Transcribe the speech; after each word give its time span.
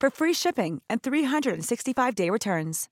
for 0.00 0.10
free 0.10 0.34
shipping 0.34 0.80
and 0.88 1.02
365-day 1.02 2.30
returns. 2.30 2.88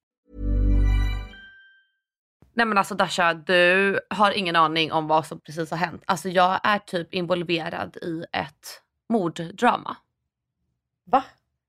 Nej 2.54 2.66
men 2.66 2.78
alltså 2.78 2.94
Dasha, 2.94 3.34
du 3.34 4.00
har 4.10 4.32
ingen 4.32 4.56
aning 4.56 4.92
om 4.92 5.06
vad 5.06 5.26
som 5.26 5.40
precis 5.40 5.70
har 5.70 5.78
hänt. 5.78 6.02
Alltså 6.06 6.28
jag 6.28 6.60
är 6.62 6.78
typ 6.78 7.14
involverad 7.14 7.96
i 7.96 8.24
ett 8.32 8.82
morddrama. 9.08 9.96
Va? 11.06 11.24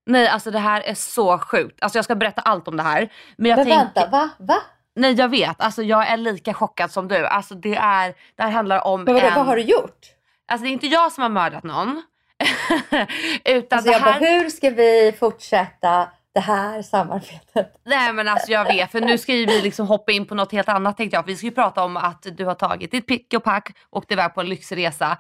Nej 0.06 0.28
alltså 0.28 0.52
det 0.52 0.60
här 0.60 0.82
är 0.82 0.94
så 0.94 1.38
sjukt. 1.38 1.84
Alltså 1.84 1.98
jag 1.98 2.06
ska 2.06 2.16
berätta 2.16 2.42
allt 2.42 2.68
om 2.68 2.78
det 2.78 2.84
här. 2.84 3.14
Men 3.38 3.50
jag 3.50 3.58
Men 3.58 3.66
tänker... 3.66 3.86
vänta, 3.86 4.10
va? 4.10 4.30
Va? 4.38 4.58
Nej 4.96 5.14
jag 5.14 5.30
vet, 5.30 5.62
alltså 5.62 5.84
jag 5.84 6.08
är 6.08 6.18
lika 6.18 6.54
chockad 6.54 6.92
som 6.92 7.08
du. 7.08 7.26
Alltså 7.26 7.56
det, 7.56 7.76
är, 7.76 8.16
det 8.36 8.44
här 8.44 8.52
handlar 8.52 8.88
om 8.88 9.04
Men 9.04 9.14
vadå, 9.14 9.28
en... 9.28 9.36
vad 9.36 9.46
har 9.46 9.56
du 9.56 9.62
gjort? 9.62 10.08
Alltså 10.48 10.64
det 10.64 10.70
är 10.70 10.74
inte 10.74 10.88
jag 10.88 11.12
som 11.12 11.22
har 11.22 11.30
mördat 11.30 11.64
någon. 11.64 12.04
Utan 13.46 13.78
Alltså 13.78 13.92
jag 13.92 14.02
bara, 14.02 14.12
här... 14.12 14.20
hur 14.20 14.50
ska 14.50 14.70
vi 14.70 15.14
fortsätta 15.20 16.10
det 16.34 16.40
här 16.40 16.82
samarbetet? 16.82 17.76
Nej 17.86 18.14
men 18.14 18.28
alltså 18.28 18.52
jag 18.52 18.66
vet, 18.66 18.92
för 18.92 19.02
nu 19.02 19.18
ska 19.18 19.34
ju 19.34 19.46
vi 19.46 19.62
liksom 19.62 19.88
hoppa 19.88 20.12
in 20.12 20.26
på 20.26 20.36
något 20.36 20.52
helt 20.52 20.70
annat 20.70 20.98
tänkte 20.98 21.18
jag. 21.18 21.26
Vi 21.26 21.36
ska 21.36 21.46
ju 21.46 21.52
prata 21.52 21.84
om 21.84 21.98
att 21.98 22.26
du 22.38 22.46
har 22.46 22.56
tagit 22.56 22.92
ditt 22.92 23.08
pick 23.08 23.34
och 23.34 23.44
pack 23.44 23.78
och 23.90 24.12
iväg 24.12 24.34
på 24.34 24.42
en 24.42 24.50
lyxresa. 24.50 25.18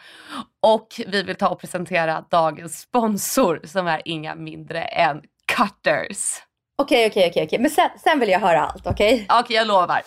Och 0.61 0.87
vi 1.07 1.23
vill 1.23 1.35
ta 1.35 1.49
och 1.49 1.59
presentera 1.59 2.23
dagens 2.31 2.79
sponsor 2.79 3.61
som 3.63 3.87
är 3.87 4.01
inga 4.05 4.35
mindre 4.35 4.81
än 4.81 5.21
Cutters. 5.55 6.41
Okej, 6.81 7.07
okej, 7.07 7.31
okej. 7.45 7.59
Men 7.59 7.69
sen, 7.71 7.89
sen 8.03 8.19
vill 8.19 8.29
jag 8.29 8.39
höra 8.39 8.61
allt, 8.67 8.87
okej? 8.87 9.25
Okej 9.29 9.55
jag 9.55 9.67
lovar. 9.67 10.01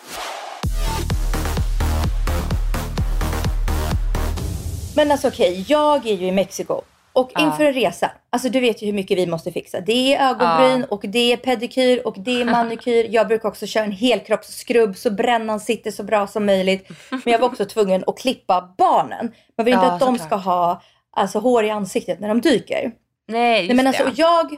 Men 4.95 5.11
alltså 5.11 5.27
okej, 5.27 5.65
jag 5.67 6.07
är 6.07 6.13
ju 6.13 6.27
i 6.27 6.31
Mexiko. 6.31 6.81
Och 7.13 7.31
inför 7.39 7.63
en 7.63 7.73
resa, 7.73 8.11
alltså 8.29 8.49
du 8.49 8.59
vet 8.59 8.81
ju 8.81 8.85
hur 8.85 8.93
mycket 8.93 9.17
vi 9.17 9.27
måste 9.27 9.51
fixa. 9.51 9.81
Det 9.81 10.15
är 10.15 10.29
ögonbryn 10.29 10.83
och 10.89 11.01
det 11.03 11.33
är 11.33 11.37
pedikyr 11.37 12.07
och 12.07 12.15
det 12.17 12.41
är 12.41 12.45
manikyr. 12.45 13.07
Jag 13.09 13.27
brukar 13.27 13.49
också 13.49 13.65
köra 13.65 13.83
en 13.83 13.91
helkroppsskrubb 13.91 14.97
så 14.97 15.11
brännan 15.11 15.59
sitter 15.59 15.91
så 15.91 16.03
bra 16.03 16.27
som 16.27 16.45
möjligt. 16.45 16.89
Men 17.09 17.21
jag 17.25 17.39
var 17.39 17.47
också 17.47 17.65
tvungen 17.65 18.03
att 18.07 18.19
klippa 18.19 18.73
barnen. 18.77 19.31
Man 19.57 19.65
vill 19.65 19.73
inte 19.73 19.87
att 19.87 19.99
de 19.99 20.17
såklart. 20.17 20.41
ska 20.41 20.49
ha 20.51 20.81
alltså, 21.11 21.39
hår 21.39 21.63
i 21.63 21.69
ansiktet 21.69 22.19
när 22.19 22.27
de 22.27 22.41
dyker. 22.41 22.91
Nej 23.27 23.59
just 23.59 23.67
Nej, 23.67 23.75
men 23.75 23.87
alltså, 23.87 24.03
det. 24.03 24.09
och 24.09 24.17
jag, 24.17 24.51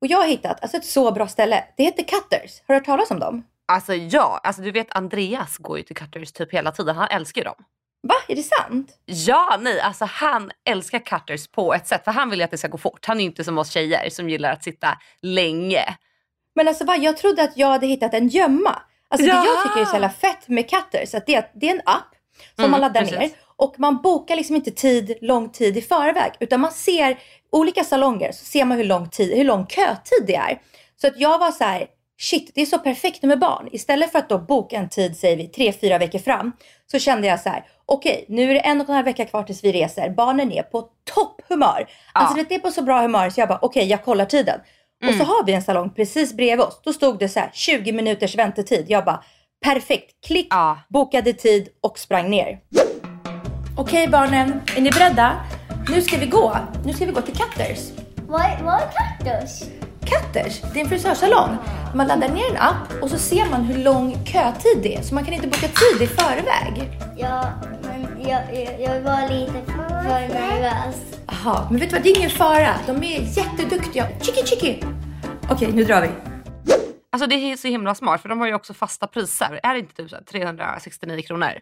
och 0.00 0.06
jag 0.06 0.18
har 0.18 0.26
hittat 0.26 0.62
alltså, 0.62 0.76
ett 0.76 0.84
så 0.84 1.12
bra 1.12 1.28
ställe. 1.28 1.64
Det 1.76 1.82
heter 1.82 2.02
Cutters. 2.02 2.62
Har 2.66 2.74
du 2.74 2.74
hört 2.74 2.86
talas 2.86 3.10
om 3.10 3.18
dem? 3.18 3.42
Alltså 3.68 3.94
ja, 3.94 4.40
alltså 4.42 4.62
du 4.62 4.70
vet 4.70 4.86
Andreas 4.90 5.56
går 5.56 5.78
ju 5.78 5.84
till 5.84 5.96
Cutters 5.96 6.32
typ 6.32 6.54
hela 6.54 6.72
tiden. 6.72 6.96
Han 6.96 7.08
älskar 7.10 7.40
ju 7.40 7.44
dem. 7.44 7.64
Va? 8.02 8.14
Är 8.28 8.36
det 8.36 8.42
sant? 8.42 8.98
Ja, 9.04 9.58
nej, 9.60 9.80
alltså 9.80 10.04
han 10.04 10.50
älskar 10.68 10.98
cutters 10.98 11.48
på 11.48 11.74
ett 11.74 11.86
sätt 11.86 12.04
för 12.04 12.12
han 12.12 12.30
vill 12.30 12.38
ju 12.38 12.44
att 12.44 12.50
det 12.50 12.58
ska 12.58 12.68
gå 12.68 12.78
fort. 12.78 13.06
Han 13.06 13.16
är 13.16 13.20
ju 13.20 13.26
inte 13.26 13.44
som 13.44 13.58
oss 13.58 13.70
tjejer 13.70 14.10
som 14.10 14.28
gillar 14.30 14.52
att 14.52 14.64
sitta 14.64 14.98
länge. 15.22 15.84
Men 16.54 16.68
alltså 16.68 16.84
va, 16.84 16.96
jag 16.96 17.16
trodde 17.16 17.42
att 17.42 17.56
jag 17.56 17.66
hade 17.68 17.86
hittat 17.86 18.14
en 18.14 18.28
gömma. 18.28 18.82
Alltså 19.08 19.26
det 19.26 19.32
Ja! 19.32 19.44
jag 19.44 19.62
tycker 19.62 19.80
är 19.80 19.84
så 19.84 19.92
jävla 19.92 20.10
fett 20.10 20.48
med 20.48 20.70
Cutters, 20.70 21.14
att 21.14 21.26
det, 21.26 21.34
är- 21.34 21.50
det 21.54 21.66
är 21.68 21.74
en 21.74 21.82
app 21.84 22.14
som 22.54 22.64
Mm, 22.64 22.70
man 22.70 22.80
laddar 22.80 23.00
precis. 23.00 23.18
ner 23.18 23.30
och 23.56 23.74
man 23.78 24.02
bokar 24.02 24.36
liksom 24.36 24.56
inte 24.56 24.70
tid, 24.70 25.18
lång 25.20 25.50
tid 25.50 25.76
i 25.76 25.82
förväg 25.82 26.32
utan 26.40 26.60
man 26.60 26.72
ser 26.72 27.18
olika 27.52 27.84
salonger 27.84 28.32
så 28.32 28.44
ser 28.44 28.64
man 28.64 28.76
hur 28.78 28.84
lång, 28.84 29.08
tid, 29.08 29.36
hur 29.36 29.44
lång 29.44 29.66
kötid 29.66 30.26
det 30.26 30.36
är. 30.36 30.60
Så 31.00 31.06
att 31.06 31.18
jag 31.20 31.38
var 31.38 31.50
så 31.50 31.64
här, 31.64 31.86
shit 32.20 32.50
det 32.54 32.60
är 32.62 32.66
så 32.66 32.78
perfekt 32.78 33.22
med 33.22 33.38
barn. 33.38 33.68
Istället 33.72 34.12
för 34.12 34.18
att 34.18 34.28
då 34.28 34.38
boka 34.38 34.76
en 34.76 34.88
tid, 34.88 35.16
säger 35.16 35.36
vi, 35.36 35.48
tre, 35.48 35.72
fyra 35.72 35.98
veckor 35.98 36.18
fram 36.18 36.52
så 36.92 36.98
kände 36.98 37.26
jag 37.28 37.40
så 37.40 37.48
här, 37.48 37.64
okej 37.90 38.24
nu 38.28 38.50
är 38.50 38.54
det 38.54 38.60
en 38.60 38.80
och 38.80 38.88
en 38.88 38.94
halv 38.94 39.04
vecka 39.04 39.24
kvar 39.24 39.42
tills 39.42 39.64
vi 39.64 39.72
reser. 39.72 40.10
Barnen 40.10 40.52
är 40.52 40.62
på 40.62 40.84
topphumör. 41.14 41.88
Alltså 42.12 42.38
Ja. 42.38 42.44
det 42.48 42.54
är 42.54 42.58
på 42.58 42.70
så 42.70 42.82
bra 42.82 43.00
humör 43.02 43.30
så 43.30 43.40
jag 43.40 43.48
bara, 43.48 43.58
okej 43.62 43.86
jag 43.86 44.04
kollar 44.04 44.24
tiden. 44.24 44.60
Och 45.02 45.08
Mm. 45.08 45.18
så 45.18 45.24
har 45.24 45.44
vi 45.44 45.52
en 45.52 45.62
salong 45.62 45.90
precis 45.90 46.32
bredvid 46.32 46.60
oss. 46.66 46.80
Då 46.84 46.92
stod 46.92 47.18
det 47.18 47.28
så 47.28 47.40
här 47.40 47.50
20 47.52 47.92
minuters 47.92 48.36
väntetid. 48.36 48.84
Jag 48.88 49.04
bara 49.04 49.22
perfekt. 49.64 50.26
Klick, 50.26 50.46
Ja. 50.50 50.78
bokade 50.88 51.32
tid 51.32 51.68
och 51.80 51.98
sprang 51.98 52.30
ner. 52.30 52.58
Okej 53.76 54.08
barnen, 54.08 54.60
är 54.76 54.80
ni 54.80 54.90
beredda? 54.90 55.32
Nu 55.90 56.02
ska 56.02 56.16
vi 56.18 56.26
gå. 56.26 56.56
Nu 56.84 56.92
ska 56.92 57.04
vi 57.06 57.12
gå 57.12 57.20
till 57.20 57.34
Cutters. 57.36 57.78
Vad 58.28 58.40
är, 58.40 58.58
vad 58.64 58.74
är 58.74 58.88
kaktus? 58.92 59.62
Cutters, 60.10 60.60
det 60.74 60.80
är 60.80 60.84
en 60.84 60.88
frisörsalong. 60.88 61.56
Man 61.94 62.06
laddar 62.06 62.28
ner 62.28 62.50
en 62.50 62.56
app 62.56 63.02
och 63.02 63.10
så 63.10 63.18
ser 63.18 63.50
man 63.50 63.62
hur 63.62 63.84
lång 63.84 64.12
kötid 64.26 64.78
det 64.82 64.96
är. 64.96 65.02
Så 65.02 65.14
man 65.14 65.24
kan 65.24 65.34
inte 65.34 65.46
boka 65.48 65.68
tid 65.68 66.02
i 66.02 66.06
förväg. 66.06 66.90
Ja, 67.16 67.50
men 67.82 68.28
jag, 68.28 68.42
jag, 68.54 68.80
jag 68.80 69.00
var 69.00 69.28
lite 69.28 69.52
för 69.72 70.28
nervös. 70.34 70.96
Jaha, 71.26 71.66
men 71.70 71.80
vet 71.80 71.90
du 71.90 71.96
vad? 71.96 72.02
Det 72.02 72.10
är 72.10 72.16
ingen 72.18 72.30
fara. 72.30 72.74
De 72.86 72.96
är 73.02 73.20
jätteduktiga. 73.38 74.06
Chiki 74.20 74.46
chiki. 74.46 74.84
Okej, 75.50 75.72
nu 75.72 75.84
drar 75.84 76.02
vi. 76.02 76.08
Alltså 77.12 77.26
det 77.28 77.34
är 77.34 77.56
så 77.56 77.68
himla 77.68 77.94
smart 77.94 78.22
för 78.22 78.28
de 78.28 78.40
har 78.40 78.46
ju 78.46 78.54
också 78.54 78.74
fasta 78.74 79.06
priser. 79.06 79.60
Är 79.62 79.72
det 79.74 79.78
inte 79.80 79.94
typ 79.94 80.10
så 80.10 80.16
här 80.16 80.22
369 80.24 81.22
kronor? 81.22 81.52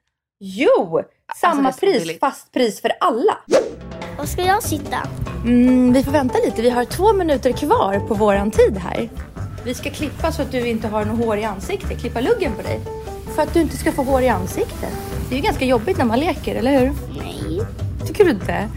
Jo, 0.41 1.03
samma 1.37 1.66
Alltså, 1.66 1.81
pris, 1.81 1.98
billigt. 2.03 2.20
fast 2.20 2.53
pris 2.53 2.81
för 2.82 2.92
alla. 3.00 3.38
Var 4.18 4.26
ska 4.26 4.42
jag 4.42 4.62
sitta? 4.62 4.96
Mm, 5.44 5.92
vi 5.92 6.02
får 6.02 6.12
vänta 6.12 6.38
lite. 6.44 6.62
Vi 6.62 6.70
har 6.70 6.84
två 6.84 7.12
minuter 7.12 7.52
kvar 7.52 8.00
på 8.08 8.14
våran 8.14 8.50
tid 8.50 8.76
här. 8.76 9.08
Vi 9.64 9.74
ska 9.74 9.90
klippa 9.90 10.32
så 10.32 10.42
att 10.42 10.52
du 10.52 10.66
inte 10.66 10.88
har 10.88 11.04
något 11.04 11.24
hår 11.24 11.36
i 11.36 11.44
ansiktet. 11.44 12.00
Klippa 12.00 12.20
luggen 12.20 12.52
på 12.52 12.62
dig. 12.62 12.80
För 13.34 13.42
att 13.42 13.54
du 13.54 13.60
inte 13.60 13.76
ska 13.76 13.92
få 13.92 14.02
hår 14.02 14.22
i 14.22 14.28
ansiktet. 14.28 14.92
Det 15.28 15.34
är 15.34 15.36
ju 15.36 15.44
ganska 15.44 15.64
jobbigt 15.64 15.98
när 15.98 16.04
man 16.04 16.20
leker, 16.20 16.54
eller 16.54 16.80
hur? 16.80 16.92
Nej. 17.18 17.60
Tycker 18.06 18.24
du 18.24 18.30
inte? 18.30 18.68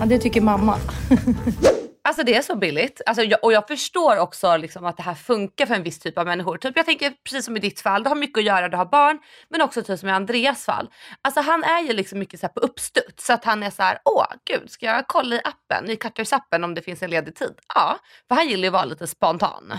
Ja, 0.00 0.06
det 0.06 0.18
tycker 0.18 0.40
mamma. 0.40 0.76
Alltså 2.08 2.22
det 2.22 2.34
är 2.34 2.42
så 2.42 2.56
billigt. 2.56 3.00
Alltså, 3.06 3.22
jag, 3.22 3.44
och 3.44 3.52
jag 3.52 3.68
förstår 3.68 4.18
också 4.18 4.56
liksom 4.56 4.84
att 4.84 4.96
det 4.96 5.02
här 5.02 5.14
funkar 5.14 5.66
för 5.66 5.74
en 5.74 5.82
viss 5.82 5.98
typ 5.98 6.18
av 6.18 6.26
människor. 6.26 6.58
Typ, 6.58 6.76
jag 6.76 6.86
tänker 6.86 7.12
precis 7.24 7.44
som 7.44 7.56
i 7.56 7.60
ditt 7.60 7.80
fall, 7.80 8.02
du 8.02 8.08
har 8.08 8.16
mycket 8.16 8.38
att 8.38 8.44
göra, 8.44 8.68
du 8.68 8.76
har 8.76 8.84
barn. 8.84 9.18
Men 9.50 9.62
också 9.62 9.82
typ 9.82 9.98
som 9.98 10.08
i 10.08 10.12
Andreas 10.12 10.64
fall. 10.64 10.90
Alltså 11.22 11.40
han 11.40 11.64
är 11.64 11.82
ju 11.82 11.92
liksom 11.92 12.18
mycket 12.18 12.40
så 12.40 12.46
här 12.46 12.52
på 12.52 12.60
uppstuds. 12.60 13.26
Så 13.26 13.32
att 13.32 13.44
han 13.44 13.62
är 13.62 13.70
så 13.70 13.82
här, 13.82 13.98
åh 14.04 14.26
gud, 14.44 14.70
ska 14.70 14.86
jag 14.86 15.04
kolla 15.06 15.36
i 15.36 15.40
appen, 15.44 15.90
i 15.90 15.94
Cutters-appen 15.94 16.64
om 16.64 16.74
det 16.74 16.82
finns 16.82 17.02
en 17.02 17.10
ledig 17.10 17.34
tid? 17.34 17.54
Ja, 17.74 17.98
för 18.28 18.34
han 18.34 18.48
gillar 18.48 18.62
ju 18.62 18.68
att 18.68 18.72
vara 18.72 18.84
lite 18.84 19.06
spontan. 19.06 19.78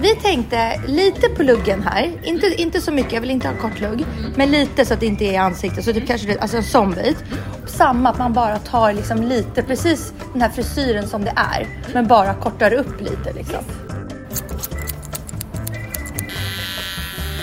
Vi 0.00 0.14
tänkte 0.16 0.80
lite 0.86 1.28
på 1.28 1.42
luggen 1.42 1.82
här. 1.82 2.12
Inte, 2.24 2.46
inte 2.46 2.80
så 2.80 2.92
mycket, 2.92 3.12
jag 3.12 3.20
vill 3.20 3.30
inte 3.30 3.48
ha 3.48 3.56
kort 3.56 3.80
lugg. 3.80 4.04
Men 4.36 4.50
lite 4.50 4.84
så 4.84 4.94
att 4.94 5.00
det 5.00 5.06
inte 5.06 5.24
är 5.24 5.32
i 5.32 5.36
ansiktet. 5.36 5.84
Så 5.84 5.92
typ 5.92 6.06
kanske 6.06 6.26
det, 6.26 6.38
alltså 6.40 6.56
en 6.56 6.62
sån 6.64 6.90
bit. 6.94 7.16
Samma, 7.66 8.08
att 8.10 8.18
man 8.18 8.32
bara 8.32 8.58
tar 8.58 8.92
liksom 8.92 9.22
lite, 9.22 9.62
precis 9.62 10.12
den 10.32 10.42
här 10.42 10.48
frisyren 10.48 11.08
som 11.08 11.24
det 11.24 11.32
är. 11.36 11.66
Men 11.94 12.06
bara 12.06 12.34
kortar 12.34 12.72
upp 12.72 13.00
lite 13.00 13.32
liksom. 13.32 13.64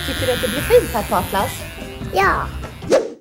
Tycker 0.07 0.25
du 0.28 0.34
att 0.34 0.42
det 0.42 0.48
blir 0.48 0.62
fint 0.62 0.90
här 0.94 1.04
på 1.10 1.16
Atlas? 1.16 1.52
Ja. 2.13 2.45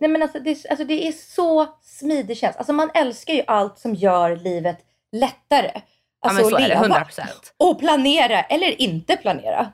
Nej 0.01 0.11
men 0.11 0.23
alltså 0.23 0.39
det, 0.41 0.51
är- 0.51 0.71
alltså 0.71 0.85
det 0.85 1.09
är 1.09 1.13
så 1.13 1.67
smidig 1.83 2.37
känsla. 2.37 2.59
Alltså 2.59 2.73
man 2.73 2.91
älskar 2.95 3.35
ju 3.35 3.43
allt 3.47 3.79
som 3.79 3.95
gör 3.95 4.37
livet 4.37 4.79
lättare. 5.13 5.71
Alltså 6.27 6.43
men 6.43 6.51
så 6.51 6.57
att 6.57 6.63
är 6.63 6.69
det, 6.69 6.83
leva. 6.83 7.05
100%. 7.05 7.23
Och 7.59 7.79
planera, 7.79 8.41
eller 8.43 8.81
inte 8.81 9.17
planera. 9.17 9.73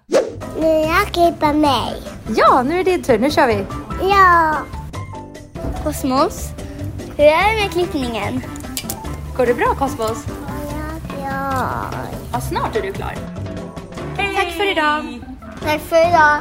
Nu 0.61 0.67
jag 0.67 1.06
klipper 1.06 1.52
mig. 1.52 2.02
Ja, 2.37 2.62
nu 2.62 2.81
är 2.81 2.85
det 2.85 2.91
din 2.91 3.02
tur. 3.02 3.19
Nu 3.19 3.31
kör 3.31 3.46
vi. 3.46 3.67
Ja. 4.02 4.55
Kosmos. 5.85 6.49
Hur 7.17 7.25
är 7.25 7.55
det 7.55 7.62
med 7.62 7.73
klippningen? 7.73 8.43
Går 9.37 9.46
det 9.46 9.55
bra 9.55 9.75
Cosmos? 9.79 10.25
Ja. 11.23 11.85
Ja, 12.32 12.41
snart 12.41 12.76
är 12.76 12.82
du 12.82 12.93
klar. 12.93 13.14
Hej, 14.17 14.35
Tack 14.37 14.52
för 14.52 14.70
idag. 14.70 15.20
Tack 15.62 15.81
för 15.81 16.08
idag. 16.08 16.41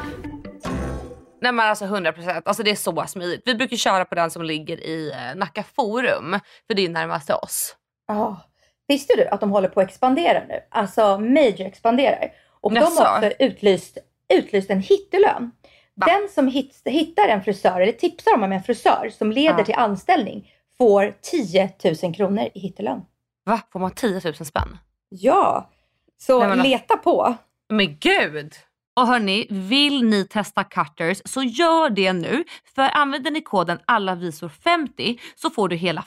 Nej 1.41 1.51
men 1.51 1.59
alltså 1.69 1.85
100%, 1.85 2.41
alltså 2.45 2.63
det 2.63 2.71
är 2.71 2.75
så 2.75 3.05
smidigt. 3.07 3.41
Vi 3.45 3.55
brukar 3.55 3.77
köra 3.77 4.05
på 4.05 4.15
den 4.15 4.31
som 4.31 4.43
ligger 4.43 4.77
i 4.77 5.11
eh, 5.11 5.35
Nacka 5.35 5.63
Forum, 5.75 6.39
för 6.67 6.73
det 6.73 6.85
är 6.85 6.89
närmast 6.89 7.25
till 7.25 7.35
oss. 7.35 7.75
Ja. 8.07 8.41
Visste 8.87 9.13
du 9.17 9.27
att 9.27 9.39
de 9.39 9.51
håller 9.51 9.69
på 9.69 9.81
att 9.81 9.87
expandera 9.87 10.43
nu? 10.47 10.59
Alltså 10.69 11.19
major 11.19 11.61
expanderar. 11.65 12.31
Och 12.61 12.73
de 12.73 12.79
Jaså? 12.79 13.03
har 13.03 13.17
också 13.27 13.31
utlyst, 13.39 13.97
utlyst 14.33 14.69
en 14.69 14.79
hittelön. 14.79 15.51
Va? 15.95 16.05
Den 16.07 16.29
som 16.29 16.47
hit, 16.47 16.81
hittar 16.85 17.27
en 17.27 17.43
frisör, 17.43 17.81
eller 17.81 17.91
tipsar 17.91 18.33
om 18.33 18.43
en 18.43 18.63
frisör 18.63 19.09
som 19.17 19.31
leder 19.31 19.59
Ja. 19.59 19.65
till 19.65 19.75
anställning 19.75 20.51
får 20.77 21.13
10 21.21 21.69
000 22.03 22.15
kronor 22.15 22.49
i 22.53 22.59
hittelön. 22.59 23.01
Va? 23.45 23.61
Får 23.71 23.79
man 23.79 23.91
10 23.91 24.21
000 24.23 24.33
spänn? 24.35 24.77
Ja, 25.09 25.69
så 26.17 26.39
Nej, 26.39 26.47
men 26.49 26.59
leta 26.59 26.97
på. 26.97 27.33
Men 27.69 27.97
gud! 27.99 28.53
Och 28.95 29.07
hörni, 29.07 29.47
vill 29.49 30.03
ni 30.03 30.27
testa 30.27 30.63
cutters 30.63 31.21
så 31.25 31.43
gör 31.43 31.89
det 31.89 32.13
nu. 32.13 32.43
För 32.75 32.97
använder 32.97 33.31
ni 33.31 33.41
koden 33.41 33.79
allavisor50 33.87 35.19
så 35.35 35.49
får 35.49 35.69
du 35.69 35.75
hela 35.75 36.05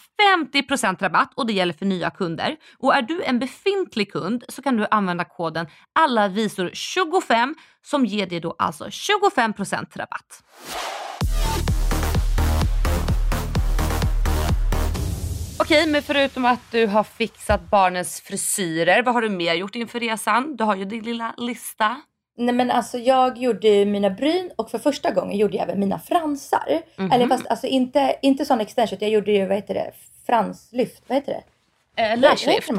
50% 0.53 0.99
rabatt 1.01 1.33
och 1.35 1.47
det 1.47 1.53
gäller 1.53 1.73
för 1.73 1.87
nya 1.87 2.11
kunder. 2.11 2.57
Och 2.79 2.95
är 2.95 3.03
du 3.03 3.23
en 3.23 3.39
befintlig 3.39 4.13
kund 4.13 4.45
så 4.49 4.63
kan 4.63 4.77
du 4.77 4.87
använda 4.91 5.25
koden 5.25 5.67
allavisor25 5.99 7.55
som 7.83 8.07
ger 8.07 8.27
dig 8.27 8.41
då 8.41 8.55
alltså 8.59 8.85
25% 8.85 9.87
rabatt. 9.97 10.43
Okej, 15.59 15.87
men 15.87 16.03
förutom 16.03 16.45
att 16.45 16.71
du 16.71 16.87
har 16.87 17.05
fixat 17.05 17.71
barnens 17.71 18.21
frisyrer, 18.21 19.03
vad 19.03 19.15
har 19.15 19.23
du 19.23 19.29
mer 19.29 19.55
gjort 19.55 19.75
inför 19.75 20.01
resan? 20.01 20.57
Du 20.57 20.65
har 20.65 20.77
ju 20.77 20.85
din 20.85 21.03
lilla 21.03 21.35
lista. 21.37 21.97
Nej 22.37 22.55
men 22.55 22.71
alltså 22.71 22.99
jag 22.99 23.39
gjorde 23.39 23.69
ju 23.69 23.85
mina 23.85 24.11
bryn 24.11 24.51
och 24.57 24.71
för 24.71 24.79
första 24.79 25.11
gången 25.11 25.39
gjorde 25.39 25.57
jag 25.57 25.65
även 25.65 25.81
mina 25.81 25.99
fransar. 25.99 26.83
Mhm. 26.97 27.13
Eller 27.13 27.27
fast 27.27 27.47
alltså 27.47 27.67
inte, 27.67 28.17
inte 28.23 28.45
sån 28.45 28.61
extension, 28.61 28.99
jag 29.01 29.11
gjorde 29.11 29.33
ju 29.33 29.47
vad 29.47 29.57
heter 29.57 29.75
det, 29.75 29.93
franslyft, 30.27 31.03
vad 31.07 31.17
heter 31.17 31.33
det? 31.33 31.43
Eh, 32.03 32.19
lashlift. 32.19 32.71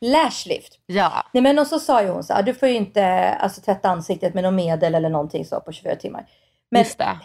Lashlift. 0.00 0.78
Ja. 0.86 1.26
Nej 1.32 1.42
men 1.42 1.58
och 1.58 1.66
så 1.66 1.78
sa 1.78 2.02
ju 2.02 2.08
hon 2.08 2.24
så 2.24 2.32
här, 2.32 2.42
du 2.42 2.54
får 2.54 2.68
ju 2.68 2.74
inte 2.74 3.04
alltså, 3.34 3.60
tvätta 3.60 3.88
ansiktet 3.88 4.34
med 4.34 4.44
något 4.44 4.54
medel 4.54 4.94
eller 4.94 5.08
någonting 5.08 5.44
så 5.44 5.60
på 5.60 5.72
24 5.72 5.96
timmar. 5.96 6.26
Men 6.70 6.82
Just 6.82 6.98
det. 6.98 7.18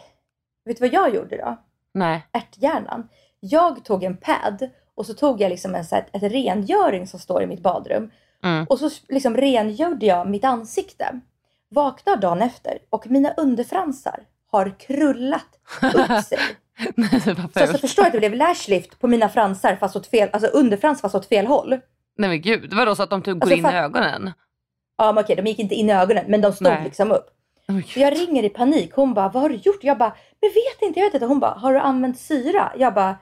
vet 0.66 0.78
du 0.78 0.88
vad 0.88 0.94
jag 0.94 1.16
gjorde 1.16 1.38
då? 1.38 1.58
Nej. 1.94 2.28
Ärthjärnan. 2.32 3.10
Jag 3.40 3.86
tog 3.86 4.04
en 4.04 4.18
pad 4.18 4.70
och 4.96 5.06
så 5.06 5.14
tog 5.14 5.42
jag 5.42 5.50
liksom 5.50 5.76
en, 5.76 5.86
så 5.86 5.96
här, 5.96 6.06
ett 6.12 6.24
rengöring 6.24 7.08
som 7.08 7.20
står 7.20 7.44
i 7.44 7.48
mitt 7.48 7.60
badrum. 7.60 8.12
Mm. 8.44 8.66
Och 8.70 8.80
så 8.80 8.90
liksom 9.10 9.38
rengjorde 9.38 10.06
jag 10.06 10.30
mitt 10.30 10.44
ansikte. 10.44 11.20
Vaknar 11.76 12.16
dagen 12.18 12.42
efter 12.42 12.78
och 12.90 13.08
mina 13.08 13.32
underfransar 13.34 14.20
har 14.52 14.80
krullat 14.80 15.48
upp 15.94 16.24
sig. 16.26 16.38
Nej, 16.96 17.22
Så 17.22 17.60
alltså, 17.60 17.78
förstår 17.78 18.06
att 18.06 18.12
det 18.12 18.20
blev 18.20 18.34
lashlift 18.36 19.00
på 19.00 19.08
mina 19.08 19.30
fransar 19.30 19.76
fast 19.76 19.96
åt 19.96 20.08
fel, 20.08 20.30
alltså 20.34 20.50
underfrans 20.50 21.02
fast 21.02 21.16
åt 21.16 21.26
fel 21.26 21.48
håll. 21.48 21.70
Nej 22.18 22.30
men 22.30 22.42
gud, 22.42 22.70
det 22.70 22.76
var 22.76 22.86
då 22.86 22.96
så 22.96 23.04
att 23.04 23.10
de 23.10 23.22
typ 23.22 23.34
går 23.34 23.42
Alltså, 23.42 23.56
in 23.56 23.64
fatt- 23.64 23.74
i 23.74 23.76
ögonen? 23.78 24.32
Ja 24.98 25.12
men 25.12 25.24
okej, 25.24 25.36
de 25.36 25.46
gick 25.46 25.60
inte 25.60 25.76
in 25.76 25.90
i 25.90 25.94
ögonen 25.94 26.26
men 26.28 26.42
de 26.42 26.54
stod 26.54 26.68
Nej. 26.68 26.84
liksom 26.84 27.12
upp. 27.12 27.28
Oh, 27.68 27.82
Så 27.82 28.00
jag 28.00 28.14
ringer 28.14 28.44
i 28.44 28.50
panik. 28.50 28.92
Hon 28.96 29.14
bara, 29.14 29.30
vad 29.30 29.42
har 29.42 29.50
du 29.50 29.56
gjort? 29.56 29.84
Jag 29.84 29.98
bara, 29.98 30.16
men 30.42 30.50
vet 30.50 30.82
inte, 30.88 31.00
jag 31.00 31.08
vet 31.08 31.14
inte. 31.14 31.26
Hon 31.26 31.40
bara, 31.40 31.52
har 31.52 31.74
du 31.74 31.80
använt 31.80 32.20
syra? 32.20 32.72
Jag 32.78 32.94
bara, 32.94 33.16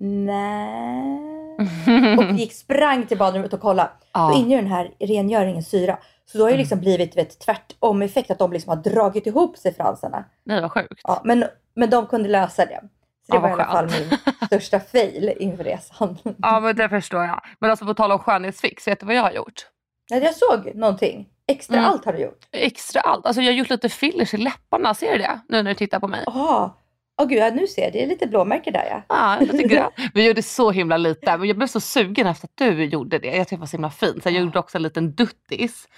nej. 0.00 1.18
Och 2.18 2.24
gick, 2.38 2.52
sprang 2.52 3.06
till 3.06 3.18
badrummet 3.18 3.52
och 3.52 3.60
kollade. 3.60 3.90
Ja. 4.12 4.28
Då 4.28 4.38
ingår 4.38 4.56
den 4.56 4.66
här 4.66 4.90
rengöringen 5.00 5.62
syra. 5.62 5.98
Så 6.32 6.38
då 6.38 6.44
har 6.44 6.50
det 6.50 6.56
liksom 6.56 6.80
blivit 6.80 7.16
vet, 7.16 7.38
tvärtom 7.40 8.02
effekt 8.02 8.30
att 8.30 8.38
de 8.38 8.52
liksom 8.52 8.68
har 8.70 8.76
dragit 8.76 9.26
ihop 9.26 9.56
sig 9.58 9.74
fransarna. 9.74 10.24
Nej 10.44 10.60
vad 10.60 10.72
sjukt. 10.72 11.00
Ja, 11.02 11.20
men, 11.24 11.44
men 11.74 11.90
de 11.90 12.06
kunde 12.06 12.28
lösa 12.28 12.66
det. 12.66 12.80
Så 13.26 13.32
det 13.32 13.36
Ja, 13.36 13.40
var 13.40 13.48
i 13.48 13.52
alla 13.52 13.64
fall 13.64 13.86
min 13.90 14.18
största 14.46 14.80
fail 14.80 15.32
inför 15.38 15.64
resan. 15.64 16.18
Ja 16.38 16.60
men 16.60 16.76
det 16.76 16.88
förstår 16.88 17.24
jag. 17.24 17.40
Men 17.58 17.70
alltså 17.70 17.86
på 17.86 17.94
tal 17.94 18.12
om 18.12 18.18
skönhetsfix, 18.18 18.88
vet 18.88 19.00
du 19.00 19.06
vad 19.06 19.14
jag 19.14 19.22
har 19.22 19.32
gjort? 19.32 19.66
Nej, 20.10 20.22
jag 20.24 20.34
såg 20.34 20.74
någonting. 20.74 21.28
Extra 21.46 21.76
Mm. 21.76 21.90
allt 21.90 22.04
har 22.04 22.12
du 22.12 22.18
gjort. 22.18 22.46
Extra 22.52 23.00
allt. 23.00 23.26
Alltså 23.26 23.42
jag 23.42 23.52
har 23.52 23.56
gjort 23.56 23.70
lite 23.70 23.88
fillers 23.88 24.34
i 24.34 24.36
läpparna, 24.36 24.94
ser 24.94 25.12
du 25.12 25.18
det? 25.18 25.40
Nu 25.48 25.62
när 25.62 25.70
du 25.70 25.74
tittar 25.74 26.00
på 26.00 26.08
mig. 26.08 26.22
Jaha. 26.26 26.70
Åh 27.18 27.26
gud, 27.26 27.38
ja, 27.38 27.50
nu 27.50 27.66
ser 27.66 27.82
jag. 27.82 27.92
Det 27.92 28.02
är 28.02 28.06
lite 28.06 28.26
blåmärke 28.26 28.70
där 28.70 28.84
ja. 28.90 29.02
Ja, 29.08 29.36
lite 29.52 29.62
grann. 29.74 29.90
Vi 30.14 30.26
gjorde 30.26 30.42
så 30.42 30.70
himla 30.70 30.96
lite. 30.96 31.36
Men 31.38 31.48
jag 31.48 31.56
blev 31.56 31.66
så 31.66 31.80
sugen 31.80 32.26
efter 32.26 32.46
att 32.46 32.52
du 32.54 32.84
gjorde 32.84 33.18
det. 33.18 33.26
Jag 33.28 33.36
tyckte 33.38 33.54
det 33.56 33.60
var 33.60 33.66
så 33.66 33.76
himla 33.76 33.90
fint. 33.90 34.22
Så 34.22 34.28
jag 34.28 34.42
gjorde 34.42 34.58
också 34.58 34.78
en 34.78 34.82
liten 34.82 35.12
duttis. 35.14 35.88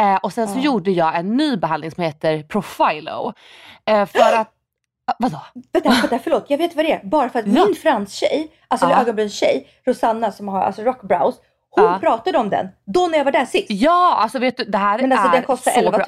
Eh, 0.00 0.16
och 0.16 0.32
sen 0.32 0.48
så 0.48 0.58
Ja. 0.58 0.62
gjorde 0.62 0.90
jag 0.90 1.16
en 1.16 1.36
ny 1.36 1.56
behandling 1.56 1.90
som 1.90 2.02
heter 2.02 2.42
Profilo. 2.42 3.32
Eh, 3.86 4.06
för 4.06 4.18
att... 4.36 4.52
Ah, 5.08 5.14
Vadå? 5.18 5.40
Vänta, 5.72 5.90
vänta, 5.90 6.18
förlåt. 6.24 6.44
Jag 6.48 6.58
vet 6.58 6.76
vad 6.76 6.84
det 6.84 6.92
är. 6.92 7.04
Bara 7.04 7.28
för 7.28 7.38
att 7.38 7.46
Ja. 7.46 7.64
min 7.66 7.74
franstjej, 7.74 8.48
alltså 8.68 8.86
Ja. 8.90 9.00
ögonbrynstjej, 9.00 9.66
Rosanna 9.86 10.32
som 10.32 10.48
har 10.48 10.60
alltså 10.62 10.82
rockbrows, 10.82 11.34
hon 11.70 11.84
Ja. 11.84 11.98
pratade 12.00 12.38
om 12.38 12.50
den 12.50 12.68
då 12.86 13.06
när 13.06 13.18
jag 13.18 13.24
var 13.24 13.32
där 13.32 13.44
sist. 13.44 13.66
Ja, 13.70 14.14
alltså 14.22 14.38
vet 14.38 14.56
du, 14.56 14.64
det 14.64 14.78
här 14.78 14.98
Men 15.00 15.12
alltså 15.12 15.28
är 15.28 15.32
den 15.32 15.42
kostar 15.42 15.70
så 15.72 15.78
11 15.78 15.90
bra. 15.90 16.04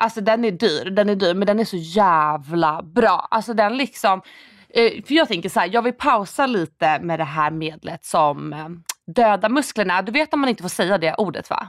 000. 0.00 0.04
Alltså 0.04 0.20
den 0.20 0.44
är 0.44 0.50
dyr, 0.50 0.90
den 0.90 1.08
är 1.08 1.14
dyr 1.14 1.34
men 1.34 1.46
den 1.46 1.60
är 1.60 1.64
så 1.64 1.76
jävla 1.76 2.82
bra. 2.82 3.28
Alltså 3.30 3.54
den 3.54 3.76
liksom, 3.76 4.22
eh, 4.68 5.04
för 5.04 5.14
jag 5.14 5.28
tänker 5.28 5.48
så 5.48 5.60
här, 5.60 5.70
jag 5.72 5.82
vill 5.82 5.92
pausa 5.92 6.46
lite 6.46 6.98
med 7.02 7.20
det 7.20 7.24
här 7.24 7.50
medlet 7.50 8.04
som 8.04 8.52
eh, 8.52 8.68
döda 9.14 9.48
musklerna. 9.48 10.02
Du 10.02 10.12
vet 10.12 10.34
att 10.34 10.38
man 10.40 10.48
inte 10.48 10.62
får 10.62 10.68
säga 10.70 10.98
det 10.98 11.14
ordet 11.14 11.50
va? 11.50 11.68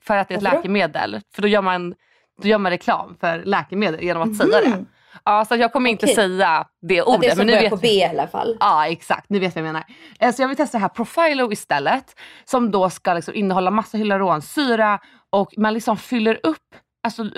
För 0.00 0.16
att 0.16 0.28
det 0.28 0.34
är 0.34 0.36
ett 0.36 0.42
läkemedel. 0.42 1.20
För 1.34 1.42
då 1.42 1.48
gör, 1.48 1.62
man, 1.62 1.94
då 2.42 2.48
gör 2.48 2.58
man 2.58 2.70
reklam 2.72 3.16
för 3.20 3.44
läkemedel 3.44 4.02
genom 4.02 4.30
att 4.30 4.36
säga 4.36 4.60
det. 4.60 4.68
Mhm. 4.68 4.86
Ja, 5.24 5.44
så 5.44 5.56
jag 5.56 5.72
kommer 5.72 5.90
inte 5.90 6.06
Okej. 6.06 6.14
säga 6.14 6.66
det 6.88 7.02
ordet. 7.02 7.20
det 7.20 7.36
som 7.36 7.46
men 7.46 7.54
vet 7.60 7.70
på 7.70 7.76
B 7.76 7.88
i 7.88 8.04
alla 8.04 8.26
fall. 8.28 8.56
Ja 8.60 8.86
exakt, 8.86 9.30
ni 9.30 9.38
vet 9.38 9.54
vad 9.54 9.64
jag 9.64 9.66
menar. 9.66 9.84
Eh, 10.20 10.32
Så 10.32 10.42
jag 10.42 10.48
vill 10.48 10.56
testa 10.56 10.78
det 10.78 10.82
här 10.82 10.88
Profilo 10.88 11.52
istället. 11.52 12.04
Som 12.44 12.70
då 12.70 12.90
ska 12.90 13.14
liksom 13.14 13.34
innehålla 13.34 13.70
massa 13.70 13.98
hyaluronsyra 13.98 14.98
och 15.30 15.54
man 15.56 15.74
liksom 15.74 15.96
fyller 15.96 16.40
upp 16.42 16.58
Alltså, 17.04 17.30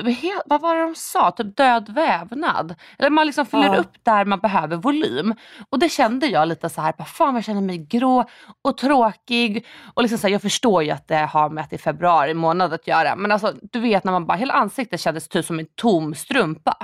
vad 0.46 0.60
var 0.60 0.76
det 0.76 0.82
de 0.82 0.94
sa? 0.94 1.30
Typ 1.30 1.56
död 1.56 1.88
vävnad. 1.94 2.74
Eller 2.98 3.10
man 3.10 3.26
liksom 3.26 3.46
fyller 3.46 3.64
Ja. 3.74 3.76
upp 3.76 3.92
där 4.02 4.24
man 4.24 4.38
behöver 4.40 4.76
volym. 4.76 5.34
Och 5.70 5.78
det 5.78 5.88
kände 5.88 6.26
jag 6.26 6.48
lite 6.48 6.68
så 6.68 6.80
här, 6.80 6.94
bara, 6.98 7.04
fan 7.04 7.34
jag 7.34 7.44
känner 7.44 7.60
mig 7.60 7.78
grå 7.78 8.24
och 8.62 8.78
tråkig. 8.78 9.66
Och 9.94 10.02
liksom 10.02 10.18
så 10.18 10.26
här, 10.26 10.32
jag 10.32 10.42
förstår 10.42 10.82
ju 10.82 10.90
att 10.90 11.08
det 11.08 11.16
har 11.16 11.50
med 11.50 11.64
att 11.64 11.70
det 11.70 11.76
är 11.76 11.78
februari 11.78 12.34
månad 12.34 12.72
att 12.72 12.86
göra. 12.86 13.16
Men 13.16 13.32
alltså, 13.32 13.54
du 13.62 13.80
vet 13.80 14.04
när 14.04 14.12
man 14.12 14.26
bara, 14.26 14.38
hela 14.38 14.54
ansiktet 14.54 15.00
kändes 15.00 15.28
typ 15.28 15.44
som 15.44 15.58
en 15.58 15.66
tom 15.74 16.14
strumpa. 16.14 16.76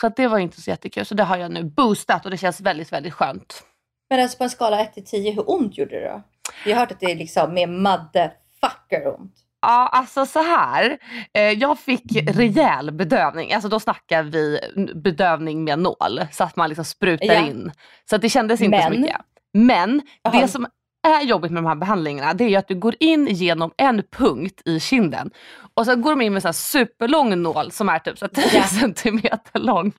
Så 0.00 0.08
det 0.08 0.28
var 0.28 0.38
inte 0.38 0.60
så 0.60 0.70
jättekul. 0.70 1.06
Så 1.06 1.14
det 1.14 1.22
har 1.24 1.36
jag 1.36 1.50
nu 1.52 1.64
boostat 1.64 2.24
och 2.24 2.30
det 2.30 2.36
känns 2.36 2.60
väldigt, 2.60 2.92
väldigt 2.92 3.14
skönt. 3.14 3.62
Men 4.10 4.20
alltså 4.22 4.38
på 4.38 4.44
en 4.44 4.50
skala 4.50 4.80
1 4.80 4.94
till 4.94 5.04
10, 5.04 5.30
hur 5.32 5.50
ont 5.50 5.78
gjorde 5.78 6.00
det 6.00 6.08
då? 6.08 6.22
Jag 6.64 6.76
har 6.76 6.80
hört 6.80 6.92
att 6.92 7.00
det 7.00 7.10
är 7.10 7.16
liksom 7.16 7.54
med 7.54 7.68
motherfucker 7.68 9.14
ont. 9.20 9.34
Ja, 9.62 9.88
alltså 9.88 10.26
så 10.26 10.42
här. 10.42 10.98
Eh, 11.34 11.42
jag 11.42 11.78
fick 11.78 12.02
rejäl 12.28 12.90
bedövning. 12.92 13.52
Alltså 13.52 13.68
då 13.68 13.80
snackar 13.80 14.22
vi 14.22 14.58
bedövning 14.94 15.64
med 15.64 15.78
nål. 15.78 16.20
Så 16.32 16.44
att 16.44 16.56
man 16.56 16.68
liksom 16.68 16.84
sprutar 16.84 17.26
Ja. 17.26 17.46
in. 17.46 17.72
Så 18.10 18.16
att 18.16 18.22
det 18.22 18.28
kändes 18.28 18.60
inte 18.60 18.82
så 18.82 18.90
Men? 18.90 19.00
mycket. 19.00 19.16
Men 19.54 20.02
Jaha. 20.22 20.40
det 20.40 20.48
som 20.48 20.66
är 21.08 21.22
jobbigt 21.22 21.50
med 21.52 21.62
de 21.62 21.68
här 21.68 21.74
behandlingarna 21.74 22.34
det 22.34 22.44
är 22.44 22.48
ju 22.48 22.56
att 22.56 22.68
du 22.68 22.74
går 22.74 22.94
in 23.00 23.26
genom 23.26 23.70
en 23.76 24.02
punkt 24.16 24.62
i 24.64 24.80
kinden. 24.80 25.30
Och 25.74 25.86
så 25.86 25.96
går 25.96 26.10
de 26.10 26.20
in 26.20 26.32
med 26.32 26.44
en 26.46 26.54
superlång 26.54 27.42
nål 27.42 27.70
som 27.72 27.88
är 27.88 27.98
typ 27.98 28.18
så 28.18 28.24
här 28.34 28.42
10 28.42 28.58
Ja. 28.58 28.62
centimeter 28.64 29.58
lång. 29.60 29.92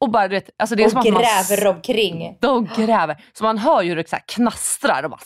Och 0.00 0.10
bara 0.10 0.28
du 0.28 0.34
vet, 0.34 0.50
alltså 0.58 0.76
det 0.76 0.82
är 0.82 0.86
Och 0.86 0.90
som 0.90 1.00
att 1.00 1.08
man 1.12 1.22
gräver 1.22 1.66
omkring. 1.66 2.36
de 2.40 2.68
gräver. 2.76 3.24
Så 3.32 3.44
man 3.44 3.58
hör 3.58 3.82
ju 3.82 3.88
hur 3.88 3.96
det 3.96 4.08
så 4.10 4.16
knastrar 4.26 5.02
och 5.02 5.10
bara... 5.10 5.20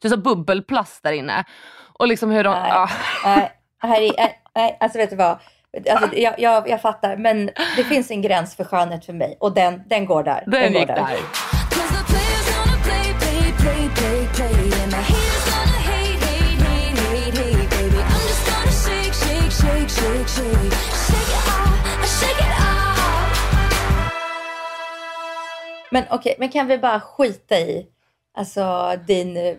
Det 0.00 0.08
är 0.08 0.10
så 0.10 0.16
bubbelplast 0.16 1.02
där 1.02 1.12
inne. 1.12 1.44
Och 1.98 2.08
liksom 2.08 2.30
hur 2.30 2.44
de... 2.44 2.54
Nej. 2.54 2.70
Ja. 2.70 2.88
Nej, 3.82 4.12
nej, 4.16 4.40
nej, 4.54 4.76
alltså 4.80 4.98
vet 4.98 5.10
du 5.10 5.16
vad? 5.16 5.38
Alltså, 5.90 6.16
jag, 6.16 6.34
jag, 6.38 6.68
jag 6.68 6.82
fattar, 6.82 7.16
men 7.16 7.50
det 7.76 7.84
finns 7.84 8.10
en 8.10 8.22
gräns 8.22 8.56
för 8.56 8.64
skönhet 8.64 9.04
för 9.04 9.12
mig 9.12 9.36
och 9.40 9.54
den, 9.54 9.82
den 9.86 10.06
går 10.06 10.22
där. 10.22 10.44
Den 10.46 10.72
går 10.72 10.80
gick 10.80 10.88
där. 10.88 11.02
Off. 11.02 11.48
Men 25.90 26.04
okej, 26.10 26.36
men 26.38 26.48
kan 26.48 26.66
vi 26.66 26.78
bara 26.78 27.00
skita 27.00 27.58
i 27.58 27.86
alltså 28.34 28.94
din, 29.06 29.58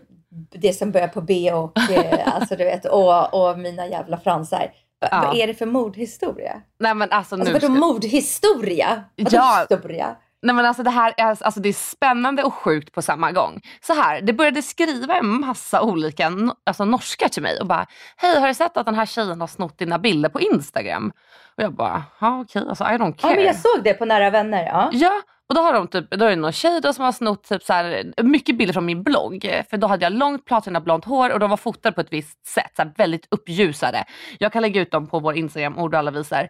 det 0.52 0.74
som 0.74 0.92
börjar 0.92 1.08
på 1.08 1.22
B 1.22 1.52
och, 1.54 1.78
eh, 1.92 2.28
alltså, 2.36 2.56
du 2.56 2.64
vet, 2.64 2.86
och, 2.86 3.34
och 3.50 3.60
mina 3.60 3.88
jävla 3.88 4.18
fransar. 4.18 4.72
Va, 5.02 5.08
Ja. 5.12 5.22
Vad 5.28 5.36
är 5.38 5.48
det 5.48 5.54
för 5.54 5.66
mordhistoria? 5.66 6.62
Nej 6.80 6.94
men 6.94 7.12
alltså 7.12 7.36
nu... 7.36 7.42
Alltså 7.42 7.54
vadå 7.54 7.74
ska- 7.76 7.86
mordhistoria? 7.88 9.04
Vadå 9.18 9.30
Ja. 9.38 9.66
historia? 9.70 10.16
Nej 10.42 10.56
men 10.56 10.66
alltså 10.66 10.84
det 10.84 10.90
här 10.90 11.14
är, 11.18 11.26
alltså 11.44 11.60
det 11.60 11.70
är 11.70 11.74
spännande 11.74 12.44
och 12.44 12.54
sjukt 12.54 12.94
på 12.94 13.02
samma 13.02 13.32
gång. 13.32 13.62
Så 13.82 13.94
här, 13.94 14.22
det 14.22 14.34
började 14.34 14.62
skriva 14.62 15.18
en 15.18 15.40
massa 15.42 15.82
olika 15.82 16.32
alltså 16.66 16.86
norska 16.86 17.30
till 17.30 17.44
mig 17.44 17.60
och 17.62 17.68
bara 17.68 17.86
Hej 18.18 18.40
har 18.40 18.48
du 18.48 18.54
sett 18.54 18.78
att 18.78 18.86
den 18.86 18.96
här 18.96 19.06
tjejen 19.06 19.42
har 19.42 19.48
snott 19.48 19.78
dina 19.78 20.00
bilder 20.00 20.30
på 20.30 20.42
Instagram? 20.42 21.12
Och 21.58 21.64
jag 21.64 21.74
bara, 21.74 22.04
ja 22.22 22.42
okej 22.42 22.66
alltså 22.70 22.84
I 22.84 22.88
don't 22.88 23.14
Ja, 23.18 23.22
care. 23.22 23.36
men 23.36 23.46
jag 23.46 23.56
såg 23.56 23.84
det 23.84 23.94
på 23.94 24.06
Nära 24.06 24.30
Vänner. 24.30 24.66
Ja. 24.66 24.90
Ja, 24.94 25.12
och 25.50 25.56
då 25.56 25.62
har 25.62 25.74
de 25.74 25.88
typ, 25.88 26.12
då 26.12 26.26
är 26.26 26.30
det 26.30 26.36
någon 26.36 26.52
tjej 26.52 26.82
då 26.82 26.94
som 26.94 27.06
har 27.06 27.12
snott 27.12 27.44
typ 27.44 27.64
så 27.64 27.74
här, 27.74 28.14
mycket 28.24 28.58
bilder 28.58 28.74
från 28.74 28.86
min 28.86 29.04
blogg. 29.04 29.64
För 29.70 29.78
då 29.78 29.88
hade 29.88 30.06
jag 30.06 30.14
långt 30.14 30.46
platinablont 30.46 31.06
hår 31.06 31.30
och 31.34 31.40
de 31.40 31.50
var 31.50 31.58
fotade 31.58 31.96
på 31.96 32.02
ett 32.02 32.14
visst 32.14 32.48
sätt. 32.48 32.72
Så 32.76 32.82
här, 32.82 32.94
väldigt 32.98 33.28
uppljusade. 33.32 34.04
Jag 34.40 34.54
kan 34.54 34.62
lägga 34.62 34.82
ut 34.82 34.92
dem 34.92 35.08
på 35.08 35.20
vår 35.20 35.36
Instagram, 35.36 35.78
ord 35.78 35.94
och 35.94 36.00
alla 36.00 36.12
visar. 36.12 36.44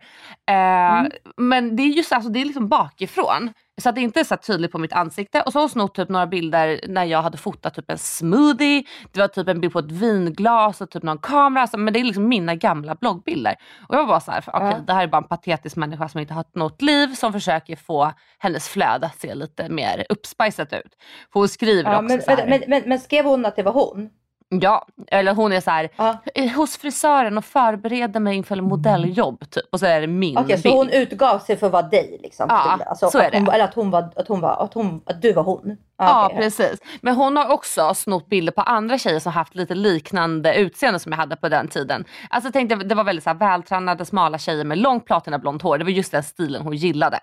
Eh, 0.50 1.08
Men 1.38 1.76
det 1.76 1.84
är 1.84 1.88
just 1.88 2.12
alltså, 2.12 2.30
det 2.30 2.42
är 2.42 2.46
liksom 2.46 2.68
bakifrån. 2.68 3.54
Så 3.80 3.90
att 3.90 3.96
det 3.96 4.02
inte 4.02 4.20
är 4.20 4.24
så 4.24 4.38
tydligt 4.38 4.72
på 4.72 4.78
mitt 4.78 4.94
ansikte. 4.94 5.42
Och 5.42 5.52
så 5.52 5.60
har 5.60 5.64
hon 5.64 5.70
snott 5.70 5.96
typ 5.96 6.10
några 6.10 6.28
bilder 6.28 6.80
när 6.88 7.06
jag 7.06 7.22
hade 7.22 7.38
fotat 7.38 7.74
typ 7.76 7.92
en 7.92 7.98
smoothie. 7.98 8.84
Det 9.12 9.20
var 9.20 9.28
typ 9.28 9.48
en 9.48 9.62
bild 9.62 9.74
på 9.74 9.80
ett 9.80 9.92
vinglas 9.92 10.82
och 10.82 10.90
typ 10.90 11.04
någon 11.04 11.18
kamera. 11.18 11.62
Alltså, 11.62 11.78
men 11.78 11.94
det 11.94 12.00
är 12.00 12.04
liksom 12.04 12.28
mina 12.28 12.56
gamla 12.56 12.96
bloggbilder. 12.96 13.56
Och 13.90 13.96
jag 13.96 14.00
var 14.00 14.08
bara 14.08 14.20
så 14.20 14.32
här, 14.32 14.44
okej 14.48 14.70
Ja. 14.70 14.84
det 14.88 14.94
här 14.94 15.04
är 15.04 15.08
bara 15.08 15.18
en 15.18 15.28
patetisk 15.28 15.76
människa 15.76 16.10
som 16.10 16.20
inte 16.20 16.34
har 16.34 16.46
något 16.56 16.82
liv 16.82 17.08
som 17.08 17.34
försöker 17.34 17.76
få 17.76 18.12
hennes 18.40 18.70
flöde 18.70 19.06
att 19.06 19.20
se 19.22 19.36
lite 19.36 19.70
mer 19.70 20.06
uppspicat 20.10 20.74
ut. 20.74 20.96
För 21.34 21.40
hon 21.40 21.50
skriver 21.50 21.92
Ja, 21.92 21.96
också 21.96 22.04
men, 22.16 22.22
så 22.22 22.32
här, 22.32 22.48
men, 22.48 22.62
men, 22.68 22.84
men 22.86 23.00
skrev 23.00 23.26
hon 23.26 23.46
att 23.46 23.56
det 23.56 23.64
var 23.64 23.72
hon? 23.72 24.10
Ja, 24.52 24.86
eller 25.08 25.34
hon 25.34 25.52
är 25.54 25.62
så 25.62 25.72
här, 25.72 25.90
Ja. 25.96 26.18
"Eh, 26.36 26.50
hos 26.52 26.78
frisören 26.78 27.38
och 27.38 27.46
förbereder 27.46 28.20
mig 28.20 28.36
inför 28.38 28.62
modelljjobb 28.62 29.50
typ. 29.50 29.64
Och 29.72 29.80
så 29.80 29.86
är 29.86 30.02
det 30.02 30.08
min 30.08 30.38
Okej, 30.38 30.48
bild. 30.48 30.62
så 30.62 30.78
hon 30.78 30.90
utgav 30.90 31.40
sig 31.40 31.58
för 31.58 31.66
att 31.66 31.72
vara 31.72 31.82
dig? 31.82 32.20
Liksom, 32.24 32.46
Ja, 32.50 32.80
alltså, 32.86 33.10
så 33.10 33.20
är 33.20 33.28
att 33.28 33.34
hon, 33.34 33.46
det. 33.46 33.52
Eller 33.52 33.64
att 33.64 33.74
hon 33.74 33.92
var, 33.92 34.12
att 34.16 34.28
hon 34.28 34.42
var, 34.42 34.64
att 34.64 34.74
hon, 34.74 35.02
att 35.06 35.22
du 35.22 35.34
var 35.34 35.44
hon? 35.44 35.78
Ja 35.98 36.26
okej. 36.26 36.38
precis. 36.38 36.80
Men 37.02 37.16
hon 37.16 37.38
har 37.38 37.52
också 37.54 37.94
snott 37.94 38.28
bilder 38.30 38.52
på 38.54 38.62
andra 38.62 38.98
tjejer 38.98 39.20
som 39.20 39.32
haft 39.32 39.56
lite 39.56 39.76
liknande 39.76 40.56
utseende 40.56 41.00
som 41.00 41.12
jag 41.12 41.20
hade 41.20 41.36
på 41.36 41.50
den 41.50 41.68
tiden. 41.68 42.06
Alltså 42.30 42.48
jag 42.48 42.54
tänkte 42.54 42.76
det 42.76 42.96
var 42.96 43.04
väldigt 43.04 43.24
så 43.24 43.30
här 43.30 43.38
vältränade 43.38 44.06
smala 44.06 44.38
tjejer 44.38 44.64
med 44.66 44.78
långt 44.78 45.06
platinablont 45.06 45.62
hår. 45.62 45.78
Det 45.78 45.84
var 45.84 45.92
just 45.92 46.12
den 46.12 46.24
stilen 46.24 46.62
hon 46.62 46.74
gillade. 46.76 47.20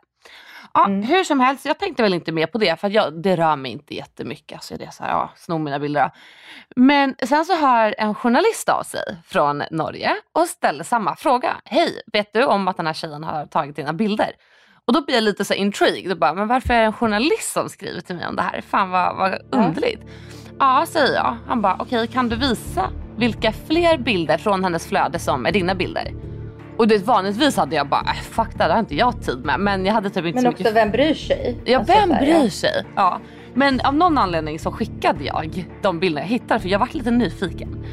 Ja, 0.76 0.86
Hur 0.86 1.24
som 1.24 1.40
helst, 1.40 1.64
jag 1.64 1.78
tänkte 1.78 2.02
väl 2.02 2.14
inte 2.14 2.32
mer 2.32 2.46
på 2.46 2.58
det 2.58 2.80
för 2.80 2.90
jag, 2.90 3.22
det 3.22 3.36
rör 3.36 3.56
mig 3.56 3.72
inte 3.72 3.94
jättemycket. 3.94 4.56
Alltså 4.56 4.76
det 4.76 4.84
är 4.84 4.90
så 4.90 5.02
här, 5.04 5.10
ja, 5.10 5.30
sno 5.36 5.58
mina 5.58 5.78
bilder 5.78 6.02
då. 6.02 6.10
Men 6.76 7.14
sen 7.22 7.44
så 7.44 7.56
hör 7.56 7.94
en 7.98 8.14
journalist 8.14 8.68
av 8.68 8.82
sig 8.82 9.16
från 9.26 9.62
Norge 9.70 10.16
och 10.32 10.46
ställer 10.46 10.84
samma 10.84 11.16
fråga. 11.16 11.56
Hej, 11.64 12.02
vet 12.12 12.32
du 12.32 12.44
om 12.44 12.68
att 12.68 12.76
den 12.76 12.86
här 12.86 12.94
tjejen 12.94 13.24
har 13.24 13.46
tagit 13.46 13.76
dina 13.76 13.92
bilder? 13.92 14.30
Och 14.84 14.92
då 14.92 15.04
blir 15.04 15.14
jag 15.14 15.24
lite 15.24 15.44
så 15.44 15.54
intrigued 15.54 16.12
och 16.12 16.18
bara, 16.18 16.34
men 16.34 16.48
varför 16.48 16.74
är 16.74 16.78
det 16.78 16.84
en 16.84 16.92
journalist 16.92 17.52
som 17.52 17.68
skriver 17.68 18.00
till 18.00 18.16
mig 18.16 18.26
om 18.26 18.36
det 18.36 18.42
här? 18.42 18.60
Fan 18.60 18.90
vad, 18.90 19.16
vad 19.16 19.40
underligt. 19.52 20.00
Ja, 20.58 20.84
säger 20.88 21.14
jag. 21.14 21.36
Han 21.46 21.62
bara, 21.62 21.76
okej 21.78 22.06
kan 22.06 22.28
du 22.28 22.36
visa 22.36 22.90
vilka 23.16 23.52
fler 23.52 23.98
bilder 23.98 24.38
från 24.38 24.64
hennes 24.64 24.86
flöde 24.86 25.18
som 25.18 25.46
är 25.46 25.52
dina 25.52 25.74
bilder? 25.74 26.12
Och 26.76 26.88
det, 26.88 27.06
vanligtvis 27.06 27.56
hade 27.56 27.76
jag 27.76 27.88
bara, 27.88 28.00
äh, 28.00 28.22
fuck 28.22 28.48
det, 28.58 28.64
det 28.66 28.72
har 28.72 28.80
inte 28.80 28.94
jag 28.96 29.22
tid 29.22 29.44
med. 29.44 29.60
Men 29.60 29.86
jag 29.86 29.94
hade 29.94 30.10
typ 30.10 30.24
inte 30.24 30.34
Men 30.34 30.42
så 30.42 30.48
också, 30.48 30.62
mycket 30.62 30.76
vem 30.76 30.90
bryr 30.90 31.14
sig? 31.14 31.56
Ja, 31.64 31.78
Alltså, 31.78 31.92
vem 31.92 32.08
bryr 32.08 32.48
sig? 32.48 32.84
Ja. 32.96 33.20
Men 33.54 33.80
av 33.80 33.94
någon 33.94 34.18
anledning 34.18 34.58
så 34.58 34.72
skickade 34.72 35.24
jag 35.24 35.66
de 35.82 36.00
bilderna 36.00 36.24
jag 36.24 36.28
hittade 36.28 36.60
för 36.60 36.68
jag 36.68 36.78
var 36.78 36.88
lite 36.92 37.10
nyfiken. 37.10 37.84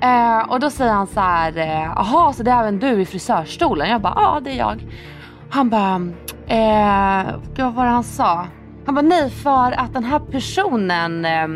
Eh, 0.00 0.50
och 0.50 0.60
då 0.60 0.70
säger 0.70 0.92
han 0.92 1.06
så 1.06 1.20
här, 1.20 1.58
eh, 1.58 1.92
jaha 1.96 2.32
så 2.32 2.42
det 2.42 2.50
är 2.50 2.60
även 2.60 2.78
du 2.78 3.00
i 3.00 3.04
frisörstolen? 3.06 3.90
Jag 3.90 4.00
bara, 4.00 4.14
ja 4.16 4.40
det 4.44 4.50
är 4.50 4.56
jag. 4.56 4.86
Han 5.50 5.68
bara, 5.70 5.94
eh, 6.46 7.26
gud, 7.54 7.64
vad 7.64 7.74
var 7.74 7.84
det 7.84 7.90
han 7.90 8.04
sa? 8.04 8.46
Han 8.86 8.94
bara, 8.94 9.02
nej 9.02 9.30
för 9.30 9.72
att 9.72 9.94
den 9.94 10.04
här 10.04 10.18
personen 10.18 11.24
eh, 11.24 11.48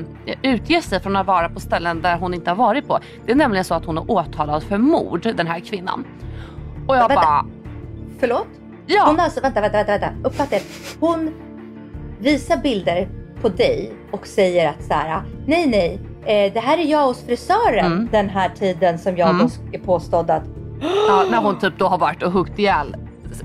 utger 0.42 0.80
sig 0.80 1.00
från 1.00 1.16
att 1.16 1.26
vara 1.26 1.48
på 1.48 1.60
ställen 1.60 2.02
där 2.02 2.18
hon 2.18 2.34
inte 2.34 2.50
har 2.50 2.56
varit 2.56 2.88
på. 2.88 2.98
Det 3.26 3.32
är 3.32 3.36
nämligen 3.36 3.64
så 3.64 3.74
att 3.74 3.84
hon 3.84 3.98
är 3.98 4.10
åtalad 4.10 4.62
för 4.62 4.78
mord, 4.78 5.22
den 5.36 5.46
här 5.46 5.60
kvinnan. 5.60 6.04
Och 6.86 6.96
jag 6.96 7.08
Vänta. 7.08 7.14
bara, 7.24 7.44
Förlåt? 8.20 8.46
ja. 8.86 9.04
Hon 9.06 9.20
alltså, 9.20 9.40
vänta, 9.40 9.60
vänta, 9.60 9.76
vänta, 9.84 9.92
vänta. 9.98 10.28
Uppfatta. 10.28 10.56
Hon 11.00 11.30
visar 12.18 12.56
bilder 12.56 13.08
på 13.42 13.48
dig 13.48 13.92
och 14.10 14.26
säger 14.26 14.68
att 14.68 14.82
så 14.84 14.94
här, 14.94 15.22
nej, 15.46 15.66
nej, 15.66 16.00
eh, 16.46 16.52
det 16.52 16.60
här 16.60 16.78
är 16.78 16.82
jag 16.82 17.06
hos 17.06 17.26
frisören 17.26 17.86
Mm. 17.92 18.08
den 18.12 18.28
här 18.28 18.48
tiden 18.48 18.98
som 18.98 19.16
jag 19.16 19.30
Mm. 19.30 19.48
då 19.72 19.78
påstådd 19.78 20.30
att 20.30 20.42
Ja, 21.08 21.24
när 21.30 21.38
hon 21.42 21.58
typ 21.58 21.78
då 21.78 21.86
har 21.86 21.98
varit 21.98 22.22
och 22.22 22.32
huggit 22.32 22.58
ihjäl 22.58 22.96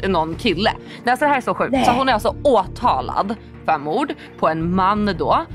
någon 0.08 0.36
kille. 0.36 0.72
Nej, 1.03 1.12
alltså 1.12 1.25
det 1.25 1.29
här 1.29 1.38
är 1.38 1.41
så 1.41 1.53
sjukt. 1.53 1.72
Nej. 1.72 1.86
Så 1.86 1.91
hon 1.91 2.10
är 2.10 2.13
alltså 2.13 2.36
åtalad 2.44 3.36
för 3.65 3.77
mord 3.77 4.13
på 4.39 4.48
en 4.48 4.75
man 4.75 5.15
då. 5.20 5.46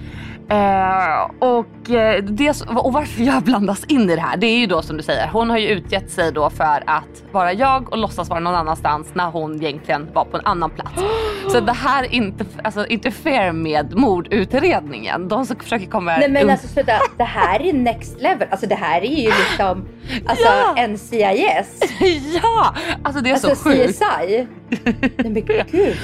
Eh, 0.49 1.31
och, 1.39 1.82
eh, 1.91 2.25
det, 2.25 2.63
och 2.77 2.93
varför 2.93 3.23
jag 3.23 3.43
blandas 3.43 3.85
in 3.85 4.11
i 4.11 4.17
det 4.17 4.23
här 4.23 4.37
det 4.37 4.47
är 4.47 4.59
ju 4.59 4.67
då 4.67 4.83
som 4.83 4.97
du 4.97 5.03
säger, 5.03 5.29
hon 5.29 5.51
har 5.51 5.59
ju 5.59 5.69
utgett 5.69 6.11
sig 6.11 6.33
då 6.33 6.51
för 6.51 6.83
att 6.87 7.23
vara 7.33 7.53
jag 7.53 7.93
och 7.93 7.99
låtsas 7.99 8.29
vara 8.29 8.41
någon 8.41 8.55
annanstans 8.55 9.09
när 9.15 9.31
hon 9.31 9.63
egentligen 9.63 10.09
var 10.13 10.25
på 10.25 10.37
en 10.37 10.47
annan 10.47 10.71
plats. 10.71 11.03
Så 11.49 11.61
det 11.61 11.73
här 11.73 12.05
är 12.05 12.15
inte, 12.15 12.45
alltså, 12.65 12.87
inte 12.87 13.11
fair 13.11 13.53
med 13.53 13.95
mordutredningen. 13.97 15.29
De 15.29 15.47
som 15.47 15.57
försöker 15.57 15.87
komma 15.87 16.17
Nej 16.17 16.29
men 16.29 16.51
alltså 16.51 16.69
sluta, 16.69 16.93
det 17.19 17.25
här 17.25 17.63
är 17.63 17.73
next 17.73 18.21
level. 18.21 18.49
Alltså 18.51 18.67
det 18.67 18.75
här 18.75 19.01
är 19.01 19.07
ju 19.23 19.31
liksom 19.51 19.85
alltså, 20.27 20.45
Ja. 20.77 20.87
NCIS. 20.87 21.81
ja! 22.43 22.75
Alltså 23.03 23.23
det 23.23 23.31
är 23.31 23.33
Alltså 23.33 23.55
så 23.55 23.71
sjukt. 23.71 23.99
CSI. 23.99 24.47
Nej 25.17 25.31
men 25.31 25.35
gud. 25.71 25.97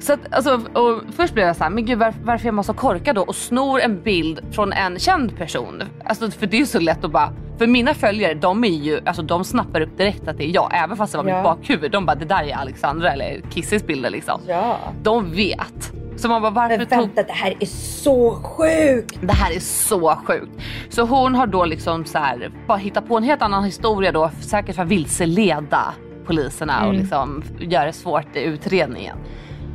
Så 0.00 0.12
att, 0.12 0.20
alltså, 0.30 0.60
och 0.72 1.02
först 1.16 1.34
blev 1.34 1.46
jag 1.46 1.56
så 1.56 1.62
här, 1.64 1.70
men 1.70 1.84
gud 1.86 1.98
var, 1.98 2.14
varför 2.24 2.48
är 2.48 2.52
man 2.52 2.64
så 2.64 2.74
korkad 2.74 3.14
då 3.14 3.22
och 3.22 3.36
snor 3.36 3.80
en 3.80 4.02
bild 4.02 4.40
från 4.52 4.72
en 4.72 4.98
känd 5.28 5.38
person? 5.38 5.82
Alltså, 6.04 6.30
för 6.30 6.46
det 6.46 6.60
är 6.60 6.64
så 6.64 6.80
lätt 6.80 7.04
att 7.04 7.10
bara, 7.12 7.32
för 7.58 7.66
mina 7.66 7.94
följare 7.94 8.34
de 8.34 8.64
är 8.64 8.68
ju, 8.68 9.00
alltså 9.06 9.22
de 9.22 9.44
snappar 9.44 9.80
upp 9.80 9.98
direkt 9.98 10.28
att 10.28 10.38
det 10.38 10.44
är 10.44 10.54
jag, 10.54 10.70
även 10.74 10.96
fast 10.96 11.12
det 11.12 11.18
var 11.18 11.24
Ja. 11.28 11.34
mitt 11.36 11.44
bakhuvud. 11.44 11.90
De 11.92 12.06
bara, 12.06 12.14
det 12.16 12.24
där 12.24 12.42
är 12.44 12.54
Alexandra 12.56 13.12
eller 13.12 13.40
Kissis 13.50 13.86
bilder 13.86 14.10
liksom. 14.10 14.40
Ja. 14.48 14.76
De 15.02 15.32
vet. 15.32 15.92
Så 16.16 16.28
man 16.28 16.42
bara, 16.42 16.50
varför 16.50 16.78
Men 16.78 16.86
tog 16.86 16.98
vänta, 16.98 17.22
det 17.22 17.32
här 17.32 17.54
är 17.60 17.66
så 17.66 18.34
sjukt. 18.42 19.18
det 19.22 19.32
här 19.32 19.56
är 19.56 19.60
så 19.60 20.16
sjukt. 20.26 20.52
Så 20.88 21.02
hon 21.02 21.34
har 21.34 21.46
då 21.46 21.64
liksom 21.64 22.04
så 22.04 22.18
här, 22.18 22.50
bara 22.66 22.78
hittat 22.78 23.08
på 23.08 23.16
en 23.16 23.22
helt 23.22 23.42
annan 23.42 23.64
historia 23.64 24.12
då, 24.12 24.30
säkert 24.40 24.74
för 24.76 24.82
att 24.82 24.88
vilseleda 24.88 25.94
poliserna 26.26 26.78
och 26.80 26.88
Mm. 26.88 27.00
liksom 27.00 27.42
göra 27.58 27.84
det 27.84 27.92
svårt 27.92 28.36
i 28.36 28.40
utredningen. 28.42 29.16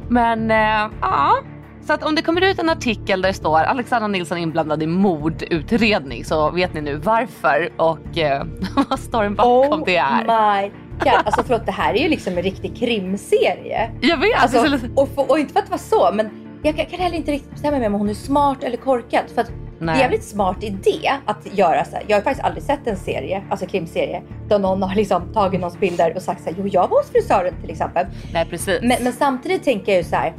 Men 0.09 0.51
eh, 0.51 0.87
ja, 1.01 1.33
så 1.87 1.93
att 1.93 2.03
om 2.03 2.15
det 2.15 2.21
kommer 2.21 2.41
ut 2.41 2.59
en 2.59 2.69
artikel 2.69 3.21
där 3.21 3.29
det 3.29 3.33
står 3.33 3.59
Alexandra 3.59 4.07
Nilsson 4.07 4.37
inblandad 4.37 4.83
i 4.83 4.87
mordutredning 4.87 6.25
så 6.25 6.51
vet 6.51 6.73
ni 6.73 6.81
nu 6.81 6.95
varför 6.95 7.69
och 7.77 8.17
eh, 8.17 8.43
vad 8.89 8.99
storyn 8.99 9.35
bakom 9.35 9.79
oh 9.81 9.85
det 9.85 9.97
är. 9.97 10.61
my 10.61 10.69
god. 10.99 11.13
Alltså 11.25 11.43
förlåt, 11.43 11.65
det 11.65 11.71
här 11.71 11.93
är 11.93 11.97
ju 12.03 12.09
liksom 12.09 12.37
en 12.37 12.43
riktig 12.43 12.77
krimserie. 12.77 13.89
Jag 14.01 14.17
vet, 14.17 14.41
Alltså, 14.41 14.57
det 14.57 14.63
är 14.67 14.77
så 14.77 14.85
lite- 14.87 15.01
och, 15.01 15.09
för, 15.09 15.31
och 15.31 15.39
inte 15.39 15.53
för 15.53 15.59
att 15.59 15.69
vara 15.69 15.77
så, 15.79 16.09
men 16.13 16.29
jag 16.63 16.75
kan, 16.75 16.85
kan 16.85 16.99
heller 16.99 17.17
inte 17.17 17.31
riktigt 17.31 17.51
bestämma 17.51 17.77
mig 17.77 17.87
om 17.87 17.93
hon 17.93 18.09
är 18.09 18.13
smart 18.13 18.63
eller 18.63 18.77
korkad. 18.77 19.23
För 19.35 19.41
att 19.41 19.47
det 19.47 19.83
är 19.83 19.85
Nej. 19.85 19.95
en 19.95 20.01
jävligt 20.01 20.23
smart 20.23 20.63
idé 20.63 21.11
att 21.25 21.57
göra 21.57 21.85
så 21.85 21.91
här. 21.95 22.03
Jag 22.07 22.17
har 22.17 22.21
faktiskt 22.21 22.45
aldrig 22.45 22.63
sett 22.63 22.87
en 22.87 22.97
serie, 22.97 23.43
alltså 23.49 23.65
krimserie, 23.65 24.21
där 24.49 24.59
någon 24.59 24.81
har 24.83 24.95
liksom 24.95 25.33
tagit 25.33 25.61
någons 25.61 25.79
bilder 25.79 26.13
och 26.15 26.21
sagt 26.21 26.43
så 26.43 26.49
här, 26.49 26.55
jo 26.59 26.67
jag 26.67 26.87
var 26.87 26.97
hos 26.97 27.11
frisören 27.11 27.53
till 27.61 27.71
exempel. 27.71 28.05
Nej 28.33 28.45
precis. 28.49 28.79
Men, 28.81 29.03
men 29.03 29.13
samtidigt 29.13 29.63
tänker 29.63 29.91
jag 29.91 29.97
ju 30.03 30.09
så 30.09 30.15
här. 30.15 30.33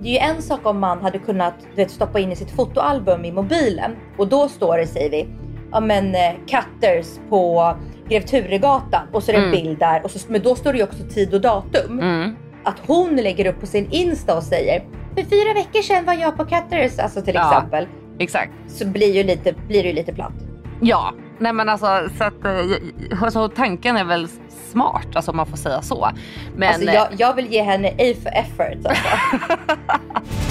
Det 0.00 0.08
är 0.08 0.12
ju 0.12 0.18
en 0.36 0.42
sak 0.42 0.60
om 0.66 0.78
man 0.80 1.00
hade 1.02 1.18
kunnat 1.18 1.54
vet, 1.76 1.90
stoppa 1.90 2.18
in 2.20 2.32
i 2.32 2.36
sitt 2.36 2.50
fotoalbum 2.50 3.24
i 3.24 3.32
mobilen 3.32 3.96
och 4.18 4.28
då 4.28 4.48
står 4.48 4.78
det, 4.78 4.86
säger 4.86 5.10
vi, 5.10 5.28
ja 5.72 5.80
men 5.80 6.14
eh, 6.14 6.32
Cutters 6.46 7.06
på 7.28 7.74
Grev 8.08 8.20
Turegatan 8.20 9.02
och 9.12 9.22
så 9.22 9.30
är 9.30 9.36
det 9.36 9.42
en 9.42 9.48
Mm. 9.48 9.62
bild 9.64 9.78
där. 9.78 10.04
Och 10.04 10.10
så, 10.10 10.32
men 10.32 10.42
då 10.42 10.54
står 10.54 10.72
det 10.72 10.78
ju 10.78 10.84
också 10.84 11.02
tid 11.14 11.34
och 11.34 11.40
datum. 11.40 12.00
Mm. 12.00 12.36
Att 12.64 12.76
hon 12.86 13.16
lägger 13.16 13.46
upp 13.46 13.60
på 13.60 13.66
sin 13.66 13.88
Insta 13.90 14.36
och 14.36 14.42
säger 14.42 14.84
för 15.14 15.22
fyra 15.22 15.54
veckor 15.54 15.82
sedan 15.82 16.04
var 16.04 16.14
jag 16.14 16.36
på 16.36 16.44
Cutters, 16.44 16.98
alltså 16.98 17.22
till 17.22 17.34
Ja. 17.34 17.48
exempel. 17.56 17.86
Exakt. 18.18 18.52
Så 18.68 18.86
blir, 18.86 19.14
ju 19.14 19.22
lite, 19.22 19.52
blir 19.68 19.82
det 19.82 19.88
ju 19.88 19.94
lite 19.94 20.12
platt. 20.12 20.32
Ja, 20.80 21.12
nej 21.38 21.52
men 21.52 21.68
alltså, 21.68 22.08
så 22.18 22.24
att, 22.24 22.44
eh, 22.44 23.22
alltså 23.22 23.48
tanken 23.48 23.96
är 23.96 24.04
väl 24.04 24.28
smart, 24.70 25.06
alltså 25.14 25.30
om 25.30 25.36
man 25.36 25.46
får 25.46 25.56
säga 25.56 25.82
så. 25.82 26.10
Men 26.56 26.68
alltså, 26.68 26.90
jag, 26.90 27.08
jag 27.18 27.34
vill 27.34 27.46
ge 27.52 27.62
henne 27.62 27.88
A 27.88 28.14
for 28.22 28.30
effort. 28.30 28.86
Alltså. 28.86 29.02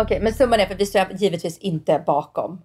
Okej, 0.00 0.20
men 0.20 0.34
summan 0.34 0.60
är 0.60 0.66
för 0.66 0.74
vi 0.74 0.86
står 0.86 1.06
givetvis 1.12 1.58
inte 1.58 2.02
bakom. 2.06 2.60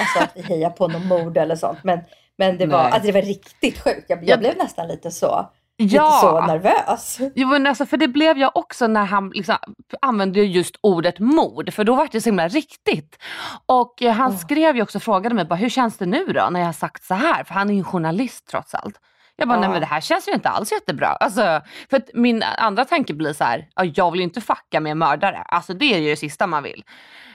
Alltså 0.00 0.18
att 0.18 0.30
vi 0.34 0.42
hejar 0.42 0.70
på 0.70 0.88
någon 0.88 1.06
mord 1.06 1.36
eller 1.36 1.56
sånt. 1.56 1.78
Men, 1.84 2.00
men 2.36 2.58
det, 2.58 2.66
var, 2.66 2.82
Nej. 2.82 2.92
alltså, 2.92 3.06
det 3.06 3.12
var 3.12 3.22
riktigt 3.22 3.78
sjukt. 3.84 4.04
Jag, 4.08 4.18
Ja. 4.18 4.24
jag 4.26 4.38
blev 4.38 4.56
nästan 4.56 4.88
lite 4.88 5.10
så, 5.10 5.50
ja, 5.80 6.04
lite 6.06 6.20
så 6.20 6.40
nervös. 6.46 7.18
Jo, 7.34 7.48
men 7.48 7.66
alltså, 7.66 7.86
för 7.86 7.96
det 7.96 8.08
blev 8.08 8.38
jag 8.38 8.56
också 8.56 8.86
när 8.86 9.04
han 9.04 9.30
liksom 9.34 9.56
använde 10.02 10.40
just 10.40 10.76
ordet 10.80 11.18
mord, 11.18 11.72
för 11.72 11.84
då 11.84 11.94
var 11.94 12.08
det 12.12 12.20
så 12.20 12.28
himla 12.28 12.48
riktigt. 12.48 13.18
Och 13.66 14.02
eh, 14.02 14.12
han 14.12 14.30
Åh. 14.32 14.36
skrev 14.38 14.76
ju 14.76 14.82
också, 14.82 15.00
frågade 15.00 15.34
mig 15.34 15.44
bara, 15.44 15.54
hur 15.54 15.68
känns 15.68 15.96
det 15.98 16.06
nu 16.06 16.24
då 16.24 16.48
när 16.50 16.60
jag 16.60 16.66
har 16.66 16.72
sagt 16.72 17.04
så 17.04 17.14
här? 17.14 17.44
För 17.44 17.54
han 17.54 17.68
är 17.70 17.72
ju 17.74 17.78
en 17.78 17.84
journalist 17.84 18.46
trots 18.50 18.74
allt. 18.74 18.96
Jag 19.36 19.48
bara, 19.48 19.54
Ja. 19.54 19.60
nej 19.60 19.70
men 19.70 19.80
det 19.80 19.86
här 19.86 20.00
känns 20.00 20.28
ju 20.28 20.32
inte 20.32 20.48
alls 20.48 20.72
jättebra. 20.72 21.08
Alltså, 21.08 21.60
för 21.90 21.96
att 21.96 22.08
min 22.14 22.42
andra 22.58 22.84
tanke 22.84 23.14
blir 23.14 23.32
så 23.32 23.44
här, 23.44 23.68
ja, 23.74 23.84
jag 23.84 24.10
vill 24.10 24.20
ju 24.20 24.24
inte 24.24 24.40
fucka 24.40 24.80
med 24.80 24.92
en 24.92 24.98
mördare. 24.98 25.36
Alltså 25.48 25.74
det 25.74 25.94
är 25.94 25.98
ju 25.98 26.10
det 26.10 26.16
sista 26.16 26.46
man 26.46 26.62
vill. 26.62 26.84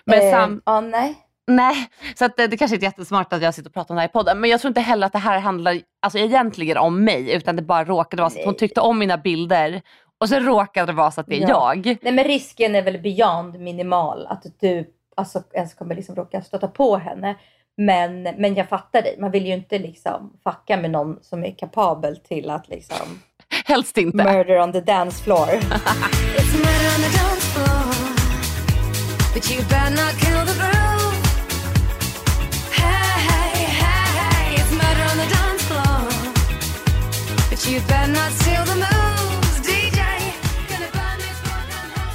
Men 0.05 0.19
Eh, 0.21 0.31
sam- 0.31 0.61
Ja, 0.65 0.81
nej. 0.81 1.17
Nej, 1.47 1.87
så 2.15 2.25
att 2.25 2.37
det, 2.37 2.47
det 2.47 2.57
kanske 2.57 2.75
inte 2.75 2.85
är 2.85 2.87
jättesmart 2.87 3.33
att 3.33 3.41
jag 3.41 3.53
sitter 3.53 3.69
och 3.69 3.73
pratar 3.73 3.91
om 3.93 3.95
det 3.95 4.01
här 4.01 4.09
i 4.09 4.11
podden. 4.11 4.39
Men 4.39 4.49
jag 4.49 4.61
tror 4.61 4.69
inte 4.69 4.81
heller 4.81 5.07
att 5.07 5.13
det 5.13 5.19
här 5.19 5.39
handlar 5.39 5.79
alltså, 6.01 6.19
egentligen 6.19 6.77
om 6.77 7.03
mig. 7.03 7.31
Utan 7.33 7.55
det 7.55 7.61
bara 7.61 7.83
råkade 7.85 8.21
vara 8.21 8.29
så 8.29 8.39
att 8.39 8.45
hon 8.45 8.55
tyckte 8.55 8.81
om 8.81 8.99
mina 8.99 9.17
bilder. 9.17 9.81
Och 10.17 10.29
så 10.29 10.39
råkade 10.39 10.85
det 10.85 10.93
vara 10.95 11.11
så 11.11 11.21
att 11.21 11.27
det 11.27 11.43
är 11.43 11.49
Ja. 11.49 11.73
jag. 11.75 11.97
Nej 12.01 12.13
men 12.13 12.23
risken 12.23 12.75
är 12.75 12.81
väl 12.81 12.99
beyond 12.99 13.59
minimal 13.59 14.27
att 14.29 14.43
du 14.59 14.85
alltså, 15.17 15.43
ens 15.53 15.73
kommer 15.73 15.95
liksom 15.95 16.15
råka 16.15 16.41
stöta 16.41 16.67
på 16.67 16.97
henne. 16.97 17.35
Men, 17.77 18.23
men 18.23 18.55
jag 18.55 18.69
fattar 18.69 19.01
dig, 19.01 19.15
man 19.19 19.31
vill 19.31 19.45
ju 19.45 19.53
inte 19.53 19.79
liksom 19.79 20.33
fucka 20.43 20.77
med 20.77 20.91
någon 20.91 21.19
som 21.21 21.43
är 21.43 21.55
kapabel 21.57 22.17
till 22.17 22.49
att 22.49 22.67
liksom 22.69 23.21
Helst 23.65 23.97
inte. 23.97 24.17
murder 24.17 24.59
on 24.61 24.71
the 24.73 24.81
dance 24.81 25.23
floor. 25.23 25.49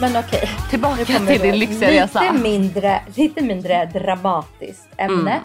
Men 0.01 0.17
okej. 0.17 0.49
Tillbaka 0.71 0.97
Nu 0.97 1.05
kommer 1.05 1.33
till 1.33 1.41
din 1.41 1.59
lyxiga 1.59 1.91
resa. 1.91 2.21
lite 2.21 2.33
mindre, 2.43 3.01
lite 3.15 3.43
mindre 3.43 3.85
dramatiskt 3.85 4.89
ämne. 4.97 5.41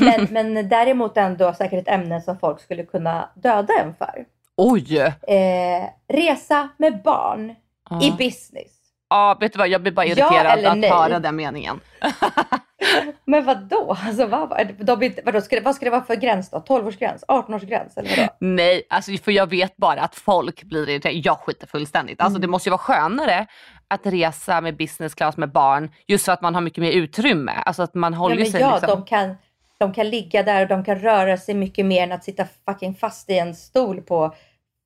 Men, 0.00 0.26
men 0.30 0.68
däremot 0.68 1.16
ändå 1.16 1.54
säkert 1.54 1.82
ett 1.88 1.94
ämne 1.94 2.20
som 2.20 2.38
folk 2.38 2.60
skulle 2.60 2.82
kunna 2.84 3.30
döda 3.34 3.72
en 3.82 3.94
för. 3.94 4.24
Oj! 4.56 4.98
Eh, 4.98 5.84
resa 6.08 6.68
med 6.76 7.02
barn 7.02 7.54
Ja. 7.90 8.02
i 8.02 8.10
business. 8.10 8.72
Ja, 9.08 9.36
vet 9.40 9.52
du 9.52 9.58
vad? 9.58 9.68
Jag 9.68 9.82
blir 9.82 9.92
bara 9.92 10.06
Ja 10.06 10.12
irriterad 10.12 10.58
eller 10.58 10.70
att 10.70 10.78
nej? 10.78 10.90
höra 10.90 11.18
den 11.18 11.36
meningen. 11.36 11.80
Men 13.24 13.44
vad 13.44 13.58
då? 13.68 13.96
Alltså, 14.06 14.26
vad, 14.26 14.68
de, 14.78 15.12
vadå, 15.24 15.40
ska 15.40 15.56
det, 15.56 15.62
vad 15.62 15.74
ska 15.74 15.84
det 15.84 15.90
vara 15.90 16.04
för 16.04 16.14
gräns 16.14 16.50
då? 16.50 16.58
12-årsgräns? 16.58 17.24
18-årsgräns? 17.28 17.92
Eller 17.98 18.16
vadå? 18.16 18.28
Nej, 18.40 18.82
alltså, 18.90 19.12
för 19.12 19.32
jag 19.32 19.50
vet 19.50 19.76
bara 19.76 20.00
att 20.00 20.14
folk 20.14 20.62
blir 20.62 20.88
irriterade. 20.88 21.18
Jag 21.18 21.38
skiter 21.38 21.66
fullständigt. 21.66 22.20
Alltså, 22.20 22.36
Mm. 22.36 22.40
Det 22.40 22.46
måste 22.48 22.68
ju 22.68 22.70
vara 22.70 22.78
skönare 22.78 23.46
att 23.88 24.06
resa 24.06 24.60
med 24.60 24.76
business 24.76 25.14
class 25.14 25.36
med 25.36 25.52
barn 25.52 25.90
just 26.06 26.24
för 26.24 26.32
att 26.32 26.42
man 26.42 26.54
har 26.54 26.62
mycket 26.62 26.78
mer 26.82 26.92
utrymme. 26.92 27.52
Alltså 27.52 27.82
att 27.82 27.94
man 27.94 28.12
Ja, 28.12 28.18
håller 28.18 28.36
men 28.36 28.46
sig 28.46 28.60
ja 28.60 28.78
liksom... 28.80 28.98
de, 29.00 29.04
kan, 29.06 29.36
de 29.78 29.92
kan 29.94 30.10
ligga 30.10 30.42
där 30.42 30.62
och 30.62 30.68
de 30.68 30.84
kan 30.84 30.98
röra 30.98 31.36
sig 31.36 31.54
mycket 31.54 31.86
mer 31.86 32.02
än 32.02 32.12
att 32.12 32.24
sitta 32.24 32.46
fucking 32.68 32.94
fast 32.94 33.30
i 33.30 33.38
en 33.38 33.54
stol 33.54 34.00
på 34.02 34.34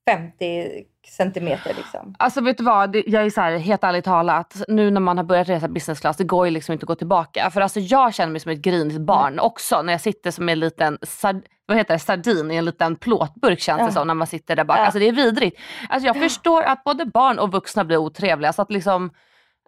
50 0.09 0.85
centimeter 1.09 1.75
liksom. 1.75 2.15
Alltså 2.19 2.41
vet 2.41 2.59
du 2.59 2.65
vad, 2.65 2.97
jag 2.97 3.25
är 3.25 3.31
så 3.31 3.41
här, 3.41 3.59
helt 3.59 3.85
ärligt 3.85 4.05
talat, 4.05 4.63
nu 4.69 4.91
när 4.91 5.01
man 5.01 5.17
har 5.17 5.25
börjat 5.25 5.49
resa 5.49 5.69
business 5.69 6.01
class, 6.01 6.17
det 6.17 6.25
går 6.25 6.47
ju 6.47 6.51
liksom 6.51 6.73
inte 6.73 6.85
att 6.85 6.89
gå 6.89 6.95
tillbaka. 6.95 7.51
För 7.51 7.61
alltså 7.61 7.81
jag 7.81 8.15
känner 8.15 8.33
mig 8.33 8.41
som 8.41 8.53
ett 8.53 8.59
grinigt 8.59 9.01
barn 9.01 9.39
också 9.39 9.83
när 9.83 9.93
jag 9.93 10.01
sitter 10.01 10.31
som 10.31 10.49
en 10.49 10.61
liten 10.61 10.99
sard, 11.03 11.43
vad 11.67 11.77
heter 11.77 11.95
det, 11.95 11.99
sardin 11.99 12.51
i 12.51 12.57
en 12.57 12.65
liten 12.65 12.97
plåtburk 12.97 13.61
känns 13.61 13.79
det 13.79 13.85
Ja. 13.85 13.91
som 13.91 14.07
när 14.07 14.15
man 14.15 14.27
sitter 14.27 14.57
där 14.57 14.65
bak. 14.65 14.79
Ja. 14.79 14.83
Alltså 14.85 14.99
det 14.99 15.09
är 15.09 15.13
vidrigt. 15.13 15.61
Alltså 15.89 16.07
jag 16.07 16.17
förstår 16.17 16.63
att 16.63 16.85
både 16.85 17.07
barn 17.07 17.39
och 17.39 17.53
vuxna 17.53 17.85
blir 17.85 17.97
otrevliga 17.97 18.53
så 18.53 18.63
att 18.63 18.71
liksom, 18.73 19.11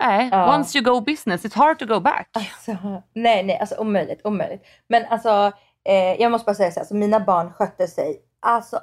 nej, 0.00 0.30
once 0.56 0.78
you 0.78 0.84
go 0.84 1.00
business 1.00 1.44
it's 1.44 1.56
hard 1.56 1.78
to 1.78 1.86
go 1.86 2.00
back. 2.00 2.28
Alltså, 2.32 3.02
nej, 3.14 3.42
nej, 3.42 3.58
alltså 3.58 3.74
omöjligt, 3.76 4.20
omöjligt. 4.24 4.62
Men 4.88 5.04
alltså, 5.10 5.52
eh, 5.88 6.20
jag 6.22 6.30
måste 6.32 6.44
bara 6.44 6.54
säga 6.54 6.70
så 6.70 6.80
här, 6.80 6.86
så 6.86 6.94
mina 6.94 7.20
barn 7.20 7.52
skötte 7.52 7.86
sig 7.86 8.16
alltså 8.42 8.80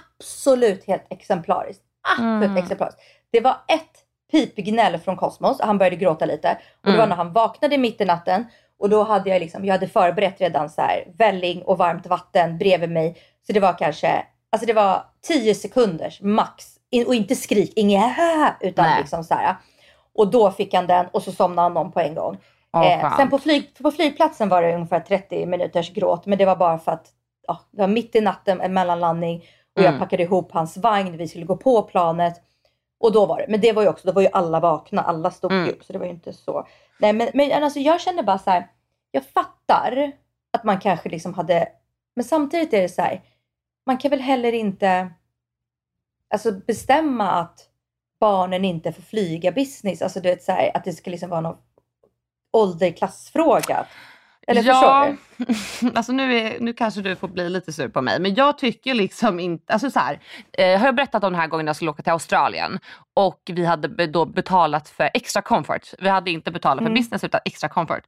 absolut 0.00 0.84
helt 0.86 1.06
exemplariskt. 1.10 1.82
Absolut 2.12 2.50
Mm. 2.50 2.56
exemplariskt. 2.56 3.00
Det 3.32 3.40
var 3.40 3.52
ett 3.68 3.90
pipgnäll 4.32 4.98
från 4.98 5.16
Kosmos, 5.16 5.60
han 5.60 5.78
började 5.78 5.96
gråta 5.96 6.24
lite. 6.24 6.58
Och 6.82 6.90
det 6.90 6.96
var 6.96 7.04
Mm. 7.04 7.08
när 7.08 7.16
han 7.16 7.32
vaknade 7.32 7.78
mitt 7.78 8.00
i 8.00 8.04
natten 8.04 8.44
och 8.78 8.90
då 8.90 9.02
hade 9.02 9.30
jag 9.30 9.40
liksom, 9.40 9.64
jag 9.64 9.74
hade 9.74 9.88
förberett 9.88 10.40
redan 10.40 10.70
så 10.70 10.80
här 10.82 11.04
välling 11.18 11.62
och 11.62 11.78
varmt 11.78 12.06
vatten 12.06 12.58
bredvid 12.58 12.90
mig. 12.90 13.16
Så 13.46 13.52
det 13.52 13.60
var 13.60 13.78
kanske, 13.78 14.26
alltså 14.52 14.66
det 14.66 14.72
var 14.72 15.04
10 15.22 15.54
sekunders 15.54 16.20
max. 16.20 16.64
In, 16.90 17.06
och 17.06 17.14
inte 17.14 17.34
skrik, 17.34 17.72
inget 17.76 18.16
utan 18.60 18.84
Nej. 18.84 19.00
liksom 19.00 19.24
så 19.24 19.34
här. 19.34 19.56
Och 20.14 20.30
då 20.30 20.50
fick 20.50 20.74
han 20.74 20.86
den 20.86 21.06
och 21.12 21.22
så 21.22 21.32
somnade 21.32 21.68
han 21.68 21.76
om 21.76 21.92
på 21.92 22.00
en 22.00 22.14
gång. 22.14 22.36
Åh, 22.72 22.86
Eh, 23.04 23.16
sen 23.16 23.30
på, 23.30 23.38
flyg, 23.38 23.70
på 23.82 23.90
flygplatsen 23.90 24.48
var 24.48 24.62
det 24.62 24.74
ungefär 24.74 25.00
30 25.00 25.46
minuters 25.46 25.92
gråt, 25.92 26.26
men 26.26 26.38
det 26.38 26.44
var 26.44 26.56
bara 26.56 26.78
för 26.78 26.92
att 26.92 27.06
ja, 27.46 27.60
det 27.70 27.80
var 27.80 27.88
mitt 27.88 28.14
i 28.14 28.20
natten, 28.20 28.60
en 28.60 28.74
mellanlandning 28.74 29.44
och 29.76 29.82
jag 29.82 29.88
Mm. 29.88 30.00
packade 30.00 30.22
ihop 30.22 30.52
hans 30.52 30.76
vagn, 30.76 31.16
vi 31.16 31.28
skulle 31.28 31.44
gå 31.44 31.56
på 31.56 31.82
planet. 31.82 32.40
Och 32.98 33.12
då 33.12 33.26
var 33.26 33.38
det, 33.38 33.46
men 33.48 33.60
det 33.60 33.72
var 33.72 33.82
ju 33.82 33.88
också, 33.88 34.06
då 34.06 34.12
var 34.12 34.22
ju 34.22 34.28
alla 34.32 34.60
vakna, 34.60 35.02
alla 35.02 35.30
stod 35.30 35.52
Mm. 35.52 35.68
upp 35.68 35.84
så 35.84 35.92
det 35.92 35.98
var 35.98 36.06
ju 36.06 36.12
inte 36.12 36.32
så. 36.32 36.66
Nej 36.98 37.12
men, 37.12 37.28
men 37.34 37.62
alltså 37.62 37.78
jag 37.80 38.00
känner 38.00 38.22
bara 38.22 38.38
så 38.38 38.50
här, 38.50 38.68
jag 39.10 39.24
fattar 39.26 40.12
att 40.52 40.64
man 40.64 40.80
kanske 40.80 41.08
liksom 41.08 41.34
hade, 41.34 41.68
men 42.16 42.24
samtidigt 42.24 42.72
är 42.72 42.82
det 42.82 42.88
så 42.88 43.02
här, 43.02 43.22
man 43.86 43.98
kan 43.98 44.10
väl 44.10 44.20
heller 44.20 44.52
inte 44.52 45.10
alltså 46.34 46.52
bestämma 46.52 47.30
att 47.30 47.68
barnen 48.20 48.64
inte 48.64 48.92
får 48.92 49.02
flyga 49.02 49.52
business, 49.52 50.02
alltså 50.02 50.20
du 50.20 50.28
vet 50.28 50.42
så 50.42 50.52
här, 50.52 50.70
att 50.76 50.84
det 50.84 50.92
ska 50.92 51.10
liksom 51.10 51.30
vara 51.30 51.40
någon 51.40 51.56
ålderklassfråga. 52.52 53.86
Eller 54.46 54.62
förstår 54.62 55.16
du? 55.86 55.90
alltså 55.94 56.12
nu, 56.12 56.38
är, 56.38 56.60
nu 56.60 56.72
kanske 56.72 57.00
du 57.00 57.16
får 57.16 57.28
bli 57.28 57.50
lite 57.50 57.72
sur 57.72 57.88
på 57.88 58.02
mig, 58.02 58.20
men 58.20 58.34
jag 58.34 58.58
tycker 58.58 58.94
liksom 58.94 59.40
inte, 59.40 59.72
alltså 59.72 59.90
så 59.90 59.98
här, 59.98 60.20
eh, 60.52 60.78
har 60.78 60.86
jag 60.86 60.94
berättat 60.94 61.24
om 61.24 61.32
den 61.32 61.40
här 61.40 61.48
gången 61.48 61.66
jag 61.66 61.76
skulle 61.76 61.90
åka 61.90 62.02
till 62.02 62.12
Australien 62.12 62.78
och 63.14 63.40
vi 63.46 63.64
hade 63.64 64.06
då 64.06 64.24
betalat 64.24 64.88
för 64.88 65.10
extra 65.14 65.42
comfort. 65.42 65.88
Vi 65.98 66.08
hade 66.08 66.30
inte 66.30 66.50
betalat 66.50 66.78
för 66.78 66.86
Mm. 66.90 66.94
business 66.94 67.24
utan 67.24 67.40
extra 67.44 67.68
comfort. 67.68 68.02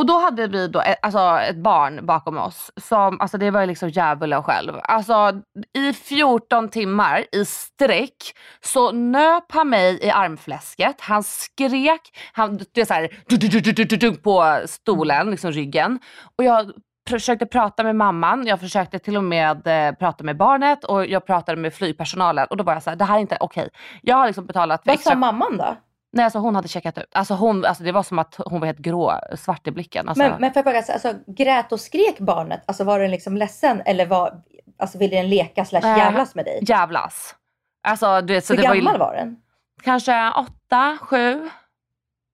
Och 0.00 0.06
då 0.06 0.18
hade 0.18 0.46
vi 0.46 0.68
då 0.68 0.80
ett, 0.80 0.98
alltså 1.02 1.38
ett 1.48 1.56
barn 1.56 2.06
bakom 2.06 2.38
oss 2.38 2.70
som, 2.76 3.20
alltså 3.20 3.38
det 3.38 3.50
var 3.50 3.60
ju 3.60 3.66
liksom 3.66 3.88
djävulen 3.88 4.42
själv. 4.42 4.72
Alltså 4.82 5.40
i 5.74 5.92
14 5.92 6.68
timmar 6.68 7.24
i 7.32 7.44
sträck 7.44 8.16
så 8.64 8.92
nöp 8.92 9.52
han 9.52 9.68
mig 9.68 9.98
i 10.02 10.10
armfläsket, 10.10 11.00
han 11.00 11.22
skrek, 11.22 12.00
han, 12.32 12.60
det 12.74 12.80
är 12.80 12.84
så 12.84 12.94
här, 12.94 13.22
du, 13.26 13.36
du, 13.36 13.48
du, 13.48 13.60
du, 13.60 13.72
du, 13.72 13.84
du, 13.84 13.96
du, 13.96 14.16
på 14.16 14.60
stolen, 14.66 15.30
liksom 15.30 15.52
ryggen. 15.52 15.98
Och 16.38 16.44
jag 16.44 16.72
försökte 17.08 17.46
prata 17.46 17.82
med 17.82 17.96
mamman, 17.96 18.46
jag 18.46 18.60
försökte 18.60 18.98
till 18.98 19.16
och 19.16 19.24
med 19.24 19.66
eh, 19.66 19.94
prata 19.94 20.24
med 20.24 20.36
barnet 20.36 20.84
och 20.84 21.06
jag 21.06 21.26
pratade 21.26 21.60
med 21.60 21.74
flygpersonalen 21.74 22.46
och 22.50 22.56
då 22.56 22.64
var 22.64 22.72
jag 22.72 22.82
så 22.82 22.90
här, 22.90 22.96
det 22.96 23.04
här 23.04 23.16
är 23.16 23.20
inte 23.20 23.36
okej. 23.40 23.68
Jag 24.02 24.16
har 24.16 24.26
liksom 24.26 24.46
betalat 24.46 24.82
för 24.82 24.90
Vad 24.90 24.94
extra 24.94 25.12
sa 25.12 25.18
mamman 25.18 25.56
då? 25.56 25.76
Nej 26.12 26.24
alltså 26.24 26.38
hon 26.38 26.54
hade 26.54 26.68
checkat 26.68 26.98
ut. 26.98 27.06
Alltså, 27.12 27.34
hon, 27.34 27.64
alltså 27.64 27.84
det 27.84 27.92
var 27.92 28.02
som 28.02 28.18
att 28.18 28.34
hon 28.46 28.60
var 28.60 28.66
helt 28.66 28.78
grå, 28.78 29.14
svart 29.36 29.66
i 29.66 29.70
blicken. 29.70 30.08
Alltså, 30.08 30.22
Men, 30.24 30.40
men 30.40 30.52
får 30.52 30.62
jag 30.66 30.84
fråga, 30.84 30.92
alltså, 30.94 31.14
grät 31.26 31.72
och 31.72 31.80
skrek 31.80 32.18
barnet? 32.18 32.62
Alltså 32.66 32.84
var 32.84 33.00
den 33.00 33.10
liksom 33.10 33.36
ledsen 33.36 33.82
eller 33.86 34.06
var, 34.06 34.42
alltså, 34.78 34.98
ville 34.98 35.16
den 35.16 35.28
leka 35.28 35.64
slash 35.64 35.80
Nej. 35.82 35.98
jävlas 35.98 36.34
med 36.34 36.44
dig? 36.44 36.58
Jävlas. 36.62 37.34
Alltså 37.82 38.20
du 38.20 38.34
vet 38.34 38.44
så 38.44 38.52
Hur 38.54 38.62
det 38.62 38.68
var 38.68 38.74
gammal 38.74 38.92
ju 38.94 38.98
var 38.98 39.14
den? 39.14 39.36
kanske 39.82 40.30
åtta, 40.30 40.98
sju. 41.00 41.50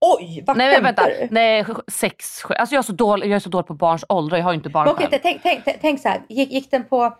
Oj, 0.00 0.44
vad 0.46 0.56
Nej 0.56 0.72
men 0.74 0.82
vänta, 0.82 1.04
du? 1.06 1.28
nej 1.30 1.66
sex, 1.88 2.42
sju. 2.42 2.54
Alltså 2.54 2.74
jag 2.74 2.78
är 2.82 2.86
så 2.86 2.92
dålig, 2.92 3.26
jag 3.30 3.36
är 3.36 3.40
så 3.40 3.48
dålig 3.48 3.66
på 3.66 3.74
barns 3.74 4.04
ålder, 4.08 4.36
jag 4.36 4.44
har 4.44 4.52
ju 4.52 4.56
inte 4.56 4.68
barn 4.68 4.84
Men 4.86 4.94
själv. 4.94 5.18
tänk, 5.22 5.42
tänk, 5.42 5.64
tänk, 5.64 5.80
tänk 5.80 6.00
så 6.00 6.08
här, 6.08 6.22
gick, 6.28 6.50
gick 6.50 6.70
den 6.70 6.84
på, 6.84 7.16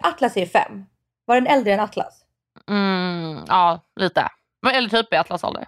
Atlas 0.00 0.36
är 0.36 0.40
ju 0.40 0.46
fem. 0.46 0.84
Var 1.24 1.34
den 1.34 1.46
äldre 1.46 1.72
än 1.74 1.80
Atlas? 1.80 2.24
Mm, 2.70 3.44
ja, 3.48 3.80
lite. 3.96 4.28
Eller 4.72 4.88
typ 4.88 5.12
i 5.12 5.16
Atlas 5.16 5.44
ålder. 5.44 5.66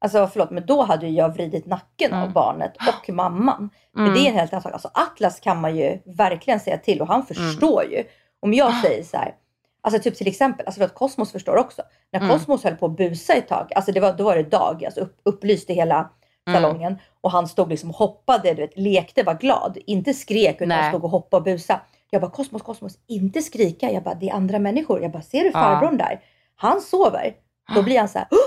Alltså 0.00 0.26
förlåt, 0.32 0.50
men 0.50 0.66
då 0.66 0.82
hade 0.82 1.06
ju 1.06 1.12
jag 1.12 1.28
vridit 1.34 1.66
nacken 1.66 2.12
av 2.12 2.20
Mm. 2.22 2.32
barnet 2.32 2.72
och 2.76 3.08
mamman. 3.14 3.70
Men 3.92 4.04
Mm. 4.04 4.14
det 4.14 4.26
är 4.26 4.30
en 4.30 4.38
helt 4.38 4.52
annan 4.52 4.62
sak. 4.62 4.72
Alltså 4.72 4.90
Atlas 4.94 5.40
kan 5.40 5.60
man 5.60 5.76
ju 5.76 5.98
verkligen 6.04 6.60
säga 6.60 6.78
till 6.78 7.00
och 7.00 7.06
han 7.08 7.26
förstår 7.26 7.84
ju. 7.84 8.04
Om 8.40 8.54
jag 8.54 8.74
säger 8.82 9.02
så 9.02 9.16
här, 9.16 9.34
alltså 9.80 10.00
typ 10.02 10.16
till 10.16 10.28
exempel, 10.28 10.66
alltså 10.66 10.84
att 10.84 10.94
Kosmos 10.94 11.32
förstår 11.32 11.56
också. 11.56 11.82
När 12.12 12.20
Mm. 12.20 12.32
Kosmos 12.32 12.64
höll 12.64 12.76
på 12.76 12.86
att 12.86 12.96
busa 12.96 13.32
ett 13.34 13.48
tag, 13.48 13.72
alltså 13.74 13.92
det 13.92 14.00
var, 14.00 14.12
då 14.12 14.24
var 14.24 14.36
det 14.36 14.42
dag, 14.42 14.84
alltså 14.84 15.00
upp, 15.00 15.16
upplyst 15.22 15.70
i 15.70 15.74
hela 15.74 16.10
Mm. 16.48 16.62
salongen. 16.62 16.98
Och 17.20 17.30
han 17.30 17.48
stod 17.48 17.68
liksom 17.70 17.90
och 17.90 17.96
hoppade, 17.96 18.54
du 18.54 18.62
vet, 18.62 18.76
lekte, 18.78 19.22
var 19.22 19.34
glad. 19.34 19.78
Inte 19.86 20.14
skrek 20.14 20.54
utan 20.56 20.68
Nej. 20.68 20.90
stod 20.90 21.04
och 21.04 21.10
hoppade 21.10 21.36
och 21.36 21.44
busa. 21.44 21.80
Jag 22.10 22.22
bara 22.22 22.30
Kosmos, 22.30 22.62
Kosmos, 22.62 22.98
inte 23.06 23.42
skrika. 23.42 23.90
Jag 23.90 24.02
bara 24.02 24.14
det 24.14 24.28
är 24.28 24.34
andra 24.34 24.58
människor. 24.58 25.02
Jag 25.02 25.10
bara 25.12 25.22
ser 25.22 25.40
du 25.40 25.46
Ja. 25.46 25.52
farbrorn 25.52 25.96
där? 25.96 26.20
Han 26.56 26.80
sover. 26.80 27.34
Då 27.74 27.82
blir 27.82 27.98
han 27.98 28.08
så 28.08 28.18
här, 28.18 28.28
"Åh!" 28.30 28.38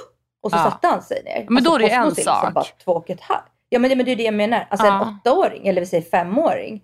Och 0.43 0.51
så 0.51 0.57
Ja. 0.57 0.63
satte 0.63 0.87
han 0.87 1.01
sig 1.01 1.23
ner. 1.23 1.35
Alltså, 1.35 1.53
Men 1.53 1.63
då 1.63 1.75
är 1.75 1.79
det 1.79 1.89
en 1.91 2.05
liksom 2.09 2.23
sak. 2.23 2.53
bara 2.53 2.65
två 2.83 2.91
och 2.91 3.09
ett 3.09 3.21
halvt. 3.21 3.43
Ja 3.69 3.79
men 3.79 3.89
det, 3.89 3.95
men 3.95 4.05
det 4.05 4.11
är 4.11 4.15
det 4.15 4.23
jag 4.23 4.33
menar. 4.33 4.67
Alltså 4.69 4.87
Ja. 4.87 5.01
en 5.01 5.07
åttaåring, 5.15 5.67
eller 5.67 5.81
vi 5.81 5.87
säger 5.87 6.03
femåring. 6.03 6.81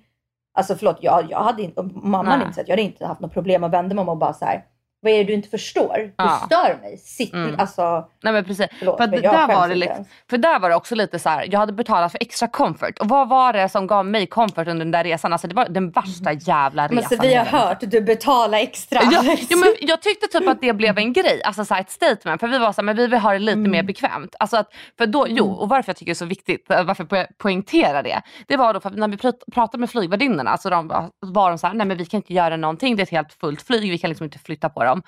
Alltså 0.54 0.76
förlåt, 0.76 0.98
jag, 1.02 1.26
jag 1.32 1.44
hade 1.44 1.62
inte, 1.64 1.80
och 1.80 1.86
mamman 1.86 2.26
Nej. 2.26 2.42
inte 2.42 2.54
sett, 2.56 2.68
jag 2.68 2.74
hade 2.74 2.82
inte 2.82 3.06
haft 3.06 3.22
något 3.22 3.34
problem 3.34 3.64
att 3.64 3.72
vända 3.72 3.96
mig 3.96 4.02
om 4.02 4.10
och 4.10 4.18
bara 4.18 4.34
så 4.34 4.46
här. 4.46 4.64
Vad 5.02 5.12
är 5.14 5.18
det 5.18 5.24
du 5.24 5.34
inte 5.34 5.50
förstår? 5.50 6.12
Ja. 6.18 6.40
Du 6.42 6.46
stör 6.46 6.78
mig. 6.82 6.98
Sitt, 6.98 7.34
Mm. 7.34 7.56
alltså, 7.60 8.08
Nej 8.24 8.34
men 8.34 8.44
precis. 8.46 8.68
Förlåt, 8.80 8.98
för, 8.98 9.08
men 9.08 9.22
där 9.22 9.48
var 9.48 9.68
det 9.70 9.76
liksom, 9.76 10.06
för 10.30 10.38
där 10.38 10.60
var 10.60 10.70
det 10.70 10.76
också 10.76 10.96
lite 10.96 11.20
så 11.20 11.30
här. 11.30 11.48
jag 11.52 11.60
hade 11.60 11.74
betalat 11.74 12.12
för 12.12 12.18
extra 12.22 12.48
comfort. 12.48 13.00
Och 13.00 13.10
vad 13.10 13.30
var 13.30 13.54
det 13.54 13.70
som 13.70 13.88
gav 13.88 14.06
mig 14.06 14.28
comfort 14.28 14.68
under 14.68 14.86
den 14.86 14.92
där 14.92 15.04
resan? 15.04 15.34
Alltså 15.34 15.48
det 15.48 15.56
var 15.56 15.70
den 15.70 15.92
värsta 15.92 16.32
jävla 16.34 16.84
resan. 16.88 16.96
men 16.96 17.04
så 17.04 17.18
vi 17.28 17.36
har 17.36 17.46
hört, 17.46 17.78
du 17.82 18.02
betalar 18.02 18.58
extra. 18.58 19.00
Ja, 19.04 19.24
ja, 19.50 19.58
men 19.58 19.74
jag 19.82 20.02
tyckte 20.02 20.28
typ 20.40 20.48
att 20.50 20.62
det 20.62 20.74
blev 20.74 20.98
en 20.98 21.14
grej, 21.14 21.42
alltså 21.44 21.66
så 21.66 21.74
här 21.74 21.82
ett 21.82 21.92
statement. 21.92 22.40
För 22.40 22.48
vi 22.48 22.58
var 22.58 22.72
så 22.74 22.82
här, 22.82 22.84
men 22.86 22.96
vi 22.96 23.08
vill 23.08 23.20
ha 23.20 23.34
det 23.34 23.40
lite 23.40 23.58
Mm. 23.58 23.72
mer 23.72 23.84
bekvämt. 23.84 24.36
Alltså 24.40 24.58
att, 24.58 24.74
för 24.98 25.06
då, 25.08 25.26
jo, 25.30 25.52
och 25.52 25.70
varför 25.70 25.90
jag 25.90 25.98
tycker 25.98 26.10
det 26.12 26.14
är 26.14 26.16
så 26.16 26.26
viktigt, 26.26 26.72
eh, 26.72 26.84
varför 26.84 27.08
jag 27.10 27.28
poängterar 27.38 28.04
det. 28.04 28.22
Det 28.48 28.58
var 28.58 28.74
då 28.74 28.80
för 28.80 28.90
att 28.90 28.96
när 28.98 29.08
vi 29.08 29.18
prat- 29.18 29.44
pratade 29.54 29.80
med 29.80 29.90
flygvärdinnorna 29.90 30.58
så 30.58 30.70
de, 30.70 30.88
var- 30.88 31.50
de 31.50 31.58
så 31.58 31.68
här, 31.68 31.74
nej 31.74 31.88
men 31.88 31.98
vi 31.98 32.06
kan 32.06 32.18
inte 32.18 32.34
göra 32.34 32.58
någonting, 32.58 32.96
det 32.96 33.02
är 33.02 33.04
ett 33.04 33.10
helt 33.10 33.34
fullt 33.34 33.62
flyg, 33.62 33.92
vi 33.92 33.98
kan 33.98 34.10
liksom 34.10 34.24
inte 34.24 34.40
flytta 34.40 34.70
på 34.70 34.84
dem. 34.88 35.04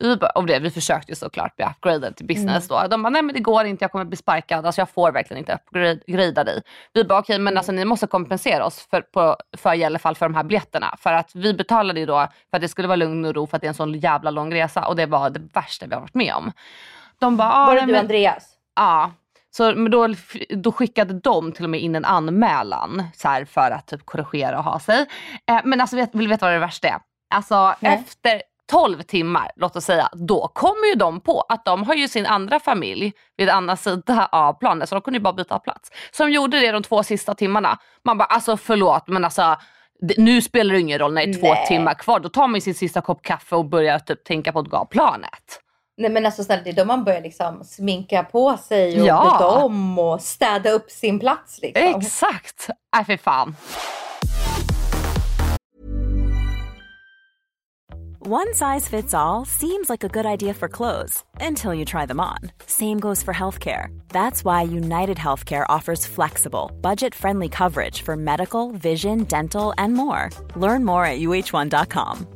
Vi, 0.00 0.16
bara, 0.16 0.30
och 0.30 0.46
det, 0.46 0.58
vi 0.58 0.70
försökte 0.70 1.12
ju 1.12 1.16
såklart 1.16 1.56
bli 1.56 1.64
upgraded 1.64 2.16
till 2.16 2.26
business 2.26 2.68
då. 2.68 2.86
De 2.90 3.02
bara, 3.02 3.10
nej 3.10 3.22
men 3.22 3.34
det 3.34 3.40
går 3.40 3.64
inte, 3.64 3.84
jag 3.84 3.92
kommer 3.92 4.04
bli 4.04 4.16
sparkad, 4.16 4.66
alltså 4.66 4.80
jag 4.80 4.90
får 4.90 5.12
verkligen 5.12 5.38
inte 5.38 5.54
upgrada 5.54 6.44
dig. 6.44 6.62
Vi 6.92 7.04
bara, 7.04 7.18
okej 7.18 7.38
men 7.38 7.56
alltså 7.56 7.72
ni 7.72 7.84
måste 7.84 8.06
kompensera 8.06 8.64
oss 8.64 8.86
för, 8.90 9.00
på, 9.00 9.36
för 9.56 9.74
i 9.74 9.84
alla 9.84 9.98
fall 9.98 10.14
för 10.14 10.26
de 10.26 10.34
här 10.34 10.44
biljetterna. 10.44 10.94
För 10.98 11.12
att 11.12 11.34
vi 11.34 11.54
betalade 11.54 12.00
ju 12.00 12.06
då 12.06 12.28
för 12.50 12.56
att 12.56 12.60
det 12.60 12.68
skulle 12.68 12.88
vara 12.88 12.96
lugn 12.96 13.24
och 13.24 13.34
ro 13.34 13.46
för 13.46 13.56
att 13.56 13.60
det 13.60 13.66
är 13.66 13.68
en 13.68 13.74
sån 13.74 13.92
jävla 13.92 14.30
lång 14.30 14.54
resa 14.54 14.86
och 14.86 14.96
det 14.96 15.06
var 15.06 15.30
det 15.30 15.40
värsta 15.54 15.86
vi 15.86 15.94
har 15.94 16.00
varit 16.00 16.14
med 16.14 16.34
om. 16.34 16.52
De 17.18 17.36
bara, 17.36 17.52
ah, 17.52 17.66
Var 17.66 17.74
det 17.74 17.86
du 17.86 17.96
Andreas? 17.96 18.48
Ja. 18.76 19.10
Så, 19.50 19.74
men 19.74 19.90
då, 19.90 20.08
då 20.48 20.72
skickade 20.72 21.14
de 21.14 21.52
till 21.52 21.64
och 21.64 21.70
med 21.70 21.80
in 21.80 21.94
en 21.94 22.04
anmälan 22.04 23.02
så 23.14 23.28
här, 23.28 23.44
för 23.44 23.70
att 23.70 23.86
typ 23.86 24.06
korrigera 24.06 24.58
och 24.58 24.64
ha 24.64 24.80
sig. 24.80 25.06
Eh, 25.50 25.60
men 25.64 25.80
alltså, 25.80 25.96
vet, 25.96 26.14
vill 26.14 26.24
du 26.24 26.30
veta 26.30 26.46
vad 26.46 26.54
det 26.54 26.58
värsta 26.58 26.88
är? 26.88 26.98
Alltså 27.34 27.74
Nej. 27.80 27.94
efter 27.94 28.42
12 28.72 29.02
timmar, 29.02 29.50
låt 29.56 29.76
oss 29.76 29.84
säga, 29.84 30.08
då 30.12 30.48
kommer 30.54 30.86
ju 30.88 30.94
de 30.94 31.20
på 31.20 31.40
att 31.48 31.64
de 31.64 31.82
har 31.82 31.94
ju 31.94 32.08
sin 32.08 32.26
andra 32.26 32.60
familj 32.60 33.12
vid 33.36 33.48
andra 33.48 33.76
sida 33.76 34.28
av 34.32 34.52
planet 34.52 34.88
så 34.88 34.94
de 34.94 35.02
kunde 35.02 35.18
ju 35.18 35.22
bara 35.22 35.32
byta 35.32 35.58
plats. 35.58 35.90
Så 36.10 36.22
de 36.22 36.32
gjorde 36.32 36.60
det 36.60 36.72
de 36.72 36.82
två 36.82 37.02
sista 37.02 37.34
timmarna. 37.34 37.78
Man 38.04 38.18
bara, 38.18 38.24
alltså 38.24 38.56
förlåt 38.56 39.08
men 39.08 39.24
alltså 39.24 39.56
nu 40.16 40.42
spelar 40.42 40.74
det 40.74 40.80
ingen 40.80 40.98
roll 40.98 41.14
när 41.14 41.26
det 41.26 41.32
är 41.32 41.40
två 41.40 41.54
Nej. 41.54 41.66
timmar 41.66 41.94
kvar. 41.94 42.20
Då 42.20 42.28
tar 42.28 42.46
man 42.48 42.54
ju 42.54 42.60
sin 42.60 42.74
sista 42.74 43.00
kopp 43.00 43.22
kaffe 43.22 43.56
och 43.56 43.64
börjar 43.64 43.98
typ 43.98 44.24
tänka 44.24 44.52
på 44.52 44.58
att 44.58 44.68
gå 44.68 44.76
av 44.76 44.84
planet. 44.84 45.60
Nej 45.96 46.10
men 46.10 46.26
alltså 46.26 46.44
snälla, 46.44 46.62
det 46.62 46.70
är 46.70 46.74
då 46.74 46.84
man 46.84 47.04
börjar 47.04 47.20
liksom 47.20 47.64
sminka 47.64 48.24
på 48.24 48.56
sig 48.56 49.00
och 49.00 49.06
Ja. 49.06 49.24
byta 49.24 49.46
om 49.64 49.98
och 49.98 50.20
städa 50.20 50.70
upp 50.70 50.90
sin 50.90 51.18
plats 51.18 51.58
liksom. 51.62 52.00
Exakt! 52.00 52.68
Nej 52.96 53.04
fy 53.04 53.18
fan. 53.18 53.56
One 58.24 58.54
size 58.54 58.86
fits 58.86 59.14
all 59.14 59.44
seems 59.44 59.90
like 59.90 60.04
a 60.04 60.08
good 60.08 60.26
idea 60.26 60.54
for 60.54 60.68
clothes 60.68 61.24
until 61.40 61.74
you 61.74 61.84
try 61.84 62.06
them 62.06 62.20
on. 62.20 62.38
Same 62.66 63.00
goes 63.00 63.20
for 63.20 63.34
healthcare. 63.34 63.86
That's 64.10 64.44
why 64.44 64.62
United 64.62 65.16
Healthcare 65.16 65.66
offers 65.68 66.06
flexible, 66.06 66.70
budget 66.80 67.16
friendly 67.16 67.48
coverage 67.48 68.02
for 68.02 68.14
medical, 68.14 68.70
vision, 68.70 69.24
dental, 69.24 69.74
and 69.76 69.94
more. 69.94 70.30
Learn 70.54 70.84
more 70.84 71.04
at 71.04 71.18
uh1.com. 71.18 72.28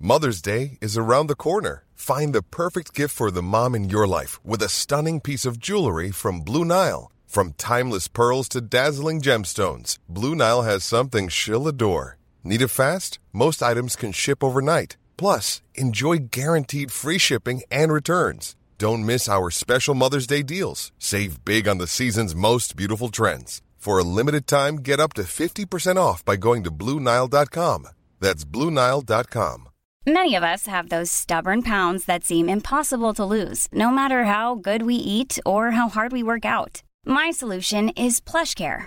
Mother's 0.00 0.40
Day 0.40 0.78
is 0.80 0.96
around 0.96 1.26
the 1.26 1.34
corner. 1.34 1.84
Find 1.94 2.32
the 2.34 2.42
perfect 2.42 2.94
gift 2.94 3.14
for 3.14 3.30
the 3.30 3.42
mom 3.42 3.74
in 3.74 3.90
your 3.90 4.06
life 4.06 4.42
with 4.46 4.62
a 4.62 4.70
stunning 4.70 5.20
piece 5.20 5.44
of 5.44 5.58
jewelry 5.58 6.10
from 6.10 6.40
Blue 6.40 6.64
Nile. 6.64 7.12
From 7.26 7.52
timeless 7.58 8.08
pearls 8.08 8.48
to 8.48 8.62
dazzling 8.62 9.20
gemstones, 9.20 9.98
Blue 10.08 10.34
Nile 10.34 10.62
has 10.62 10.84
something 10.84 11.28
she'll 11.28 11.68
adore. 11.68 12.16
Need 12.44 12.62
it 12.62 12.68
fast? 12.68 13.18
Most 13.34 13.62
items 13.62 13.94
can 13.94 14.12
ship 14.12 14.42
overnight. 14.42 14.96
Plus, 15.16 15.62
enjoy 15.74 16.18
guaranteed 16.30 16.90
free 16.92 17.18
shipping 17.18 17.62
and 17.70 17.92
returns. 17.92 18.56
Don't 18.78 19.06
miss 19.06 19.28
our 19.28 19.50
special 19.50 19.94
Mother's 19.94 20.26
Day 20.26 20.42
deals. 20.42 20.90
Save 20.98 21.44
big 21.44 21.68
on 21.68 21.78
the 21.78 21.86
season's 21.86 22.34
most 22.34 22.74
beautiful 22.76 23.10
trends. 23.10 23.62
For 23.76 23.98
a 23.98 24.04
limited 24.04 24.46
time, 24.46 24.76
get 24.76 25.00
up 25.00 25.12
to 25.14 25.22
50% 25.22 25.96
off 25.96 26.24
by 26.24 26.36
going 26.36 26.64
to 26.64 26.70
BlueNile.com. 26.70 27.88
That's 28.20 28.44
BlueNile.com. 28.44 29.68
Many 30.06 30.34
of 30.34 30.42
us 30.42 30.66
have 30.66 30.88
those 30.88 31.12
stubborn 31.12 31.62
pounds 31.62 32.06
that 32.06 32.24
seem 32.24 32.48
impossible 32.48 33.14
to 33.14 33.24
lose, 33.24 33.68
no 33.72 33.92
matter 33.92 34.24
how 34.24 34.56
good 34.56 34.82
we 34.82 34.96
eat 34.96 35.38
or 35.46 35.70
how 35.72 35.88
hard 35.88 36.10
we 36.10 36.24
work 36.24 36.44
out. 36.44 36.82
My 37.04 37.30
solution 37.30 37.88
is 37.90 38.20
PlushCare. 38.20 38.86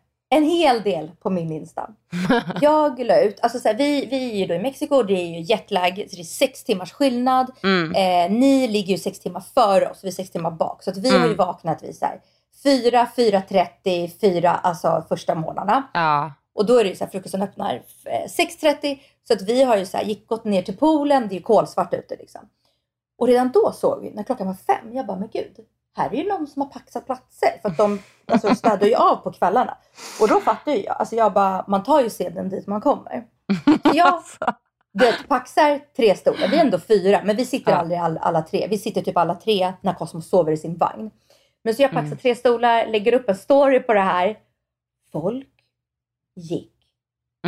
en 0.33 0.43
hel 0.43 0.81
del 0.81 1.11
på 1.19 1.29
min 1.29 1.51
Insta. 1.51 1.89
Jag 2.61 2.99
la 2.99 3.21
ut, 3.21 3.39
alltså 3.41 3.59
så 3.59 3.67
här, 3.67 3.75
vi, 3.75 4.05
vi 4.05 4.31
är 4.31 4.35
ju 4.35 4.45
då 4.45 4.53
i 4.53 4.59
Mexiko, 4.59 5.03
det 5.03 5.13
är 5.13 5.27
ju 5.27 5.41
jetlag, 5.41 6.05
så 6.09 6.15
det 6.15 6.21
är 6.21 6.23
sex 6.23 6.63
timmars 6.63 6.91
skillnad. 6.91 7.51
Eh, 7.95 8.31
ni 8.31 8.67
ligger 8.67 8.91
ju 8.91 8.97
sex 8.97 9.19
timmar 9.19 9.43
före 9.55 9.89
oss, 9.89 10.03
vi 10.03 10.07
är 10.07 10.11
sex 10.11 10.29
timmar 10.29 10.51
bak. 10.51 10.83
Så 10.83 10.89
att 10.89 10.97
vi 10.97 11.09
har 11.09 11.27
ju 11.27 11.35
vaknat 11.35 11.83
vid 11.83 11.95
så 11.95 12.05
här, 12.05 12.21
4, 12.63 13.07
4.30, 13.15 14.11
4, 14.21 14.51
alltså 14.51 15.05
första 15.09 15.35
morgnarna. 15.35 15.83
Ja. 15.93 16.33
Och 16.53 16.65
då 16.65 16.77
är 16.77 16.83
det 16.83 16.89
ju 16.89 16.95
så 16.95 17.03
här, 17.03 17.11
frukosten 17.11 17.41
öppnar 17.41 17.81
eh, 18.05 18.27
6.30. 18.27 18.99
Så 19.27 19.33
att 19.33 19.41
vi 19.41 19.63
har 19.63 19.77
ju 19.77 19.85
så 19.85 19.97
här, 19.97 20.03
gick, 20.03 20.27
gått 20.27 20.43
ner 20.43 20.61
till 20.61 20.77
poolen, 20.77 21.27
det 21.27 21.33
är 21.33 21.37
ju 21.37 21.43
kolsvart 21.43 21.93
ute 21.93 22.15
liksom. 22.15 22.41
Och 23.17 23.27
redan 23.27 23.51
då 23.51 23.71
såg 23.71 24.01
vi, 24.01 24.11
när 24.11 24.23
klockan 24.23 24.47
var 24.47 24.53
fem, 24.53 24.93
jag 24.93 25.05
bara, 25.05 25.19
men 25.19 25.29
gud, 25.33 25.55
här 25.97 26.09
är 26.13 26.15
ju 26.23 26.29
någon 26.29 26.47
som 26.47 26.61
har 26.61 26.69
paxat 26.69 27.05
platser. 27.05 27.49
För 27.61 27.69
att 27.69 27.77
de 27.77 27.99
alltså, 28.27 28.55
städar 28.55 28.87
ju 28.87 28.95
av 28.95 29.15
på 29.15 29.31
kvällarna. 29.31 29.77
Och 30.21 30.27
då 30.27 30.39
fattar 30.41 30.71
ju 30.71 30.83
jag, 30.83 30.95
alltså 30.99 31.15
jag 31.15 31.33
bara, 31.33 31.65
man 31.67 31.83
tar 31.83 32.01
ju 32.01 32.09
sedeln 32.09 32.49
dit 32.49 32.67
man 32.67 32.81
kommer. 32.81 33.23
Så 33.65 33.91
jag 33.93 34.23
du 34.93 35.05
vet, 35.05 35.27
paxar 35.27 35.79
tre 35.95 36.15
stolar, 36.15 36.47
vi 36.47 36.57
är 36.57 36.61
ändå 36.61 36.79
fyra, 36.79 37.21
men 37.23 37.35
vi 37.35 37.45
sitter 37.45 37.71
Ja. 37.71 37.77
aldrig 37.77 37.99
alla, 37.99 38.19
alla 38.19 38.41
tre. 38.41 38.67
Vi 38.69 38.77
sitter 38.77 39.01
typ 39.01 39.17
alla 39.17 39.35
tre 39.35 39.73
när 39.81 39.93
Cosmo 39.93 40.21
sover 40.21 40.51
i 40.51 40.57
sin 40.57 40.77
vagn. 40.77 41.11
Men 41.63 41.75
så 41.75 41.81
jag 41.81 41.91
paxar 41.91 42.05
Mm. 42.05 42.17
tre 42.17 42.35
stolar, 42.35 42.87
lägger 42.87 43.13
upp 43.13 43.29
en 43.29 43.35
story 43.35 43.79
på 43.79 43.93
det 43.93 43.99
här. 44.01 44.37
Folk 45.11 45.47
gick 46.35 46.73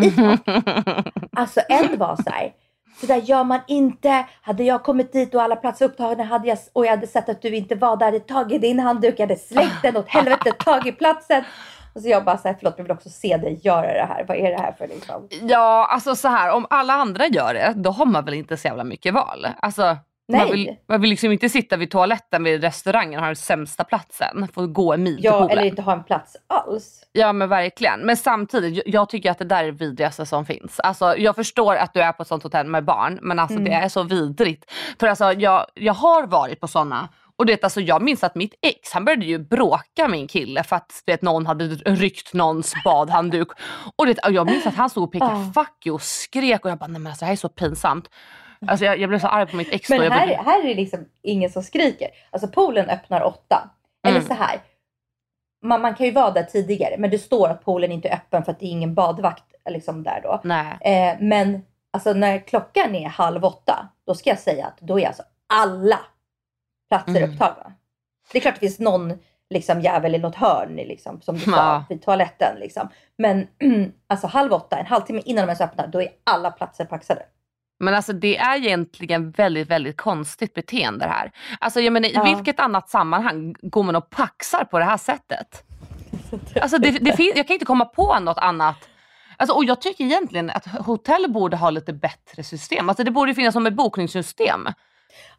i 0.02 0.12
taket. 0.16 1.14
Alltså 1.32 1.62
en 1.70 1.98
var 2.00 2.16
så 2.16 2.30
här. 2.30 2.54
Så 3.00 3.06
där 3.06 3.18
gör 3.18 3.44
man 3.44 3.60
inte. 3.68 4.26
Hade 4.42 4.64
jag 4.64 4.84
kommit 4.84 5.14
dit 5.14 5.36
och 5.36 5.42
alla 5.42 5.56
platser 5.56 5.86
upptagna 5.86 6.24
hade 6.24 6.48
jag, 6.48 6.58
och 6.74 6.86
jag 6.86 6.90
hade 6.90 7.08
sett 7.08 7.30
att 7.30 7.42
du 7.42 7.56
inte 7.56 7.76
var 7.76 7.98
där, 7.98 8.06
hade 8.06 8.20
tagit 8.20 8.62
din 8.62 8.80
handduk, 8.80 9.16
jag 9.18 9.28
hade 9.28 9.40
slängt 9.40 9.82
den 9.82 9.98
åt 9.98 10.10
helvete, 10.10 10.52
tagit 10.52 10.98
platsen. 10.98 11.44
Och 11.96 12.02
så 12.02 12.10
jag 12.10 12.26
bara 12.26 12.38
så 12.38 12.48
här, 12.48 12.56
förlåt 12.60 12.74
jag 12.78 12.84
vill 12.84 12.92
också 12.92 13.10
se 13.10 13.38
dig 13.38 13.60
göra 13.64 13.94
det 13.94 14.06
här. 14.10 14.26
Vad 14.28 14.38
är 14.38 14.50
det 14.52 14.58
här 14.58 14.72
för 14.72 14.88
liksom? 14.88 15.28
Ja, 15.42 15.88
alltså 15.92 16.16
så 16.16 16.28
här, 16.28 16.52
om 16.52 16.66
alla 16.70 16.94
andra 16.94 17.28
gör 17.28 17.54
det, 17.54 17.74
då 17.76 17.92
har 17.92 18.06
man 18.06 18.26
väl 18.26 18.34
inte 18.34 18.58
så 18.58 18.68
jävla 18.68 18.84
mycket 18.84 19.14
val. 19.14 19.48
Alltså, 19.60 19.98
Nej. 20.28 20.42
Man 20.42 20.52
vill, 20.52 20.76
man 20.88 21.02
vill 21.02 21.10
liksom 21.10 21.32
inte 21.32 21.50
sitta 21.50 21.78
vid 21.78 21.92
toaletten 21.92 22.44
vid 22.44 22.62
restaurangen 22.62 23.14
och 23.14 23.20
ha 23.20 23.28
den 23.28 23.36
sämsta 23.36 23.84
platsen. 23.84 24.48
Få 24.54 24.68
gå 24.68 24.94
en 24.94 25.04
mil 25.04 25.16
till 25.16 25.26
Ja, 25.26 25.32
poolen. 25.32 25.50
eller 25.52 25.64
inte 25.64 25.82
ha 25.82 25.94
en 25.94 26.04
plats 26.04 26.36
alls. 26.48 27.04
Ja 27.12 27.34
men 27.34 27.50
verkligen. 27.50 28.00
Men 28.00 28.18
samtidigt, 28.18 28.84
jag, 28.86 29.10
tycker 29.10 29.32
att 29.32 29.40
det 29.40 29.46
där 29.46 29.64
är 29.64 29.66
det 29.66 29.72
vidrigaste 29.72 30.26
som 30.26 30.46
finns. 30.46 30.80
Alltså, 30.80 31.18
jag 31.18 31.36
förstår 31.36 31.76
att 31.76 31.94
du 31.94 32.02
är 32.02 32.12
på 32.12 32.22
ett 32.22 32.28
sånt 32.28 32.44
hotell 32.44 32.68
med 32.68 32.86
barn, 32.86 33.20
men 33.22 33.40
alltså, 33.40 33.60
det 33.60 33.72
är 33.72 33.90
så 33.90 34.04
vidrigt. 34.04 34.72
För 35.00 35.08
alltså, 35.08 35.34
jag, 35.34 35.66
jag 35.74 35.94
har 35.94 36.28
varit 36.28 36.60
på 36.60 36.68
såna 36.68 37.10
och 37.36 37.46
det, 37.46 37.64
alltså, 37.64 37.82
jag 37.82 38.02
minns 38.02 38.24
att 38.24 38.36
mitt 38.36 38.54
ex 38.62 38.92
han 38.94 39.06
började 39.06 39.26
ju 39.26 39.40
bråka 39.40 40.02
med 40.02 40.10
min 40.10 40.28
kille 40.28 40.64
för 40.64 40.76
att 40.76 41.04
vet, 41.06 41.22
någon 41.22 41.46
hade 41.46 41.66
ryckt 41.76 42.34
någons 42.34 42.74
badhandduk. 42.84 43.48
Och, 43.96 44.06
det, 44.06 44.20
jag 44.30 44.46
minns 44.46 44.68
att 44.68 44.76
han 44.76 44.90
stod 44.90 45.04
och 45.04 45.12
pekade 45.12 45.52
fuck 45.54 45.86
you 45.86 45.94
och 45.96 46.02
skrek 46.02 46.66
och 46.66 46.72
jag 46.72 46.78
bara 46.78 46.88
nej 46.88 47.02
men 47.02 47.12
alltså, 47.12 47.26
det 47.26 47.26
här 47.26 47.34
är 47.34 47.38
så 47.38 47.50
pinsamt. 47.50 48.10
Alltså, 48.68 48.86
jag, 48.86 48.98
jag 49.00 49.10
blev 49.10 49.20
så 49.20 49.28
arg 49.28 49.48
på 49.52 49.56
mitt 49.56 49.74
ex. 49.74 49.90
Men 49.90 50.12
här, 50.12 50.26
blev, 50.28 50.38
här 50.38 50.60
är 50.64 50.68
det 50.68 50.74
liksom 50.76 51.06
ingen 51.22 51.50
som 51.50 51.64
skriker. 51.64 52.08
Alltså 52.32 52.48
poolen 52.48 52.90
öppnar 52.90 53.22
åtta. 53.24 53.70
Eller 54.08 54.18
Mm. 54.18 54.28
så 54.28 54.34
här. 54.34 54.60
Man, 55.64 55.82
man 55.82 55.96
kan 55.96 56.06
ju 56.06 56.12
vara 56.12 56.32
där 56.32 56.44
tidigare, 56.44 56.96
men 56.98 57.10
det 57.10 57.20
står 57.20 57.50
att 57.50 57.66
poolen 57.66 57.92
inte 57.92 58.10
är 58.10 58.14
öppen 58.16 58.44
för 58.44 58.52
att 58.52 58.60
det 58.60 58.66
är 58.66 58.70
ingen 58.70 58.94
badvakt 58.94 59.44
liksom 59.70 60.04
där 60.04 60.20
då. 60.24 60.42
Eh, 60.82 61.16
men 61.20 61.62
alltså 61.94 62.14
när 62.14 62.40
klockan 62.40 62.96
är 62.96 63.08
halv 63.10 63.46
åtta, 63.46 63.88
då 64.08 64.16
ska 64.16 64.30
jag 64.30 64.40
säga 64.40 64.66
att 64.66 64.78
då 64.80 65.00
är 65.00 65.08
alltså 65.08 65.24
alla 65.54 66.00
platser 66.90 67.18
Mm. 67.18 67.32
upptagna. 67.32 67.74
Det 68.32 68.38
är 68.38 68.42
klart 68.42 68.54
det 68.54 68.60
finns 68.60 68.80
någon 68.80 69.14
liksom 69.50 69.82
jävel 69.82 70.16
i 70.16 70.18
något 70.20 70.36
hörn 70.36 70.76
liksom, 70.76 71.22
som 71.22 71.36
du 71.36 71.42
sa, 71.42 71.52
Ja. 71.52 71.84
vid 71.90 72.02
toaletten. 72.02 72.58
Liksom. 72.60 72.90
Men 73.18 73.48
alltså 74.08 74.28
halv 74.28 74.54
åtta, 74.54 74.78
en 74.78 74.86
halvtimme 74.86 75.22
innan 75.26 75.42
de 75.42 75.50
ens 75.50 75.62
öppnar, 75.62 75.88
då 75.88 76.02
är 76.02 76.10
alla 76.24 76.52
platser 76.52 76.86
paxade. 76.86 77.22
Men 77.84 77.94
alltså 77.96 78.14
det 78.14 78.38
är 78.38 78.58
egentligen 78.58 79.32
väldigt, 79.32 79.70
väldigt 79.70 79.98
konstigt 79.98 80.54
beteende 80.54 81.06
det 81.06 81.12
här. 81.12 81.32
Alltså 81.60 81.82
jag 81.82 81.94
menar 81.94 82.10
Ja. 82.14 82.32
i 82.32 82.36
vilket 82.36 82.60
annat 82.60 82.90
sammanhang 82.90 83.56
går 83.62 83.84
man 83.84 83.96
och 83.96 84.10
paxar 84.10 84.64
på 84.66 84.80
det 84.80 84.86
här 84.86 84.98
sättet? 84.98 85.64
Alltså 86.62 86.78
det, 86.78 86.92
det 86.92 87.14
fin- 87.18 87.34
jag 87.36 87.48
kan 87.48 87.54
inte 87.54 87.66
komma 87.66 87.86
på 87.86 88.20
något 88.20 88.38
annat. 88.38 88.90
Alltså, 89.38 89.56
och 89.56 89.66
jag 89.66 89.82
tycker 89.82 90.04
egentligen 90.04 90.50
att 90.50 90.66
hotell 90.68 91.26
borde 91.32 91.58
ha 91.58 91.70
lite 91.70 91.94
bättre 91.94 92.44
system. 92.44 92.90
Alltså 92.90 93.04
det 93.04 93.12
borde 93.12 93.34
finnas 93.34 93.54
som 93.54 93.68
ett 93.68 93.74
bokningssystem. 93.74 94.68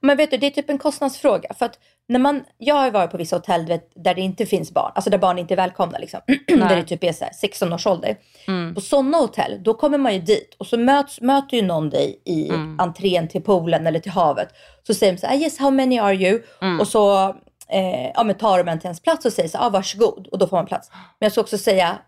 Men 0.01 0.17
vet 0.17 0.31
du, 0.31 0.37
det 0.37 0.47
är 0.47 0.51
typ 0.51 0.71
en 0.71 0.79
kostnadsfråga. 0.79 1.55
För 1.55 1.67
att 1.67 1.79
när 2.09 2.19
man, 2.19 2.45
jag 2.59 2.75
har 2.75 2.91
varit 2.91 3.11
på 3.11 3.17
vissa 3.17 3.37
hotell 3.37 3.67
vet, 3.67 3.93
där 4.05 4.15
det 4.15 4.21
inte 4.21 4.47
finns 4.47 4.73
barn, 4.73 4.93
alltså 4.95 5.11
där 5.11 5.19
barn 5.19 5.39
inte 5.39 5.55
är 5.55 5.57
välkomna. 5.57 5.99
Liksom. 5.99 6.21
där 6.49 6.77
det 6.77 6.83
typ 6.83 7.05
är 7.05 7.13
så 7.13 7.25
här 7.25 7.33
16 7.33 7.73
års 7.73 7.87
ålder. 7.87 8.17
Mm. 8.49 8.75
På 8.75 8.81
sådana 8.81 9.19
hotell, 9.19 9.63
då 9.63 9.75
kommer 9.75 9.99
man 9.99 10.15
ju 10.15 10.21
dit 10.21 10.55
och 10.59 10.67
så 10.67 10.79
möts, 10.79 11.21
möter 11.21 11.57
ju 11.57 11.63
någon 11.63 11.91
dig 11.91 12.23
i 12.25 12.49
Mm. 12.49 12.81
entrén 12.81 13.29
till 13.29 13.43
poolen 13.43 13.87
eller 13.87 14.01
till 14.01 14.13
havet. 14.13 14.49
Så 14.87 14.95
säger 14.95 15.13
de 15.13 15.19
så 15.19 15.27
här, 15.27 15.37
yes 15.37 15.59
how 15.59 15.71
many 15.71 15.99
are 15.99 16.15
you? 16.15 16.43
Mm. 16.63 16.81
Och 16.81 16.89
så 16.89 17.29
eh, 17.69 18.11
ja, 18.15 18.25
men 18.25 18.35
tar 18.37 18.59
de 18.65 18.71
en 18.71 18.79
till 18.79 18.87
ens 18.87 19.01
plats 19.03 19.25
och 19.25 19.33
säger 19.33 19.49
så 19.49 19.59
här, 19.59 19.67
ah, 19.67 19.71
varsågod. 19.71 20.27
Och 20.27 20.39
då 20.39 20.47
får 20.47 20.57
man 20.57 20.67
plats. 20.67 20.91
Men 20.93 21.27
jag 21.27 21.33
ska 21.33 21.41
också 21.41 21.59
säga, 21.59 21.99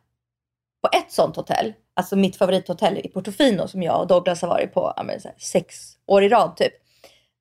på 0.82 0.88
ett 0.98 1.12
sånt 1.12 1.36
hotell, 1.36 1.72
alltså 1.94 2.16
mitt 2.16 2.36
favorithotell 2.36 2.98
i 2.98 3.08
Portofino 3.08 3.68
som 3.68 3.82
jag 3.82 4.00
och 4.00 4.06
Douglas 4.06 4.42
har 4.42 4.48
varit 4.48 4.74
på 4.74 4.92
ja, 4.96 5.02
men 5.02 5.20
så 5.20 5.28
här, 5.28 5.36
sex 5.38 5.76
år 6.06 6.24
i 6.24 6.28
rad 6.28 6.56
typ. 6.56 6.72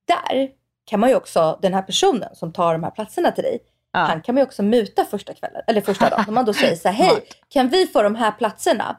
Där 0.08 0.50
kan 0.86 1.00
man 1.00 1.10
ju 1.10 1.16
också, 1.16 1.60
den 1.62 1.74
här 1.74 1.82
personen 1.82 2.36
som 2.36 2.54
tar 2.54 2.74
de 2.74 2.84
här 2.84 2.92
platserna 2.92 3.32
till 3.32 3.44
dig, 3.44 3.60
Ja. 3.94 4.00
han 4.00 4.22
kan 4.22 4.36
man 4.36 4.42
ju 4.42 4.46
också 4.46 4.64
muta 4.64 5.06
första 5.06 5.34
kvällen, 5.34 5.62
eller 5.68 5.82
första 5.82 6.10
dagen. 6.10 6.26
Om 6.28 6.34
man 6.34 6.46
då 6.46 6.54
säger 6.64 6.76
så 6.76 6.90
här, 6.90 6.96
hej, 7.06 7.24
kan 7.50 7.70
vi 7.70 7.88
få 7.88 8.04
de 8.04 8.16
här 8.16 8.32
platserna 8.32 8.98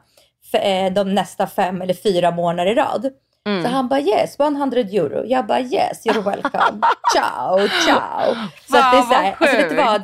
för 0.51 0.65
eh, 0.65 0.93
de 0.93 1.15
nästa 1.15 1.47
fem 1.47 1.81
eller 1.81 1.93
fyra 1.93 2.31
månader 2.31 2.71
i 2.71 2.75
rad? 2.75 3.09
Mm. 3.47 3.63
Så 3.63 3.69
han 3.69 3.87
bara 3.87 3.99
yes, 3.99 4.39
100 4.39 4.79
euro. 4.79 5.25
Jag 5.25 5.45
bara 5.45 5.59
yes, 5.61 6.05
you're 6.05 6.21
welcome. 6.21 6.81
ciao, 7.13 7.67
ciao. 7.85 8.35
Så 8.69 8.77
att 8.77 8.91
det 8.91 8.97
är 8.97 9.01
så 9.01 9.13
här, 9.13 9.35
alltså, 9.39 9.57
vet 9.57 9.69
du 9.69 9.75
vad? 9.75 10.01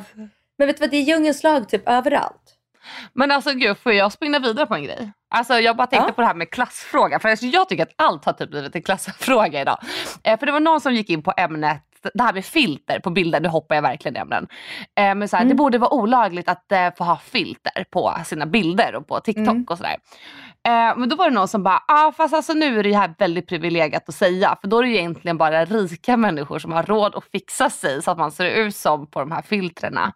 Men 0.58 0.66
vet 0.66 0.76
du 0.76 0.80
vad, 0.80 0.90
det 0.90 0.96
är 0.96 1.02
djungelns 1.02 1.42
lag 1.42 1.68
typ 1.68 1.88
överallt. 1.88 2.53
Men 3.12 3.30
alltså 3.30 3.52
gud, 3.52 3.78
får 3.78 3.92
jag 3.92 4.12
spinna 4.12 4.38
vidare 4.38 4.66
på 4.66 4.74
en 4.74 4.82
grej? 4.84 5.12
Alltså 5.30 5.54
jag 5.54 5.76
bara 5.76 5.86
tänkte 5.86 6.08
Ja. 6.08 6.12
på 6.12 6.20
det 6.20 6.26
här 6.26 6.34
med 6.34 6.50
klassfråga. 6.50 7.18
För 7.20 7.28
alltså, 7.28 7.46
jag 7.46 7.68
tycker 7.68 7.82
att 7.82 7.94
allt 7.96 8.24
har 8.24 8.32
typ 8.32 8.50
blivit 8.50 8.76
en 8.76 8.82
klassfråga 8.82 9.60
idag. 9.60 9.78
Eh, 10.24 10.38
för 10.38 10.46
det 10.46 10.52
var 10.52 10.60
någon 10.60 10.80
som 10.80 10.94
gick 10.94 11.10
in 11.10 11.22
på 11.22 11.32
ämnet 11.36 11.82
det 12.14 12.22
här 12.22 12.32
med 12.32 12.44
filter 12.44 13.00
på 13.00 13.10
bilder, 13.10 13.40
nu 13.40 13.48
hoppar 13.48 13.74
jag 13.74 13.82
verkligen 13.82 14.16
ämnen. 14.16 14.46
Eh, 14.98 15.14
men 15.14 15.28
så 15.28 15.36
här, 15.36 15.44
Det 15.44 15.54
borde 15.54 15.78
vara 15.78 15.94
olagligt 15.94 16.48
att 16.48 16.72
eh, 16.72 16.88
få 16.98 17.04
ha 17.04 17.16
filter 17.16 17.84
på 17.90 18.14
sina 18.24 18.46
bilder 18.46 18.94
och 18.94 19.06
på 19.08 19.20
TikTok 19.20 19.48
Mm. 19.48 19.66
och 19.68 19.76
sådär. 19.78 19.96
Eh, 20.66 20.96
men 20.96 21.08
då 21.08 21.16
var 21.16 21.28
det 21.30 21.34
någon 21.34 21.48
som 21.48 21.62
bara, 21.62 21.82
ah, 21.88 22.12
fast 22.12 22.34
alltså 22.34 22.52
nu 22.52 22.78
är 22.78 22.82
det 22.82 22.92
här 22.96 23.14
väldigt 23.18 23.48
privilegiat 23.48 24.08
att 24.08 24.14
säga. 24.14 24.56
För 24.60 24.68
då 24.68 24.78
är 24.78 24.82
det 24.82 24.88
egentligen 24.88 25.38
bara 25.38 25.64
rika 25.64 26.16
människor 26.16 26.58
som 26.58 26.72
har 26.72 26.82
råd 26.82 27.14
att 27.14 27.24
fixa 27.32 27.70
sig 27.70 28.02
så 28.02 28.10
att 28.10 28.18
man 28.18 28.32
ser 28.32 28.44
ut 28.46 28.76
som 28.76 29.06
på 29.10 29.20
de 29.20 29.32
här 29.32 29.42
filtrerna. 29.42 30.12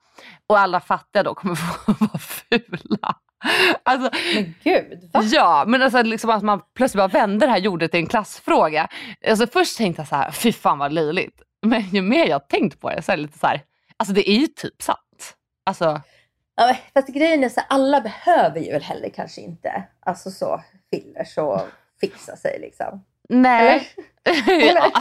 Och 0.48 0.59
alla 0.59 0.81
fattiga 0.81 1.22
då 1.22 1.35
kommer 1.35 1.55
få 1.87 1.92
vara 1.98 2.18
fula. 2.18 3.14
Alltså, 3.83 4.11
Men 4.35 4.55
gud, 4.64 5.11
va? 5.12 5.22
Ja, 5.22 5.64
men 5.66 5.83
alltså 5.83 6.03
liksom 6.03 6.31
att 6.31 6.42
man 6.42 6.61
plötsligt 6.77 6.98
bara 6.98 7.09
vände 7.20 7.46
det 7.46 7.51
här 7.53 7.59
jordet 7.59 7.90
till 7.90 8.01
en 8.01 8.07
klassfråga. 8.07 8.88
Alltså 9.29 9.46
först 9.46 9.77
tänkte 9.79 10.01
jag 10.01 10.09
så 10.09 10.16
här, 10.16 10.31
fy 10.31 10.53
fan 10.53 10.79
vad 10.79 10.92
löjligt. 10.92 11.42
Men 11.66 11.83
ju 11.83 12.03
mer 12.03 12.27
jag 12.27 12.49
tänkt 12.49 12.81
på 12.81 12.90
det 12.90 13.03
så 13.03 13.12
är 13.12 13.16
det 13.16 13.23
lite 13.23 13.38
så 13.38 13.47
här, 13.47 13.62
alltså 13.97 14.14
det 14.14 14.31
är 14.31 14.38
ju 14.38 14.47
typ 14.47 14.83
sant. 14.83 15.37
Alltså, 15.66 16.01
Ja, 16.61 16.77
fast 16.94 17.09
grejen 17.09 17.44
är 17.44 17.49
så 17.49 17.61
här, 17.61 17.66
alla 17.71 18.01
behöver 18.01 18.61
ju 18.61 18.73
väl 18.73 18.83
heller 18.83 19.09
kanske 19.09 19.40
inte 19.40 19.83
alltså 20.01 20.31
så 20.31 20.62
fillers 20.90 21.38
och 21.38 21.61
fixa 22.01 22.37
sig 22.37 22.59
liksom. 22.61 23.05
nej. 23.29 23.88
Eller? 24.25 24.83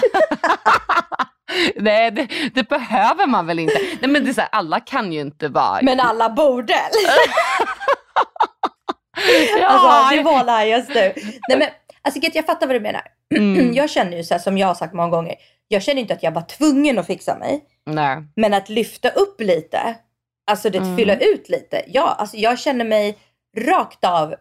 nej, 1.75 2.11
det, 2.11 2.27
det 2.53 2.69
behöver 2.69 3.27
man 3.27 3.47
väl 3.47 3.59
inte. 3.59 3.79
Nej 4.01 4.11
men 4.11 4.23
det 4.23 4.29
är 4.29 4.33
så 4.33 4.41
här, 4.41 4.49
alla 4.51 4.79
kan 4.79 5.13
ju 5.13 5.21
inte 5.21 5.47
vara... 5.47 5.79
Men 5.81 5.99
alla 5.99 6.29
borde! 6.29 6.73
ja, 9.59 9.67
Alltså 9.67 10.15
det 10.15 10.23
var 10.23 10.43
det 10.43 10.65
just 10.65 10.89
nu. 10.89 11.13
Nej 11.49 11.57
men 11.57 11.67
alltså 12.01 12.19
jag 12.33 12.45
fattar 12.45 12.67
vad 12.67 12.75
du 12.75 12.79
menar. 12.79 13.01
Mm. 13.35 13.73
Jag 13.73 13.89
känner 13.89 14.17
ju 14.17 14.23
så 14.23 14.33
här, 14.33 14.41
som 14.41 14.57
jag 14.57 14.67
har 14.67 14.75
sagt 14.75 14.93
många 14.93 15.09
gånger. 15.09 15.35
Jag 15.67 15.83
känner 15.83 16.01
inte 16.01 16.13
att 16.13 16.23
jag 16.23 16.31
var 16.31 16.41
tvungen 16.41 16.99
att 16.99 17.07
fixa 17.07 17.37
mig. 17.37 17.63
nej. 17.85 18.23
Men 18.35 18.53
att 18.53 18.69
lyfta 18.69 19.09
upp 19.09 19.41
lite, 19.41 19.95
alltså 20.51 20.69
det 20.69 20.77
Mm. 20.77 20.97
fylla 20.97 21.17
ut 21.17 21.49
lite. 21.49 21.83
Ja, 21.87 22.15
alltså 22.19 22.37
jag 22.37 22.59
känner 22.59 22.85
mig 22.85 23.17
rakt 23.57 24.03
av 24.05 24.35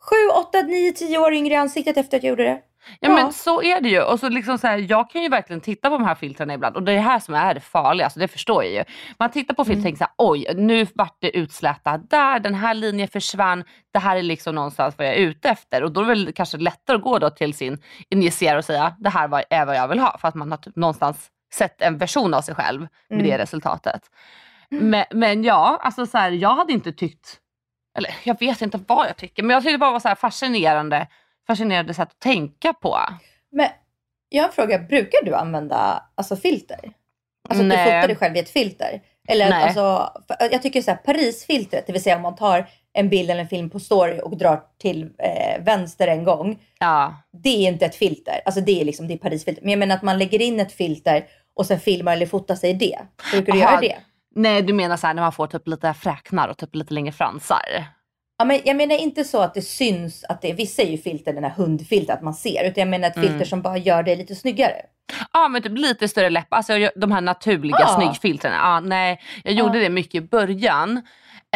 7, 0.00 0.16
8, 0.40 0.62
9, 0.62 0.92
10 0.92 1.18
år 1.18 1.32
yngre 1.34 1.54
i 1.54 1.56
ansiktet 1.56 1.96
efter 1.96 2.16
att 2.16 2.22
jag 2.22 2.30
gjorde 2.30 2.44
det. 2.44 2.60
Ja, 3.00 3.08
Ja. 3.08 3.14
men 3.14 3.32
så 3.32 3.62
är 3.62 3.80
det 3.80 3.88
ju. 3.88 4.02
Och 4.02 4.20
så 4.20 4.28
liksom 4.28 4.58
så 4.58 4.66
här, 4.66 4.86
jag 4.90 5.10
kan 5.10 5.22
ju 5.22 5.28
verkligen 5.28 5.60
titta 5.60 5.88
på 5.90 5.98
de 5.98 6.04
här 6.04 6.14
filtrarna 6.14 6.54
ibland 6.54 6.76
och 6.76 6.82
det 6.82 6.92
är 6.92 6.96
det 6.96 7.02
här 7.02 7.18
som 7.18 7.34
är 7.34 7.54
det 7.54 7.60
farliga. 7.60 8.06
Alltså 8.06 8.20
det 8.20 8.28
förstår 8.28 8.64
jag 8.64 8.72
ju. 8.72 8.84
Man 9.18 9.30
tittar 9.30 9.54
på 9.54 9.64
filter 9.64 9.78
och 9.80 9.84
tänker 9.84 9.98
så 9.98 10.04
här, 10.04 10.12
oj 10.18 10.46
nu 10.56 10.86
vart 10.94 11.16
det 11.20 11.36
utslätat 11.36 12.10
där, 12.10 12.38
den 12.40 12.54
här 12.54 12.74
linjen 12.74 13.08
försvann. 13.08 13.64
Det 13.92 13.98
här 13.98 14.16
är 14.16 14.22
liksom 14.22 14.54
någonstans 14.54 14.98
vad 14.98 15.06
jag 15.06 15.14
är 15.14 15.18
ute 15.20 15.48
efter. 15.48 15.82
Och 15.82 15.92
då 15.92 16.00
är 16.00 16.04
det 16.04 16.08
väl 16.08 16.32
kanske 16.32 16.56
lättare 16.58 16.96
att 16.96 17.02
gå 17.02 17.18
då 17.18 17.30
till 17.30 17.54
sin 17.54 17.82
injicerare 18.10 18.58
och 18.58 18.64
säga 18.64 18.94
det 18.98 19.10
här 19.10 19.44
är 19.50 19.66
vad 19.66 19.76
jag 19.76 19.88
vill 19.88 19.98
ha. 19.98 20.18
För 20.18 20.28
att 20.28 20.34
man 20.34 20.50
har 20.50 20.58
typ 20.58 20.76
någonstans 20.76 21.28
sett 21.54 21.82
en 21.82 21.98
version 21.98 22.34
av 22.34 22.40
sig 22.42 22.54
själv 22.54 22.80
med 22.80 23.18
Mm. 23.20 23.26
det 23.30 23.38
resultatet. 23.38 24.02
Men, 24.70 25.04
men 25.10 25.44
ja, 25.44 25.78
alltså 25.82 26.06
så 26.06 26.18
här, 26.18 26.30
jag 26.30 26.54
hade 26.54 26.72
inte 26.72 26.92
tyckt, 26.92 27.38
eller 27.98 28.10
jag 28.24 28.38
vet 28.40 28.62
inte 28.62 28.80
vad 28.88 29.06
jag 29.08 29.16
tycker, 29.16 29.42
men 29.42 29.54
jag 29.54 29.62
tyckte 29.62 29.72
det 29.74 29.78
bara 29.78 29.90
var 29.92 30.00
så 30.00 30.08
här 30.08 30.14
fascinerande, 30.14 31.06
fascinerande 31.46 31.94
sätt 31.94 32.08
att 32.08 32.18
tänka 32.18 32.72
på. 32.72 32.98
Men 33.52 33.68
jag 34.28 34.42
har 34.42 34.48
en 34.48 34.54
fråga, 34.54 34.78
brukar 34.78 35.24
du 35.24 35.34
använda 35.34 36.02
alltså, 36.14 36.36
filter? 36.36 36.78
Alltså 37.48 37.64
Nej. 37.64 37.76
du 37.78 37.84
fotar 37.84 38.06
dig 38.08 38.16
själv 38.16 38.36
i 38.36 38.38
ett 38.38 38.50
filter? 38.50 39.02
Eller 39.28 39.50
Nej. 39.50 39.62
alltså, 39.64 40.12
jag 40.50 40.62
tycker 40.62 40.82
så 40.82 40.90
här, 40.90 40.98
Parisfiltret, 40.98 41.86
det 41.86 41.92
vill 41.92 42.02
säga 42.02 42.16
om 42.16 42.22
man 42.22 42.36
tar 42.36 42.66
en 42.92 43.08
bild 43.08 43.30
eller 43.30 43.40
en 43.40 43.48
film 43.48 43.70
på 43.70 43.80
story 43.80 44.20
och 44.20 44.36
drar 44.36 44.62
till 44.78 45.02
eh, 45.02 45.64
vänster 45.64 46.08
en 46.08 46.24
gång. 46.24 46.58
Ja, 46.78 47.22
Det 47.42 47.48
är 47.48 47.68
inte 47.68 47.86
ett 47.86 47.94
filter, 47.94 48.40
alltså 48.44 48.60
det 48.60 48.80
är 48.80 48.84
liksom 48.84 49.08
det 49.08 49.14
är 49.14 49.18
Parisfilter. 49.18 49.62
Men 49.62 49.70
jag 49.70 49.78
menar 49.78 49.94
att 49.96 50.02
man 50.02 50.18
lägger 50.18 50.42
in 50.42 50.60
ett 50.60 50.72
filter 50.72 51.24
och 51.56 51.66
sen 51.66 51.80
filmar 51.80 52.12
eller 52.12 52.26
fotar 52.26 52.54
sig 52.54 52.70
i 52.70 52.74
det. 52.74 52.98
Brukar 53.32 53.52
du 53.52 53.62
Aha. 53.62 53.70
göra 53.70 53.80
det? 53.80 53.96
Nej 54.34 54.62
du 54.62 54.72
menar 54.72 54.96
så 54.96 55.06
här 55.06 55.14
när 55.14 55.22
man 55.22 55.32
får 55.32 55.46
typ 55.46 55.68
lite 55.68 55.94
fräknar 55.94 56.48
och 56.48 56.58
typ 56.58 56.74
lite 56.74 56.94
längre 56.94 57.12
fransar? 57.12 57.84
Ja, 58.38 58.44
men 58.44 58.60
jag 58.64 58.76
menar 58.76 58.96
inte 58.96 59.24
så 59.24 59.40
att 59.40 59.54
det 59.54 59.62
syns 59.62 60.24
att 60.24 60.42
det 60.42 60.50
är, 60.50 60.54
vissa 60.54 60.82
är 60.82 60.86
ju 60.90 60.98
filter, 60.98 61.32
den 61.32 61.44
här 61.44 61.50
hundfilter, 61.50 62.14
att 62.14 62.22
man 62.22 62.34
ser. 62.34 62.64
Utan 62.64 62.80
jag 62.80 62.88
menar 62.88 63.08
ett 63.08 63.16
Mm. 63.16 63.28
filter 63.28 63.44
som 63.44 63.62
bara 63.62 63.76
gör 63.78 64.02
det 64.02 64.16
lite 64.16 64.34
snyggare. 64.34 64.74
Ja 65.32 65.48
men 65.48 65.62
typ 65.62 65.78
lite 65.78 66.08
större 66.08 66.30
läppar, 66.30 66.56
alltså 66.56 66.72
de 66.96 67.12
här 67.12 67.20
naturliga 67.20 67.76
Ja. 67.80 67.86
snyggfiltren. 67.88 68.52
Ja, 68.52 68.80
nej, 68.80 69.20
jag 69.44 69.54
gjorde 69.54 69.78
Ja. 69.78 69.84
det 69.84 69.90
mycket 69.90 70.14
i 70.14 70.20
början. 70.20 70.96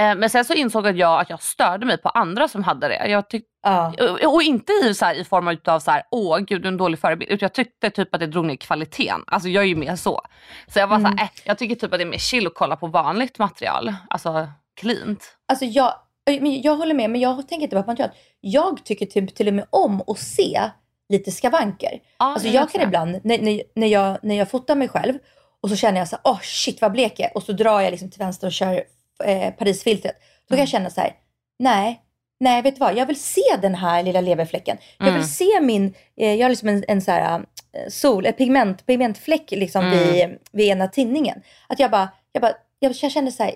Eh, 0.00 0.14
men 0.14 0.30
sen 0.30 0.44
så 0.44 0.54
insåg 0.54 0.86
jag 0.98 1.20
att 1.20 1.30
jag 1.30 1.42
störde 1.42 1.86
mig 1.86 1.98
på 1.98 2.08
andra 2.08 2.48
som 2.48 2.64
hade 2.64 2.88
det. 2.88 3.06
Jag 3.08 3.24
tyck- 3.30 3.42
Ja. 3.62 3.94
och, 4.24 4.34
och 4.34 4.42
inte 4.42 4.72
i, 4.72 4.94
så 4.94 5.04
här, 5.04 5.14
i 5.14 5.24
form 5.24 5.58
av 5.66 5.78
så 5.80 5.90
här, 5.90 6.02
åh 6.10 6.38
gud 6.38 6.62
du 6.62 6.68
är 6.68 6.72
en 6.72 6.76
dålig 6.76 7.00
förebild. 7.00 7.30
Utan 7.30 7.44
jag 7.46 7.52
tyckte 7.54 7.90
typ 7.90 8.14
att 8.14 8.20
det 8.20 8.26
drog 8.26 8.44
ner 8.44 8.56
kvaliteten. 8.56 9.24
Alltså 9.26 9.48
jag 9.48 9.62
är 9.64 9.68
ju 9.68 9.76
mer 9.76 9.96
så. 9.96 10.20
Så 10.66 10.78
jag 10.78 10.86
var 10.86 10.96
Mm. 10.96 11.12
så 11.12 11.18
här, 11.18 11.24
äh, 11.24 11.30
jag 11.44 11.58
tycker 11.58 11.74
typ 11.74 11.92
att 11.92 11.98
det 11.98 12.02
är 12.04 12.06
mer 12.06 12.18
chill 12.18 12.46
att 12.46 12.54
kolla 12.54 12.76
på 12.76 12.86
vanligt 12.86 13.38
material. 13.38 13.94
Alltså 14.10 14.48
cleant. 14.80 15.36
Alltså 15.48 15.64
jag, 15.64 15.94
men 16.26 16.62
jag 16.62 16.76
håller 16.76 16.94
med, 16.94 17.10
men 17.10 17.20
jag 17.20 17.48
tänker 17.48 17.64
inte 17.64 17.82
på 17.82 17.86
material. 17.90 18.10
Jag 18.40 18.84
tycker 18.84 19.06
typ 19.06 19.34
till 19.34 19.48
och 19.48 19.54
med 19.54 19.66
om 19.70 20.02
att 20.06 20.18
se 20.18 20.60
lite 21.08 21.30
skavanker. 21.32 21.90
Ja, 22.18 22.24
Alltså 22.24 22.48
jag 22.48 22.70
kan 22.70 22.80
ibland, 22.82 23.20
när, 23.24 23.38
när, 23.38 23.62
när, 23.74 23.86
jag, 23.86 24.18
när 24.22 24.34
jag 24.34 24.50
fotar 24.50 24.74
mig 24.74 24.88
själv 24.88 25.18
och 25.60 25.70
så 25.70 25.76
känner 25.76 25.98
jag 25.98 26.08
så 26.08 26.16
här, 26.16 26.32
åh 26.32 26.40
shit 26.42 26.80
vad 26.80 26.92
blek 26.92 27.12
jag 27.16 27.30
är." 27.30 27.36
Och 27.36 27.42
så 27.42 27.52
drar 27.52 27.80
jag 27.80 27.90
liksom 27.90 28.10
till 28.10 28.18
vänster 28.18 28.46
och 28.46 28.52
kör 28.52 28.84
eh, 29.24 29.50
Parisfiltret. 29.50 30.16
Då 30.48 30.48
kan 30.48 30.58
Mm. 30.58 30.60
jag 30.62 30.68
känna 30.68 30.90
så 30.90 31.00
här, 31.00 31.12
nej, 31.58 32.00
nej 32.40 32.62
vet 32.62 32.74
du 32.74 32.78
vad, 32.80 32.96
jag 32.96 33.06
vill 33.06 33.20
se 33.20 33.42
den 33.62 33.74
här 33.74 34.02
lilla 34.02 34.20
leverfläcken. 34.20 34.76
Jag 34.98 35.08
Mm. 35.08 35.20
vill 35.20 35.28
se 35.34 35.60
min, 35.60 35.94
eh, 36.16 36.34
jag 36.34 36.44
har 36.44 36.48
liksom 36.50 36.68
en, 36.68 36.84
en 36.88 37.02
så 37.02 37.10
här 37.10 37.38
eh, 37.38 37.88
sol, 37.90 38.26
en 38.26 38.32
pigment, 38.32 38.86
pigmentfläck 38.86 39.50
liksom 39.50 39.84
Mm. 39.84 39.98
vid, 40.12 40.38
vid 40.52 40.68
ena 40.68 40.88
tinningen. 40.88 41.42
Att 41.68 41.78
jag 41.78 41.90
bara, 41.90 42.08
jag 42.32 42.42
bara, 42.42 42.52
jag, 42.78 42.92
jag 43.02 43.10
känner 43.12 43.30
så 43.30 43.42
här, 43.42 43.54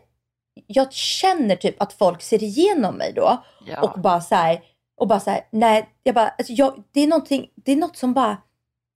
jag 0.66 0.92
känner 0.92 1.56
typ 1.56 1.82
att 1.82 1.92
folk 1.92 2.22
ser 2.22 2.42
igenom 2.42 2.94
mig 2.94 3.12
då 3.16 3.44
Ja. 3.66 3.80
och 3.80 4.00
bara 4.00 4.20
så 4.20 4.34
här, 4.34 4.60
och 5.00 5.08
bara 5.08 5.20
så 5.20 5.30
här, 5.30 5.40
nej, 5.52 5.88
jag 6.02 6.14
bara, 6.14 6.28
alltså 6.28 6.52
jag, 6.52 6.82
det 6.92 7.00
är 7.00 7.06
någonting, 7.06 7.48
det 7.54 7.72
är 7.72 7.76
något 7.76 7.96
som 7.96 8.14
bara, 8.14 8.36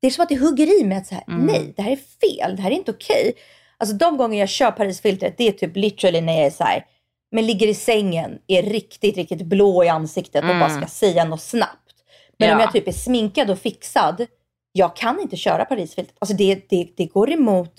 det 0.00 0.06
är 0.06 0.10
som 0.10 0.22
att 0.22 0.28
det 0.28 0.36
hugger 0.40 0.80
i 0.80 0.84
mig 0.84 0.98
att 0.98 1.06
så 1.06 1.14
här, 1.14 1.24
Mm. 1.28 1.46
nej, 1.46 1.72
det 1.76 1.82
här 1.82 1.90
är 1.92 1.96
fel, 1.96 2.56
det 2.56 2.62
här 2.62 2.70
är 2.70 2.74
inte 2.74 2.90
okej. 2.90 3.32
Alltså 3.76 3.96
de 3.96 4.16
gånger 4.16 4.38
jag 4.40 4.48
kör 4.48 4.70
Parisfiltret, 4.70 5.38
det 5.38 5.48
är 5.48 5.52
typ 5.52 5.76
literally 5.76 6.20
när 6.20 6.32
jag 6.36 6.46
är 6.46 6.50
så 6.50 6.64
här, 6.64 6.84
men 7.32 7.46
ligger 7.46 7.66
i 7.68 7.74
sängen, 7.74 8.38
är 8.46 8.62
riktigt, 8.62 9.16
riktigt 9.16 9.42
blå 9.46 9.84
i 9.84 9.88
ansiktet 9.88 10.44
och 10.44 10.50
Mm. 10.50 10.60
bara 10.60 10.70
ska 10.80 10.86
säga 10.86 11.24
något 11.24 11.40
snabbt. 11.42 11.94
Men 12.38 12.52
om 12.52 12.58
Ja. 12.58 12.64
jag 12.64 12.72
typ 12.72 12.88
är 12.88 12.92
sminkad 12.92 13.50
och 13.50 13.58
fixad, 13.58 14.26
jag 14.72 14.96
kan 14.96 15.20
inte 15.20 15.36
köra 15.36 15.64
Parisfiltret. 15.64 16.16
Alltså 16.18 16.36
det, 16.36 16.68
det, 16.68 16.88
det 16.96 17.06
går 17.06 17.30
emot 17.30 17.72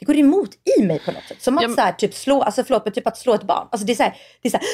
det 0.00 0.06
går 0.06 0.16
emot 0.16 0.50
i 0.78 0.82
mig 0.82 0.98
på 0.98 1.12
något 1.12 1.22
sätt. 1.24 1.42
Som 1.42 1.56
att 1.58 1.62
Ja, 1.62 1.68
men- 1.68 1.76
så 1.76 1.82
här, 1.82 1.92
typ 1.92 2.14
slå, 2.14 2.42
alltså 2.42 2.64
förlåt, 2.64 2.84
men 2.84 2.92
typ 2.94 3.06
att 3.06 3.16
slå 3.18 3.34
ett 3.34 3.42
barn. 3.42 3.68
Alltså 3.72 3.86
det 3.86 3.92
är 3.92 3.94
så 3.94 4.02
här, 4.02 4.16
det 4.42 4.48
är 4.48 4.50
så 4.50 4.56
här 4.56 4.66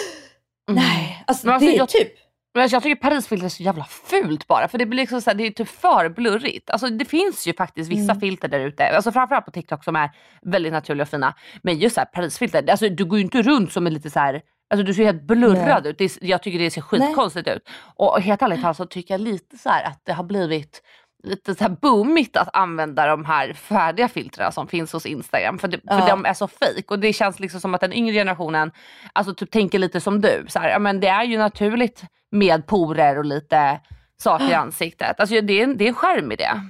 Mm. 0.70 0.82
nej, 0.84 1.24
alltså 1.26 1.50
alltså, 1.50 1.66
det 1.68 1.74
är 1.74 1.78
jag- 1.78 1.88
typ, 1.88 2.08
Men 2.54 2.62
alltså, 2.62 2.76
jag 2.76 2.82
tycker 2.82 2.96
Parisfilter 3.02 3.44
är 3.46 3.48
så 3.50 3.62
jävla 3.62 3.84
fult 3.84 4.46
bara 4.46 4.68
för 4.68 4.78
det 4.78 4.86
blir 4.86 4.96
liksom 4.96 5.20
så 5.22 5.30
här, 5.30 5.34
det 5.36 5.46
är 5.46 5.50
typ 5.50 5.68
för 5.68 6.08
blurrigt. 6.08 6.70
Alltså 6.70 6.86
det 6.88 7.04
finns 7.04 7.46
ju 7.46 7.54
faktiskt 7.54 7.90
vissa 7.90 8.02
Mm. 8.12 8.20
filter 8.20 8.48
där 8.48 8.60
ute, 8.60 8.88
alltså 8.88 9.12
framförallt 9.12 9.44
på 9.44 9.50
TikTok 9.50 9.84
som 9.84 9.96
är 9.96 10.10
väldigt 10.42 10.72
naturliga 10.72 11.02
och 11.02 11.08
fina. 11.08 11.34
Men 11.62 11.78
just 11.78 11.94
så 11.94 12.00
här 12.00 12.06
Parisfilter, 12.06 12.70
alltså 12.70 12.88
du 12.88 13.04
går 13.04 13.18
ju 13.18 13.24
inte 13.24 13.42
runt 13.42 13.72
som 13.72 13.86
en 13.86 13.94
lite 13.94 14.10
så 14.10 14.18
här 14.20 14.40
Alltså 14.70 14.84
du 14.86 14.94
ser 14.94 15.04
helt 15.04 15.22
blurrad 15.22 15.86
ut. 15.86 15.98
Det 15.98 16.18
jag 16.22 16.42
tycker 16.42 16.58
det 16.58 16.70
ser 16.70 16.80
skitkonstigt 16.80 17.48
ut. 17.48 17.68
Och 17.96 18.20
helt 18.22 18.42
ärligt 18.42 18.62
talat 18.62 18.76
så 18.76 18.86
tycker 18.86 19.14
jag 19.14 19.20
lite 19.20 19.58
så 19.58 19.68
här 19.68 19.84
att 19.84 20.00
det 20.04 20.12
har 20.12 20.24
blivit 20.24 20.82
lite 21.26 21.54
så 21.54 21.64
här 21.64 21.70
boomigt 21.70 22.36
att 22.36 22.48
använda 22.52 23.06
de 23.06 23.24
här 23.24 23.52
färdiga 23.52 24.08
filtrerna 24.08 24.50
som 24.52 24.68
finns 24.68 24.92
hos 24.92 25.06
Instagram. 25.06 25.58
För, 25.58 25.68
det, 25.68 25.80
för 25.88 25.98
Ja. 25.98 26.06
de 26.08 26.24
är 26.26 26.34
så 26.34 26.48
fake 26.48 26.82
och 26.88 26.98
det 26.98 27.12
känns 27.12 27.40
liksom 27.40 27.60
som 27.60 27.74
att 27.74 27.80
den 27.80 27.92
yngre 27.92 28.12
generationen 28.14 28.72
alltså 29.12 29.34
typ 29.34 29.50
tänker 29.50 29.78
lite 29.78 30.00
som 30.00 30.20
du. 30.20 30.44
Så 30.48 30.58
här, 30.58 30.68
ja, 30.68 30.78
men 30.78 31.00
det 31.00 31.08
är 31.08 31.24
ju 31.24 31.38
naturligt 31.38 32.02
med 32.30 32.66
porer 32.66 33.18
och 33.18 33.24
lite 33.24 33.80
saker 34.22 34.50
i 34.50 34.54
ansiktet. 34.54 35.20
Alltså 35.20 35.40
det 35.40 35.62
är, 35.62 35.66
det 35.66 35.84
är 35.84 35.88
en 35.88 35.94
charm 35.94 36.32
i 36.32 36.36
det. 36.36 36.60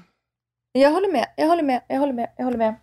Jag 0.72 0.90
håller 0.90 1.12
med, 1.12 1.26
jag 1.36 1.46
håller 1.46 1.62
med, 1.62 1.80
jag 1.88 1.98
håller 1.98 2.12
med, 2.12 2.28
jag 2.36 2.44
håller 2.44 2.58
med. 2.58 2.74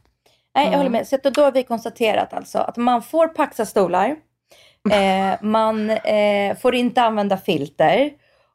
Nej, 0.55 0.65
jag 0.65 0.67
Mm. 0.67 0.77
håller 0.77 0.89
med. 0.89 1.07
Så 1.07 1.17
då 1.23 1.41
har 1.43 1.51
vi 1.51 1.63
konstaterat 1.63 2.33
alltså 2.33 2.57
att 2.57 2.77
man 2.77 3.01
får 3.01 3.27
paxa 3.27 3.65
stolar, 3.65 4.07
eh, 4.91 5.33
man 5.41 5.89
eh, 5.89 6.57
får 6.61 6.75
inte 6.75 7.01
använda 7.01 7.37
filter 7.37 8.09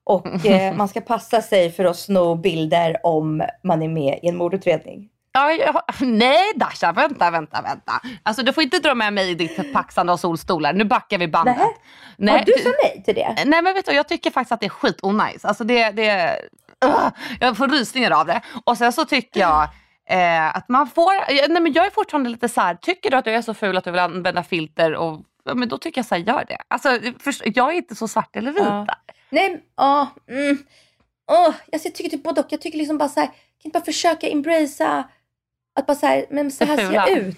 och 0.09 0.47
eh, 0.47 0.75
man 0.77 0.89
ska 0.89 1.01
passa 1.01 1.43
sig 1.43 1.73
för 1.73 1.85
att 1.85 1.97
sno 1.97 2.35
bilder 2.35 2.97
om 3.03 3.43
man 3.65 3.83
är 3.83 3.89
med 3.89 4.19
i 4.23 4.29
en 4.29 4.37
mordutredning. 4.37 5.09
Ja, 5.33 5.53
jag, 5.53 5.83
nej 6.01 6.53
Dasha, 6.57 6.93
vänta, 6.93 7.31
vänta, 7.31 7.63
vänta. 7.63 7.93
Alltså 8.23 8.43
du 8.43 8.53
får 8.53 8.63
inte 8.63 8.79
dra 8.79 8.95
med 8.95 9.13
mig 9.13 9.31
i 9.31 9.35
ditt 9.35 9.73
paxande 9.73 10.13
av 10.13 10.17
solstolar. 10.17 10.73
Nu 10.73 10.85
backar 10.85 11.19
vi 11.19 11.29
bandet. 11.29 11.57
Nej. 12.17 12.45
Ja, 12.47 12.53
du 12.55 12.63
sa 12.63 12.71
nej 12.83 13.03
till 13.05 13.15
det. 13.15 13.35
Nej 13.47 13.63
men 13.63 13.75
vet 13.75 13.87
du, 13.87 13.93
jag 13.93 14.09
tycker 14.09 14.31
faktiskt 14.31 14.53
att 14.53 14.61
det 14.61 14.67
är 14.67 14.71
skitonajs. 14.71 15.45
Alltså 15.45 15.65
det, 15.65 15.91
det, 15.91 16.39
Ugh, 16.85 17.09
jag 17.41 17.57
får 17.57 17.69
rysningar 17.69 18.11
av 18.11 18.27
det. 18.27 18.41
Och 18.65 18.79
sen 18.79 18.93
så 18.93 19.05
tycker 19.05 19.41
jag 19.41 19.63
eh, 20.11 20.57
att 20.57 20.69
man 20.69 20.87
får, 20.87 21.49
nej 21.49 21.63
men 21.63 21.73
jag 21.73 21.87
är 21.87 21.91
fortfarande 21.91 22.31
lite 22.31 22.49
så 22.49 22.61
här, 22.61 22.75
tycker 22.75 23.11
du 23.11 23.17
att 23.17 23.25
du 23.25 23.31
är 23.31 23.43
så 23.43 23.55
ful 23.55 23.77
att 23.77 23.85
du 23.85 23.91
vill 23.91 24.01
använda 24.01 24.43
filter 24.43 24.95
och 24.95 25.21
men 25.55 25.69
då 25.69 25.79
tycker 25.79 25.99
jag 25.99 26.07
så 26.07 26.15
här, 26.15 26.23
gör 26.23 26.45
det. 26.49 26.59
Alltså, 26.69 26.99
först, 27.21 27.43
jag 27.45 27.69
är 27.69 27.77
inte 27.77 27.95
så 27.95 28.09
svart 28.09 28.37
eller 28.37 28.53
vit 28.53 28.63
Ja. 28.65 28.87
Nej, 29.31 29.65
ja. 29.77 30.09
Mm. 30.29 30.59
Åh, 31.31 31.55
jag 31.67 31.83
tycker 31.83 32.11
typ 32.11 32.23
både 32.23 32.41
och. 32.41 32.47
Jag 32.51 32.61
tycker 32.61 32.79
liksom 32.79 32.99
bara 32.99 33.09
så 33.09 33.21
här, 33.21 33.27
kan 33.27 33.35
inte 33.65 33.79
bara 33.79 33.85
försöka 33.85 34.29
embracea 34.29 35.05
att 35.81 35.87
bara 35.87 35.95
så 35.95 36.07
här, 36.07 36.27
men 36.31 36.51
så 36.51 36.65
här 36.65 36.77
ser 36.77 36.93
jag 36.93 37.11
ut. 37.11 37.37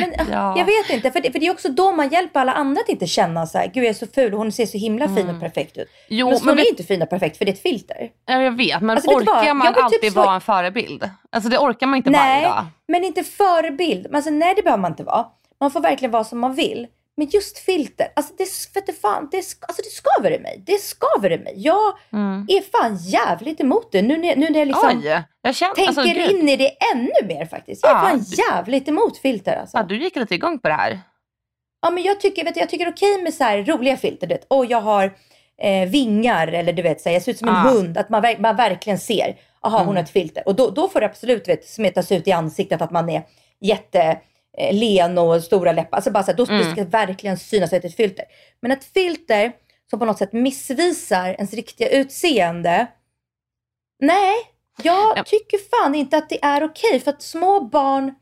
Men, 0.00 0.10
ah, 0.20 0.24
Ja. 0.30 0.58
Jag 0.58 0.64
vet 0.64 0.90
inte, 0.90 1.10
för 1.10 1.20
det, 1.20 1.32
för 1.32 1.38
det 1.38 1.46
är 1.46 1.50
också 1.52 1.68
då 1.68 1.92
man 1.92 2.08
hjälper 2.08 2.40
alla 2.40 2.52
andra 2.52 2.80
att 2.80 2.88
inte 2.88 3.06
känna 3.06 3.46
så 3.46 3.58
här, 3.58 3.66
gud 3.66 3.84
jag 3.84 3.90
är 3.90 3.94
så 3.94 4.06
ful 4.06 4.32
och 4.32 4.38
hon 4.38 4.52
ser 4.52 4.66
så 4.66 4.78
himla 4.78 5.08
fin 5.08 5.28
och 5.30 5.40
perfekt 5.40 5.76
ut. 5.78 5.88
Mm. 5.88 5.88
Jo, 6.08 6.26
men 6.30 6.38
men 6.42 6.48
hon 6.48 6.58
är 6.58 6.68
inte 6.70 6.82
fin 6.82 7.02
och 7.02 7.10
perfekt 7.10 7.36
för 7.36 7.44
det 7.44 7.50
är 7.50 7.54
ett 7.54 7.62
filter. 7.62 8.10
Ja, 8.26 8.42
jag 8.42 8.56
vet, 8.56 8.80
men 8.82 8.90
Alltså, 8.96 9.10
orkar 9.10 9.54
man 9.54 9.74
typ 9.74 9.84
alltid 9.84 10.12
slå- 10.12 10.22
vara 10.22 10.34
en 10.34 10.40
förebild? 10.40 11.10
Alltså 11.32 11.50
det 11.50 11.58
orkar 11.58 11.86
man 11.86 11.96
inte 11.96 12.10
varje 12.10 12.32
Nej, 12.34 12.42
dag. 12.42 12.66
men 12.88 13.04
inte 13.04 13.24
förebild. 13.24 14.14
Alltså, 14.14 14.30
nej, 14.30 14.54
det 14.56 14.62
behöver 14.62 14.80
man 14.82 14.90
inte 14.92 15.04
vara. 15.04 15.26
Man 15.60 15.70
får 15.70 15.80
verkligen 15.80 16.12
vara 16.12 16.24
som 16.24 16.38
man 16.38 16.54
vill. 16.54 16.86
Men 17.18 17.26
just 17.28 17.58
filter, 17.58 18.08
alltså 18.16 18.34
det, 18.38 18.44
för 18.72 18.82
det, 18.86 18.92
fan, 18.92 19.28
det, 19.30 19.36
alltså 19.38 19.82
det 19.82 19.90
skaver 19.90 20.30
i 20.30 20.38
mig. 20.38 20.62
Det 20.66 20.78
skaver 20.80 21.32
i 21.32 21.38
mig. 21.38 21.52
Jag 21.56 21.98
Mm. 22.12 22.46
är 22.48 22.60
fan 22.80 22.96
jävligt 22.96 23.60
emot 23.60 23.92
det. 23.92 24.02
Nu 24.02 24.16
när, 24.16 24.36
nu 24.36 24.50
när 24.50 24.58
jag 24.58 24.68
liksom 24.68 25.02
Oj, 25.04 25.22
jag 25.42 25.54
känner... 25.54 25.74
tänker 25.74 25.88
alltså, 26.20 26.36
in 26.36 26.48
i 26.48 26.56
det 26.56 26.70
ännu 26.94 27.34
mer 27.34 27.46
faktiskt. 27.46 27.82
Jag 27.84 27.92
är 27.92 27.94
Ja, 27.96 28.00
fan 28.10 28.20
jävligt 28.20 28.88
emot 28.88 29.18
filter 29.18 29.56
alltså. 29.56 29.76
Ja, 29.76 29.82
du 29.82 29.96
gick 30.02 30.16
lite 30.16 30.34
igång 30.34 30.58
på 30.58 30.68
det 30.68 30.74
här. 30.74 31.00
Ja, 31.82 31.90
men 31.90 32.02
jag 32.02 32.20
tycker, 32.20 32.44
vet 32.44 32.54
du, 32.54 32.60
jag 32.60 32.70
tycker 32.70 32.88
okej 32.88 33.22
med 33.22 33.34
så 33.34 33.44
här 33.44 33.64
roliga 33.64 33.96
filter. 33.96 34.26
Du 34.26 34.34
vet. 34.34 34.46
Och 34.48 34.66
jag 34.66 34.80
har 34.80 35.04
eh, 35.62 35.88
vingar 35.88 36.48
eller 36.48 36.72
du 36.72 36.82
vet, 36.82 37.00
så 37.00 37.08
här, 37.08 37.14
jag 37.14 37.22
ser 37.22 37.32
ut 37.32 37.38
som 37.38 37.48
en 37.48 37.54
hund. 37.54 37.98
Att 37.98 38.08
man, 38.08 38.24
man 38.38 38.56
verkligen 38.56 38.98
ser, 38.98 39.36
aha 39.60 39.84
hon 39.84 39.96
har 39.96 40.02
ett 40.02 40.10
filter. 40.10 40.48
Och 40.48 40.54
då, 40.54 40.70
då 40.70 40.88
får 40.88 41.00
det 41.00 41.06
absolut 41.06 41.48
vet, 41.48 41.68
smetas 41.68 42.12
ut 42.12 42.28
i 42.28 42.32
ansiktet 42.32 42.82
att 42.82 42.90
man 42.90 43.08
är 43.08 43.22
jätte 43.60 44.18
eh, 44.58 44.74
len 44.74 45.18
och 45.18 45.42
stora 45.42 45.72
läppar. 45.72 45.96
Alltså 45.96 46.10
bara 46.10 46.22
så 46.24 46.30
här, 46.30 46.36
då 46.36 46.44
Mm. 46.46 46.58
det 46.58 46.72
ska 46.72 46.84
verkligen 46.84 47.38
synas 47.38 47.72
att 47.72 47.82
det 47.82 47.86
är 47.86 47.90
ett 47.90 47.96
filter. 47.96 48.24
Men 48.60 48.70
ett 48.72 48.84
filter 48.84 49.52
som 49.90 49.98
på 49.98 50.04
något 50.04 50.18
sätt 50.18 50.32
missvisar 50.32 51.28
ens 51.28 51.52
riktiga 51.54 51.88
utseende. 51.88 52.86
Nej, 54.00 54.34
jag 54.82 55.18
Ja. 55.18 55.24
tycker 55.26 55.58
fan 55.70 55.94
inte 55.94 56.16
att 56.16 56.28
det 56.28 56.44
är 56.44 56.64
okej. 56.64 57.00
För 57.00 57.10
att 57.10 57.22
små 57.22 57.60
barn 57.60 58.14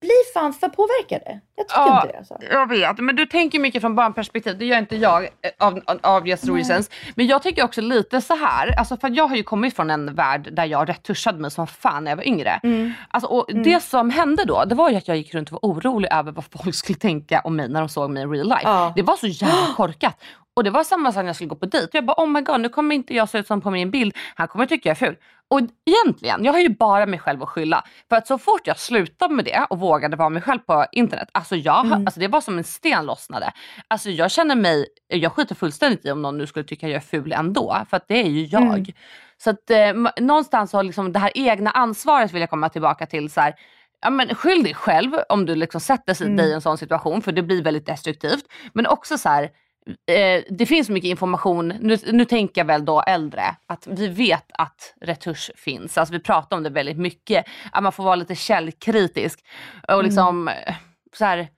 blir 0.00 0.32
fan 0.34 0.52
för 0.52 0.68
påverkade. 0.68 1.40
Jag 1.56 1.68
tycker 1.68 1.80
Ja, 1.80 2.00
inte 2.02 2.12
det. 2.12 2.18
Alltså. 2.18 2.36
Jag 2.50 2.68
vet, 2.68 2.98
men 2.98 3.16
du 3.16 3.26
tänker 3.26 3.58
mycket 3.58 3.80
från 3.80 3.94
barnperspektiv. 3.94 4.58
Det 4.58 4.64
gör 4.64 4.78
inte 4.78 4.96
jag 4.96 5.24
eh, 5.24 5.28
av, 5.58 5.80
av 5.86 6.16
obvious 6.16 6.44
reasons. 6.44 6.90
Men 7.14 7.26
jag 7.26 7.42
tycker 7.42 7.64
också 7.64 7.80
lite 7.80 8.20
så 8.20 8.34
här, 8.36 8.78
alltså 8.78 8.96
för 8.96 9.10
jag 9.16 9.28
har 9.28 9.36
ju 9.36 9.42
kommit 9.42 9.76
från 9.76 9.90
en 9.90 10.14
värld 10.14 10.48
där 10.52 10.64
jag 10.64 10.88
retuschade 10.88 11.38
mig 11.38 11.50
som 11.50 11.66
fan 11.66 12.04
när 12.04 12.10
jag 12.10 12.16
var 12.16 12.26
yngre. 12.28 12.60
Mm. 12.62 12.92
Alltså, 13.08 13.28
och 13.28 13.46
Det 13.64 13.82
som 13.82 14.10
hände 14.10 14.44
då, 14.44 14.64
det 14.64 14.74
var 14.74 14.90
ju 14.90 14.96
att 14.96 15.08
jag 15.08 15.16
gick 15.16 15.34
runt 15.34 15.52
och 15.52 15.58
var 15.62 15.70
orolig 15.70 16.08
över 16.12 16.32
vad 16.32 16.44
folk 16.44 16.74
skulle 16.74 16.98
tänka 16.98 17.40
om 17.44 17.56
mig 17.56 17.68
när 17.68 17.80
de 17.80 17.88
såg 17.88 18.10
mig 18.10 18.22
i 18.22 18.26
real 18.26 18.48
life. 18.48 18.60
Ja. 18.64 18.92
Det 18.96 19.02
var 19.02 19.16
så 19.16 19.26
jävla 19.26 19.74
korkat. 19.76 20.16
Och 20.58 20.64
det 20.64 20.70
var 20.70 20.84
samma 20.84 21.12
sak 21.12 21.20
när 21.22 21.26
jag 21.28 21.34
skulle 21.36 21.48
gå 21.48 21.56
på 21.56 21.66
dejt. 21.66 21.88
Jag 21.92 22.04
bara 22.06 22.22
oh 22.22 22.26
my 22.28 22.40
god 22.40 22.60
nu 22.60 22.68
kommer 22.68 22.94
inte 22.94 23.14
jag 23.14 23.28
se 23.28 23.38
ut 23.38 23.46
som 23.46 23.60
på 23.60 23.70
min 23.70 23.90
bild. 23.90 24.16
Han 24.34 24.48
kommer 24.48 24.66
tycka 24.66 24.88
jag 24.88 24.96
är 25.02 25.06
ful. 25.06 25.16
Och 25.48 25.60
egentligen, 25.86 26.44
jag 26.44 26.52
har 26.52 26.60
ju 26.60 26.68
bara 26.68 27.06
mig 27.06 27.18
själv 27.18 27.42
att 27.42 27.48
skylla. 27.48 27.84
För 28.08 28.16
att 28.16 28.26
så 28.26 28.38
fort 28.38 28.66
jag 28.66 28.78
slutade 28.78 29.34
med 29.34 29.44
det 29.44 29.66
och 29.70 29.78
vågade 29.78 30.16
vara 30.16 30.28
mig 30.28 30.42
själv 30.42 30.58
på 30.58 30.86
internet. 30.92 31.28
Alltså, 31.32 31.56
jag, 31.56 31.86
Mm. 31.86 32.06
alltså 32.06 32.20
det 32.20 32.28
var 32.28 32.40
som 32.40 32.58
en 32.58 32.64
sten 32.64 33.06
lossnade. 33.06 33.52
Alltså 33.88 34.10
jag 34.10 34.30
känner 34.30 34.54
mig, 34.56 34.86
jag 35.08 35.32
skiter 35.32 35.54
fullständigt 35.54 36.06
i 36.06 36.10
om 36.10 36.22
någon 36.22 36.38
nu 36.38 36.46
skulle 36.46 36.64
tycka 36.64 36.88
jag 36.88 36.96
är 36.96 37.00
ful 37.00 37.32
ändå. 37.32 37.76
För 37.90 37.96
att 37.96 38.08
det 38.08 38.14
är 38.20 38.28
ju 38.28 38.44
jag. 38.44 38.62
Mm. 38.62 38.84
Så 39.36 39.50
att 39.50 39.70
eh, 39.70 39.92
någonstans 40.24 40.72
har 40.72 40.82
liksom 40.82 41.12
det 41.12 41.18
här 41.18 41.32
egna 41.34 41.70
ansvaret 41.70 42.32
vill 42.32 42.40
jag 42.40 42.50
komma 42.50 42.68
tillbaka 42.68 43.06
till. 43.06 43.30
Så 43.30 43.40
här, 43.40 43.54
ja, 44.02 44.10
men 44.10 44.34
skyll 44.34 44.62
dig 44.62 44.74
själv 44.74 45.12
om 45.28 45.46
du 45.46 45.54
liksom 45.54 45.80
sätter 45.80 46.22
Mm. 46.22 46.36
dig 46.36 46.50
i 46.50 46.52
en 46.52 46.60
sån 46.60 46.78
situation 46.78 47.22
för 47.22 47.32
det 47.32 47.42
blir 47.42 47.62
väldigt 47.62 47.86
destruktivt. 47.86 48.44
Men 48.72 48.86
också 48.86 49.18
så 49.18 49.28
här, 49.28 49.50
eh, 49.88 50.44
det 50.50 50.66
finns 50.66 50.88
mycket 50.88 51.08
information, 51.08 51.68
nu, 51.68 51.96
nu 52.12 52.24
tänker 52.24 52.60
jag 52.60 52.66
väl 52.66 52.84
då 52.84 53.02
äldre, 53.02 53.42
att 53.66 53.86
vi 53.86 54.08
vet 54.08 54.46
att 54.52 54.94
retusch 55.00 55.50
finns. 55.56 55.98
Alltså 55.98 56.12
vi 56.12 56.20
pratar 56.20 56.56
om 56.56 56.62
det 56.62 56.70
väldigt 56.70 56.98
mycket. 56.98 57.46
Att 57.72 57.82
man 57.82 57.92
får 57.92 58.04
vara 58.04 58.14
lite 58.16 58.34
källkritisk. 58.34 59.40
Och 59.88 60.04
liksom 60.04 60.48
eh, 60.48 60.74
så 61.16 61.24
här, 61.24 61.48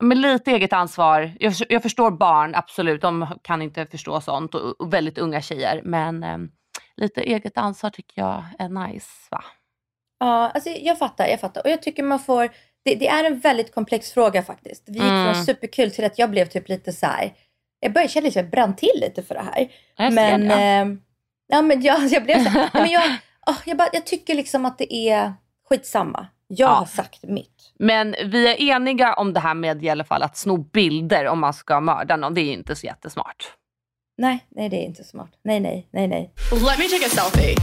med 0.00 0.18
lite 0.18 0.50
eget 0.50 0.72
ansvar. 0.72 1.32
Jag, 1.40 1.52
jag 1.68 1.82
förstår 1.82 2.10
barn, 2.10 2.54
absolut. 2.54 3.02
De 3.02 3.26
kan 3.42 3.62
inte 3.62 3.86
förstå 3.86 4.20
sånt. 4.20 4.54
Och, 4.54 4.80
och 4.80 4.92
väldigt 4.92 5.18
unga 5.18 5.40
tjejer. 5.40 5.80
Men 5.84 6.22
eh, 6.22 6.38
lite 6.96 7.20
eget 7.20 7.58
ansvar 7.58 7.90
tycker 7.90 8.22
jag 8.22 8.44
är 8.58 8.68
nice. 8.68 9.10
Va? 9.30 9.44
Ja, 10.18 10.50
alltså 10.54 10.70
jag 10.70 10.98
fattar, 10.98 11.26
jag 11.26 11.40
fattar. 11.40 11.62
Och 11.64 11.70
jag 11.70 11.82
tycker 11.82 12.02
man 12.02 12.18
får, 12.18 12.48
det, 12.84 12.94
det 12.94 13.08
är 13.08 13.24
en 13.24 13.40
väldigt 13.40 13.74
komplex 13.74 14.12
fråga 14.12 14.42
faktiskt. 14.42 14.84
Vi 14.86 14.94
gick 14.94 15.02
Mm. 15.02 15.34
från 15.34 15.44
superkul 15.44 15.90
till 15.90 16.04
att 16.04 16.18
jag 16.18 16.30
blev 16.30 16.46
typ 16.46 16.68
lite 16.68 16.92
så 16.92 17.06
här. 17.06 17.32
Jag 17.80 17.92
började 17.92 18.12
känna 18.12 18.28
att 18.28 18.36
jag 18.36 18.50
brann 18.50 18.76
till 18.76 18.90
lite 19.00 19.22
för 19.22 19.34
det 19.34 19.42
här. 19.42 19.68
Jag 19.96 20.12
ser 20.12 20.38
men, 20.38 20.48
det. 20.48 20.54
eh, 20.54 20.86
ja, 21.48 21.62
men 21.62 21.82
jag, 21.82 22.06
jag 22.08 22.24
blev 22.24 22.44
så 22.44 22.48
här, 22.50 22.70
nej, 22.74 22.82
men 22.82 22.90
jag, 22.90 23.02
åh, 23.46 23.56
jag, 23.66 23.76
bara, 23.76 23.88
jag 23.92 24.06
tycker 24.06 24.34
liksom 24.34 24.64
att 24.64 24.78
det 24.78 24.94
är 24.94 25.32
skitsamma. 25.68 26.26
Jag 26.46 26.70
Ja. 26.70 26.74
har 26.74 26.86
sagt 26.86 27.22
mitt. 27.22 27.72
Men 27.78 28.14
vi 28.24 28.48
är 28.48 28.76
eniga 28.76 29.14
om 29.14 29.32
det 29.32 29.40
här 29.40 29.54
med 29.54 29.84
i 29.84 29.88
alla 29.88 30.04
fall 30.04 30.22
att 30.22 30.36
sno 30.36 30.56
bilder 30.56 31.26
om 31.26 31.40
man 31.40 31.54
ska 31.54 31.80
mörda 31.80 32.16
någon. 32.16 32.34
Det 32.34 32.40
är 32.40 32.52
inte 32.52 32.76
så 32.76 32.86
jättesmart. 32.86 33.44
Nej, 34.18 34.46
nej 34.48 34.68
det 34.68 34.76
är 34.76 34.84
inte 34.84 35.04
smart. 35.04 35.30
Nej, 35.44 35.60
nej, 35.60 35.88
nej, 35.92 36.08
nej. 36.08 36.30
Let 36.52 36.78
me 36.78 36.84
take 36.88 37.06
a 37.06 37.08
selfie. 37.08 37.54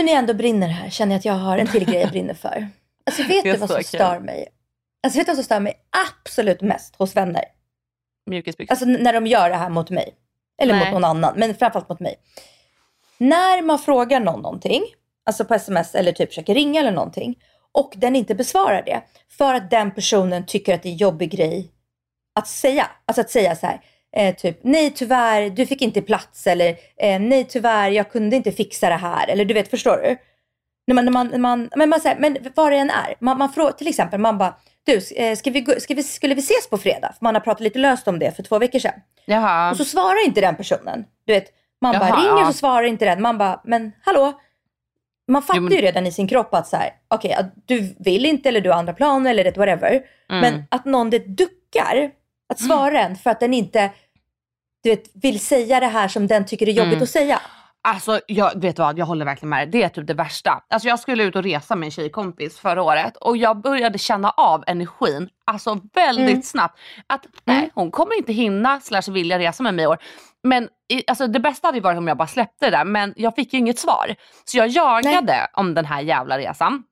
Nu 0.00 0.04
när 0.04 0.12
jag 0.12 0.18
ändå 0.18 0.34
brinner 0.34 0.68
här 0.68 0.90
känner 0.90 1.12
jag 1.12 1.18
att 1.18 1.24
jag 1.24 1.32
har 1.32 1.58
en 1.58 1.66
till 1.66 1.84
grej 1.84 2.00
jag 2.00 2.10
brinner 2.10 2.34
för. 2.34 2.68
Alltså 3.06 3.22
vet 3.22 3.44
du 3.44 3.56
vad 3.56 3.70
som 3.70 3.82
stör 3.82 4.20
mig? 4.20 4.48
Alltså 5.02 5.18
vet 5.18 5.26
du 5.26 5.30
vad 5.30 5.36
som 5.36 5.44
stör 5.44 5.60
mig 5.60 5.74
absolut 6.06 6.60
mest 6.60 6.96
hos 6.96 7.16
vänner? 7.16 7.44
Mjukisbyxor. 8.26 8.72
Alltså 8.72 8.84
när 8.86 9.12
de 9.12 9.26
gör 9.26 9.50
det 9.50 9.56
här 9.56 9.68
mot 9.68 9.90
mig. 9.90 10.14
Eller 10.62 10.74
Nej. 10.74 10.84
mot 10.84 10.92
någon 10.92 11.04
annan, 11.04 11.34
men 11.36 11.54
framförallt 11.54 11.88
mot 11.88 12.00
mig. 12.00 12.16
När 13.18 13.62
man 13.62 13.78
frågar 13.78 14.20
någon 14.20 14.42
någonting, 14.42 14.82
alltså 15.26 15.44
på 15.44 15.54
sms 15.54 15.94
eller 15.94 16.12
typ 16.12 16.28
försöker 16.28 16.54
ringa 16.54 16.80
eller 16.80 16.92
någonting. 16.92 17.38
Och 17.72 17.92
den 17.96 18.16
inte 18.16 18.34
besvarar 18.34 18.82
det. 18.86 19.02
För 19.38 19.54
att 19.54 19.70
den 19.70 19.90
personen 19.90 20.46
tycker 20.46 20.74
att 20.74 20.82
det 20.82 20.88
är 20.88 20.92
en 20.92 20.96
jobbig 20.96 21.30
grej 21.30 21.70
att 22.34 22.48
säga. 22.48 22.90
Alltså 23.06 23.20
att 23.20 23.30
säga 23.30 23.56
så 23.56 23.66
här. 23.66 23.80
Eh, 24.16 24.34
typ, 24.34 24.58
nej 24.62 24.90
tyvärr, 24.90 25.50
du 25.50 25.66
fick 25.66 25.82
inte 25.82 26.02
plats. 26.02 26.46
Eller 26.46 26.68
eh, 26.96 27.20
nej 27.20 27.44
tyvärr, 27.44 27.90
jag 27.90 28.12
kunde 28.12 28.36
inte 28.36 28.52
fixa 28.52 28.88
det 28.88 28.94
här. 28.94 29.28
Eller 29.28 29.44
du 29.44 29.54
vet, 29.54 29.70
förstår 29.70 29.96
du? 29.96 30.16
När 30.86 30.94
man, 30.94 31.04
när 31.04 31.12
man, 31.12 31.40
man, 31.40 31.68
men, 31.76 31.88
man, 31.88 32.00
säger, 32.00 32.16
men 32.18 32.36
vad 32.54 32.72
det 32.72 32.76
än 32.78 32.90
är. 32.90 33.14
Man, 33.20 33.38
man 33.38 33.52
frågar, 33.52 33.72
till 33.72 33.88
exempel, 33.88 34.20
man 34.20 34.38
bara, 34.38 34.54
du, 34.84 35.00
eh, 35.16 35.36
ska 35.36 35.50
vi, 35.50 35.64
ska 35.80 35.94
vi, 35.94 36.02
skulle 36.02 36.34
vi 36.34 36.40
ses 36.40 36.70
på 36.70 36.78
fredag? 36.78 37.08
För 37.18 37.24
man 37.24 37.34
har 37.34 37.40
pratat 37.40 37.60
lite 37.60 37.78
löst 37.78 38.08
om 38.08 38.18
det 38.18 38.36
för 38.36 38.42
två 38.42 38.58
veckor 38.58 38.78
sedan. 38.78 39.00
Jaha. 39.24 39.70
Och 39.70 39.76
så 39.76 39.84
svarar 39.84 40.26
inte 40.26 40.40
den 40.40 40.56
personen. 40.56 41.04
Du 41.26 41.32
vet, 41.32 41.46
Man 41.80 41.98
bara 41.98 42.08
Jaha, 42.08 42.20
ringer 42.20 42.40
ja. 42.40 42.46
så 42.46 42.52
svarar 42.52 42.82
inte 42.82 43.04
den. 43.04 43.22
Man 43.22 43.38
bara, 43.38 43.60
men 43.64 43.92
hallå? 44.02 44.32
Man 45.28 45.42
fattar 45.42 45.56
Jo, 45.56 45.62
men- 45.62 45.72
ju 45.72 45.80
redan 45.80 46.06
i 46.06 46.12
sin 46.12 46.28
kropp 46.28 46.54
att 46.54 46.66
så 46.66 46.76
här, 46.76 46.90
okej, 47.08 47.32
att 47.32 47.52
du 47.66 47.94
vill 47.98 48.26
inte 48.26 48.48
eller 48.48 48.60
du 48.60 48.70
har 48.70 48.76
andra 48.78 48.92
planer 48.92 49.30
eller 49.30 49.44
det, 49.44 49.56
whatever. 49.56 49.90
Mm. 49.90 50.40
Men 50.40 50.64
att 50.68 50.84
någon 50.84 51.10
det 51.10 51.18
duckar 51.18 52.10
att 52.50 52.60
svara 52.60 53.00
en 53.00 53.16
för 53.16 53.30
att 53.30 53.40
den 53.40 53.54
inte 53.54 53.90
du 54.82 54.90
vet, 54.90 55.04
vill 55.22 55.40
säga 55.40 55.80
det 55.80 55.86
här 55.86 56.08
som 56.08 56.26
den 56.26 56.46
tycker 56.46 56.68
är 56.68 56.72
jobbigt 56.72 56.92
Mm. 56.92 57.02
att 57.02 57.08
säga. 57.10 57.40
Alltså 57.88 58.20
jag 58.26 58.60
vet 58.60 58.78
vad, 58.78 58.98
jag 58.98 59.06
håller 59.06 59.24
verkligen 59.24 59.48
med 59.50 59.58
dig. 59.58 59.66
Det 59.80 59.82
är 59.84 59.88
typ 59.88 60.06
det 60.06 60.14
värsta. 60.14 60.62
Alltså 60.70 60.88
jag 60.88 60.98
skulle 61.00 61.22
ut 61.24 61.36
och 61.36 61.42
resa 61.42 61.76
med 61.76 61.86
en 61.86 61.90
tjejkompis 61.90 62.58
förra 62.58 62.82
året 62.82 63.16
och 63.16 63.36
jag 63.36 63.60
började 63.60 63.98
känna 63.98 64.30
av 64.30 64.64
energin, 64.66 65.28
alltså 65.44 65.80
väldigt 65.94 66.28
Mm. 66.30 66.42
snabbt. 66.42 66.78
Att 67.06 67.26
nej, 67.44 67.70
hon 67.74 67.90
kommer 67.90 68.18
inte 68.18 68.32
hinna 68.32 68.80
slash 68.80 69.02
vilja 69.12 69.38
resa 69.38 69.62
med 69.62 69.74
mig 69.74 69.82
i 69.82 69.86
år. 69.86 69.98
Men 70.42 70.68
alltså, 71.06 71.26
det 71.26 71.40
bästa 71.40 71.68
hade 71.68 71.78
ju 71.78 71.82
varit 71.82 71.98
om 71.98 72.08
jag 72.08 72.16
bara 72.16 72.28
släppte 72.28 72.66
det 72.66 72.70
där 72.76 72.84
men 72.84 73.14
jag 73.16 73.34
fick 73.34 73.52
ju 73.52 73.58
inget 73.58 73.78
svar. 73.78 74.14
Så 74.44 74.58
jag 74.58 74.68
jagade 74.68 75.48
om 75.52 75.74
den 75.74 75.84
här 75.84 76.00
jävla 76.00 76.38
resan. 76.38 76.82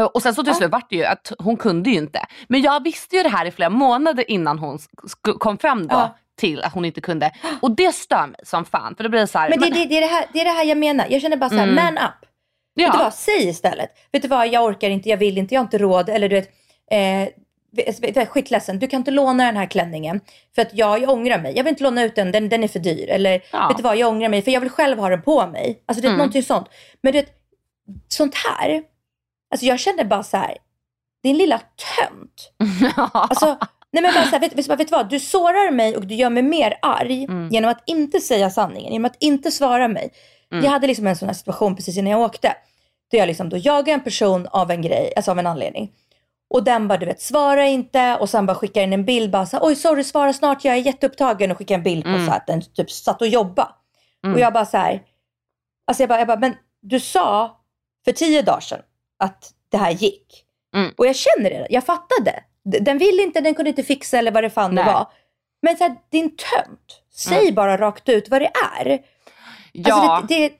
Eh, 0.00 0.04
Och 0.04 0.22
sen 0.22 0.34
så 0.34 0.42
till 0.42 0.50
Ja. 0.50 0.54
slut 0.54 0.70
vart 0.70 0.90
det 0.90 0.96
ju 0.96 1.04
att 1.04 1.32
hon 1.38 1.56
kunde 1.56 1.90
ju 1.90 1.96
inte. 1.96 2.20
Men 2.48 2.62
jag 2.62 2.82
visste 2.84 3.16
ju 3.16 3.22
det 3.22 3.28
här 3.28 3.46
i 3.46 3.50
flera 3.50 3.70
månader 3.70 4.30
innan 4.30 4.58
hon 4.58 4.78
kom 5.38 5.58
fram 5.58 5.86
då. 5.86 5.94
Ja. 5.94 6.16
Till 6.38 6.62
att 6.62 6.72
hon 6.74 6.84
inte 6.84 7.00
kunde. 7.00 7.30
Och 7.62 7.70
det 7.70 7.94
stör 7.94 8.26
mig 8.26 8.40
som 8.42 8.64
fan. 8.64 8.96
För 8.96 9.02
det 9.02 9.08
blir 9.08 9.26
så 9.26 9.38
här, 9.38 9.48
Men 9.48 9.60
det, 9.60 9.70
det, 9.70 9.84
det, 9.84 9.96
är 9.96 10.00
det, 10.00 10.06
här, 10.06 10.26
det 10.32 10.40
är 10.40 10.44
det 10.44 10.50
här 10.50 10.64
jag 10.64 10.78
menar. 10.78 11.06
Jag 11.10 11.22
känner 11.22 11.36
bara 11.36 11.50
så 11.50 11.56
här, 11.56 11.62
Mm. 11.68 11.74
man 11.84 11.94
up. 11.98 12.14
Vet 12.76 12.92
du 12.92 12.98
vad, 12.98 13.14
säg 13.14 13.48
istället. 13.48 13.90
Vet 14.12 14.22
du 14.22 14.28
vad, 14.28 14.48
jag 14.48 14.64
orkar 14.64 14.90
inte, 14.90 15.08
jag 15.08 15.16
vill 15.16 15.38
inte, 15.38 15.54
jag 15.54 15.60
har 15.60 15.64
inte 15.64 15.78
råd. 15.78 16.08
Eller 16.08 16.28
du 16.28 16.34
vet, 16.34 16.50
eh, 16.90 18.26
skitledsen, 18.26 18.78
du 18.78 18.86
kan 18.86 18.98
inte 19.00 19.10
låna 19.10 19.44
den 19.44 19.56
här 19.56 19.66
klänningen. 19.66 20.20
För 20.54 20.62
att 20.62 20.68
jag, 20.74 21.02
jag 21.02 21.10
ångrar 21.10 21.38
mig. 21.42 21.56
Jag 21.56 21.64
vill 21.64 21.70
inte 21.70 21.84
låna 21.84 22.02
ut 22.04 22.14
den, 22.14 22.32
den, 22.32 22.48
den 22.48 22.64
är 22.64 22.68
för 22.68 22.78
dyr. 22.78 23.08
Eller 23.10 23.42
Ja. 23.52 23.68
vet 23.68 23.76
du 23.76 23.82
vad, 23.82 23.96
jag 23.96 24.08
ångrar 24.08 24.28
mig 24.28 24.42
för 24.42 24.50
jag 24.50 24.60
vill 24.60 24.70
själv 24.70 24.98
ha 24.98 25.08
den 25.08 25.22
på 25.22 25.46
mig. 25.46 25.82
Alltså 25.86 26.02
det 26.02 26.06
är 26.06 26.10
Mm. 26.10 26.18
någonting 26.18 26.42
sånt. 26.42 26.66
Men 27.02 27.12
du 27.12 27.18
vet, 27.20 27.30
sånt 28.08 28.34
här. 28.34 28.82
Alltså 29.56 29.66
jag 29.66 29.80
känner 29.80 30.04
bara 30.04 30.22
så 30.22 30.36
här, 30.36 30.56
din 31.22 31.36
lilla 31.36 31.58
tönt. 31.98 32.52
Alltså, 33.12 33.46
nej 33.92 34.02
men 34.02 34.14
bara 34.14 34.24
så 34.24 34.30
här, 34.30 34.40
vet, 34.40 34.52
vet, 34.58 34.68
vet 34.68 34.78
du 34.78 34.96
vad? 34.96 35.08
Du 35.10 35.20
sårar 35.20 35.70
mig 35.70 35.96
och 35.96 36.06
du 36.06 36.14
gör 36.14 36.30
mig 36.30 36.42
mer 36.42 36.78
arg 36.82 37.24
Mm. 37.24 37.48
genom 37.48 37.70
att 37.70 37.82
inte 37.86 38.20
säga 38.20 38.50
sanningen, 38.50 38.92
genom 38.92 39.04
att 39.04 39.16
inte 39.20 39.50
svara 39.50 39.88
mig. 39.88 40.10
Mm. 40.52 40.64
Jag 40.64 40.70
hade 40.70 40.86
liksom 40.86 41.06
en 41.06 41.16
sån 41.16 41.28
här 41.28 41.34
situation 41.34 41.76
precis 41.76 41.96
innan 41.96 42.10
jag 42.10 42.20
åkte. 42.20 42.54
Där 43.10 43.18
jag 43.18 43.26
liksom 43.26 43.48
då 43.48 43.56
jagar 43.56 43.94
en 43.94 44.00
person 44.04 44.46
av 44.46 44.70
en 44.70 44.82
grej, 44.82 45.12
alltså 45.16 45.30
av 45.30 45.38
en 45.38 45.46
anledning. 45.46 45.92
Och 46.50 46.64
den 46.64 46.88
bara, 46.88 46.98
du 46.98 47.06
vet, 47.06 47.20
svara 47.20 47.66
inte 47.66 48.16
och 48.20 48.30
sen 48.30 48.46
bara 48.46 48.54
skickar 48.54 48.82
in 48.82 48.92
en 48.92 49.04
bild 49.04 49.30
bara 49.30 49.46
så 49.46 49.56
här, 49.56 49.66
oj 49.66 49.76
sorry 49.76 50.04
svara 50.04 50.32
snart, 50.32 50.64
jag 50.64 50.74
är 50.74 50.78
jätteupptagen 50.80 51.50
och 51.50 51.58
skickar 51.58 51.74
en 51.74 51.82
bild 51.82 52.02
på 52.04 52.08
Mm. 52.08 52.24
så 52.26 52.30
här, 52.30 52.38
att 52.38 52.46
den 52.46 52.62
typ 52.62 52.90
satt 52.90 53.20
och 53.20 53.28
jobbade. 53.28 53.68
Mm. 54.24 54.34
Och 54.34 54.40
jag 54.40 54.52
bara 54.52 54.64
så 54.66 54.76
här, 54.76 55.02
alltså 55.86 56.02
jag 56.02 56.08
bara, 56.08 56.18
jag 56.18 56.28
bara, 56.28 56.38
men 56.38 56.54
du 56.82 57.00
sa 57.00 57.60
för 58.04 58.12
tio 58.12 58.42
dagar 58.42 58.60
sedan 58.60 58.80
att 59.18 59.52
det 59.68 59.76
här 59.76 59.90
gick. 59.90 60.44
Mm. 60.76 60.92
Och 60.96 61.06
jag 61.06 61.16
känner 61.16 61.50
det, 61.50 61.66
jag 61.70 61.84
fattade. 61.84 62.44
Den 62.64 62.98
vill 62.98 63.20
inte, 63.20 63.40
den 63.40 63.54
kunde 63.54 63.70
inte 63.70 63.82
fixa 63.82 64.18
eller 64.18 64.30
vad 64.30 64.44
det 64.44 64.50
fan 64.50 64.74
Nej. 64.74 64.84
det 64.84 64.92
var. 64.92 65.06
Men 65.62 65.76
så 65.76 65.84
här, 65.84 65.96
din 66.10 66.36
tönt, 66.36 67.02
säg 67.14 67.52
bara 67.52 67.76
rakt 67.76 68.08
ut 68.08 68.28
vad 68.28 68.42
det 68.42 68.50
är. 68.76 68.98
ja. 69.72 69.94
Alltså 69.94 70.26
det, 70.26 70.48
det, 70.48 70.54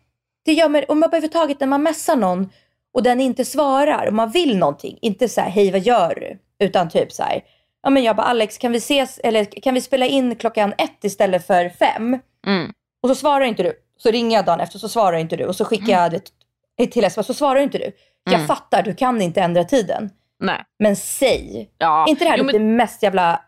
det 0.45 0.53
gör 0.53 0.69
mig, 0.69 0.85
om 0.89 1.01
man 1.01 1.09
överhuvudtaget 1.09 1.61
när 1.61 1.67
man 1.67 1.83
messar 1.83 2.17
någon 2.17 2.51
och 2.95 3.03
den 3.03 3.21
inte 3.21 3.45
svarar 3.45 4.07
och 4.07 4.15
man 4.15 4.31
vill 4.31 4.59
någonting, 4.59 4.99
inte 5.03 5.29
så 5.29 5.41
här, 5.41 5.51
hej 5.51 5.71
vad 5.71 5.81
gör 5.81 6.15
du? 6.15 6.39
Utan 6.67 6.89
typ 6.89 7.13
så 7.13 7.23
här, 7.23 7.45
ja 7.83 7.91
men 7.91 8.03
jag 8.03 8.17
bara 8.17 8.27
Alex 8.27 8.59
kan 8.59 8.73
vi 8.73 8.79
ses, 8.79 9.19
eller 9.25 9.45
kan 9.45 9.75
vi 9.75 9.81
spela 9.81 10.07
in 10.07 10.37
klockan 10.37 10.75
ett 10.79 11.05
istället 11.05 11.47
för 11.47 11.69
fem? 11.69 12.19
Mm. 12.47 12.73
Och 13.03 13.09
så 13.09 13.15
svarar 13.15 13.45
inte 13.45 13.63
du. 13.63 13.73
Så 13.99 14.11
ringer 14.11 14.37
jag 14.37 14.45
dagen 14.45 14.61
efter 14.61 14.79
så 14.79 14.89
svarar 14.89 15.19
inte 15.19 15.37
du. 15.37 15.45
Och 15.45 15.57
så 15.57 15.65
skickar 15.65 16.03
jag 16.03 16.13
det 16.77 16.87
till 16.87 17.05
sms 17.05 17.27
så 17.27 17.35
svarar 17.35 17.61
inte 17.61 17.79
du. 17.79 17.93
Jag 18.31 18.35
Mm. 18.35 18.47
fattar, 18.47 18.83
du 18.83 18.95
kan 18.95 19.23
inte 19.23 19.41
ändra 19.41 19.65
tiden. 19.65 20.11
Nej. 20.41 20.65
Men 20.79 20.97
säg, 20.97 21.71
Ja. 21.79 22.07
inte 22.09 22.25
det 22.25 22.31
här 22.31 22.39
Jo, 22.39 22.45
men- 22.45 22.53
det 22.53 22.59
mest 22.61 23.03
jävla 23.03 23.41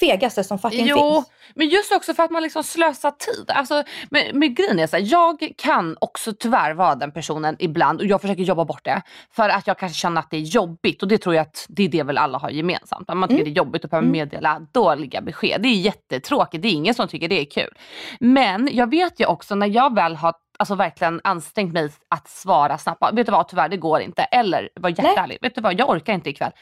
fegaste 0.00 0.44
som 0.44 0.58
fucking 0.58 0.86
Jo, 0.86 1.14
finns. 1.14 1.26
men 1.54 1.68
just 1.68 1.92
också 1.92 2.14
för 2.14 2.22
att 2.22 2.30
man 2.30 2.42
liksom 2.42 2.62
slösar 2.64 3.10
tid. 3.10 3.44
Alltså, 3.50 3.82
men, 4.10 4.22
men 4.38 4.54
grejen 4.54 4.78
är 4.78 4.86
så 4.86 4.96
här, 4.96 5.04
jag 5.06 5.52
kan 5.58 5.96
också 6.00 6.32
tyvärr 6.38 6.74
vara 6.74 6.94
den 6.94 7.12
personen 7.12 7.56
ibland 7.58 8.00
och 8.00 8.06
jag 8.06 8.20
försöker 8.20 8.42
jobba 8.42 8.64
bort 8.64 8.84
det. 8.84 9.02
För 9.30 9.48
att 9.48 9.66
jag 9.66 9.78
kanske 9.78 9.98
känner 9.98 10.20
att 10.20 10.30
det 10.30 10.36
är 10.36 10.40
jobbigt 10.40 11.02
och 11.02 11.08
det 11.08 11.18
tror 11.18 11.34
jag 11.34 11.42
att 11.42 11.66
det 11.68 11.82
är 11.82 11.88
det 11.88 12.02
väl 12.02 12.18
alla 12.18 12.38
har 12.38 12.50
gemensamt. 12.50 13.10
Att 13.10 13.16
man 13.16 13.28
tycker 13.28 13.44
det 13.44 13.50
är 13.50 13.54
jobbigt 13.54 13.84
att 13.84 13.90
behöva 13.90 14.06
Mm. 14.06 14.12
meddela 14.18 14.60
dåliga 14.72 15.20
besked. 15.20 15.62
Det 15.62 15.68
är 15.68 15.74
jättetråkigt, 15.80 16.62
det 16.62 16.68
är 16.68 16.72
ingen 16.72 16.94
som 16.94 17.08
tycker 17.08 17.28
det 17.28 17.40
är 17.40 17.44
kul. 17.44 17.74
Men 18.20 18.68
jag 18.72 18.90
vet 18.90 19.20
ju 19.20 19.26
också 19.26 19.54
när 19.54 19.66
jag 19.66 19.94
väl 19.94 20.16
har 20.16 20.34
alltså 20.62 20.74
verkligen 20.74 21.20
ansträngt 21.24 21.72
mig 21.72 21.90
att 22.08 22.28
svara 22.28 22.78
snabbt. 22.78 23.12
Vet 23.12 23.26
du 23.26 23.32
vad, 23.32 23.48
tyvärr 23.48 23.68
det 23.68 23.76
går 23.76 24.00
inte. 24.00 24.22
Eller 24.22 24.68
var 24.74 24.90
jätteärlig, 24.90 25.38
vet 25.42 25.54
du 25.54 25.60
vad, 25.60 25.80
jag 25.80 25.90
orkar 25.90 26.12
inte 26.12 26.30
ikväll. 26.30 26.52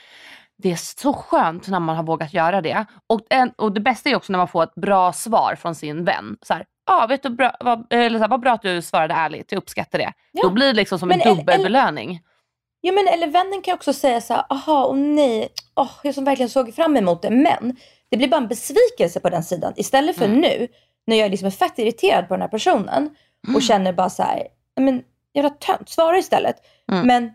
Det 0.58 0.72
är 0.72 0.76
så 0.76 1.12
skönt 1.12 1.68
när 1.68 1.80
man 1.80 1.96
har 1.96 2.02
vågat 2.02 2.34
göra 2.34 2.60
det. 2.60 2.84
Och, 3.06 3.20
en, 3.30 3.50
och 3.56 3.72
det 3.72 3.80
bästa 3.80 4.10
är 4.10 4.16
också 4.16 4.32
när 4.32 4.38
man 4.38 4.48
får 4.48 4.62
ett 4.62 4.74
bra 4.74 5.12
svar 5.12 5.54
från 5.54 5.74
sin 5.74 6.04
vän. 6.04 6.36
Så 6.42 6.54
här, 6.54 6.64
ah, 6.86 7.06
vet 7.06 7.22
du, 7.22 7.30
bra, 7.30 7.56
vad, 7.60 7.92
eller 7.92 8.18
så 8.18 8.22
här, 8.22 8.28
vad 8.28 8.40
bra 8.40 8.52
att 8.52 8.62
du 8.62 8.82
svarade 8.82 9.14
ärligt, 9.14 9.52
jag 9.52 9.58
uppskattar 9.58 9.98
det. 9.98 10.12
Ja. 10.32 10.42
Då 10.42 10.50
blir 10.50 10.66
det 10.66 10.72
liksom 10.72 10.98
som 10.98 11.08
Men 11.08 11.20
en 11.20 11.36
dubbelbelöning. 11.36 12.20
Ja 12.80 12.92
men 12.92 13.08
eller 13.08 13.26
vännen 13.26 13.62
kan 13.62 13.74
också 13.74 13.92
säga 13.92 14.20
så 14.20 14.34
här, 14.34 14.44
aha, 14.50 14.84
och 14.84 14.98
nej, 14.98 15.48
oh, 15.76 15.90
jag 16.02 16.14
som 16.14 16.24
verkligen 16.24 16.50
såg 16.50 16.74
fram 16.74 16.96
emot 16.96 17.22
det. 17.22 17.30
Men 17.30 17.76
det 18.10 18.16
blir 18.16 18.28
bara 18.28 18.36
en 18.40 18.48
besvikelse 18.48 19.20
på 19.20 19.30
den 19.30 19.42
sidan. 19.42 19.72
Istället 19.76 20.16
för 20.16 20.24
Mm. 20.24 20.40
nu, 20.40 20.68
när 21.06 21.16
jag 21.16 21.30
liksom 21.30 21.46
är 21.46 21.50
fett 21.50 21.78
irriterad 21.78 22.28
på 22.28 22.34
den 22.34 22.40
här 22.40 22.48
personen. 22.48 23.10
Och 23.54 23.62
känner 23.62 23.92
bara 23.92 24.10
så 24.10 24.22
här, 24.22 24.36
"Nej, 24.76 24.84
men 24.84 25.02
jävla 25.34 25.50
tönt, 25.50 25.88
svara 25.88 26.18
istället. 26.18 26.56
Mm. 26.92 27.06
Men 27.06 27.30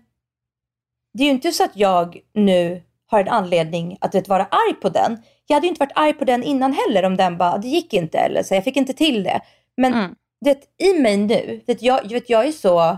det 1.13 1.23
är 1.23 1.25
ju 1.25 1.31
inte 1.31 1.51
så 1.51 1.63
att 1.63 1.75
jag 1.77 2.19
nu 2.33 2.83
har 3.07 3.19
en 3.19 3.27
anledning 3.27 3.97
att 4.01 4.15
vet, 4.15 4.27
vara 4.27 4.45
arg 4.45 4.73
på 4.81 4.89
den. 4.89 5.21
Jag 5.47 5.55
hade 5.55 5.65
ju 5.67 5.69
inte 5.69 5.79
varit 5.79 5.91
arg 5.97 6.13
på 6.13 6.25
den 6.25 6.43
innan 6.43 6.73
heller 6.73 7.05
om 7.05 7.17
den 7.17 7.37
bara, 7.37 7.57
det 7.57 7.67
gick 7.67 7.93
inte 7.93 8.17
eller 8.17 8.43
så 8.43 8.55
jag 8.55 8.63
fick 8.63 8.77
inte 8.77 8.93
till 8.93 9.23
det. 9.23 9.41
Men 9.77 9.93
Mm. 9.93 10.15
det, 10.45 10.83
i 10.83 10.99
mig 10.99 11.17
nu, 11.17 11.61
det, 11.67 11.81
jag, 11.81 12.09
vet, 12.11 12.29
jag 12.29 12.45
är 12.47 12.51
så, 12.51 12.97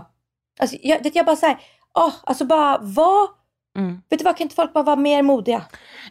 alltså, 0.60 0.76
jag, 0.82 1.02
det, 1.02 1.14
jag 1.14 1.26
bara 1.26 1.36
såhär, 1.36 1.56
oh, 1.94 2.12
alltså 2.24 2.44
bara 2.44 2.78
vad, 2.82 3.28
Mm. 3.78 4.02
vet 4.10 4.18
du 4.18 4.24
vad, 4.24 4.36
kan 4.36 4.44
inte 4.44 4.54
folk 4.54 4.72
bara 4.72 4.84
vara 4.84 4.96
mer 4.96 5.22
modiga? 5.22 5.62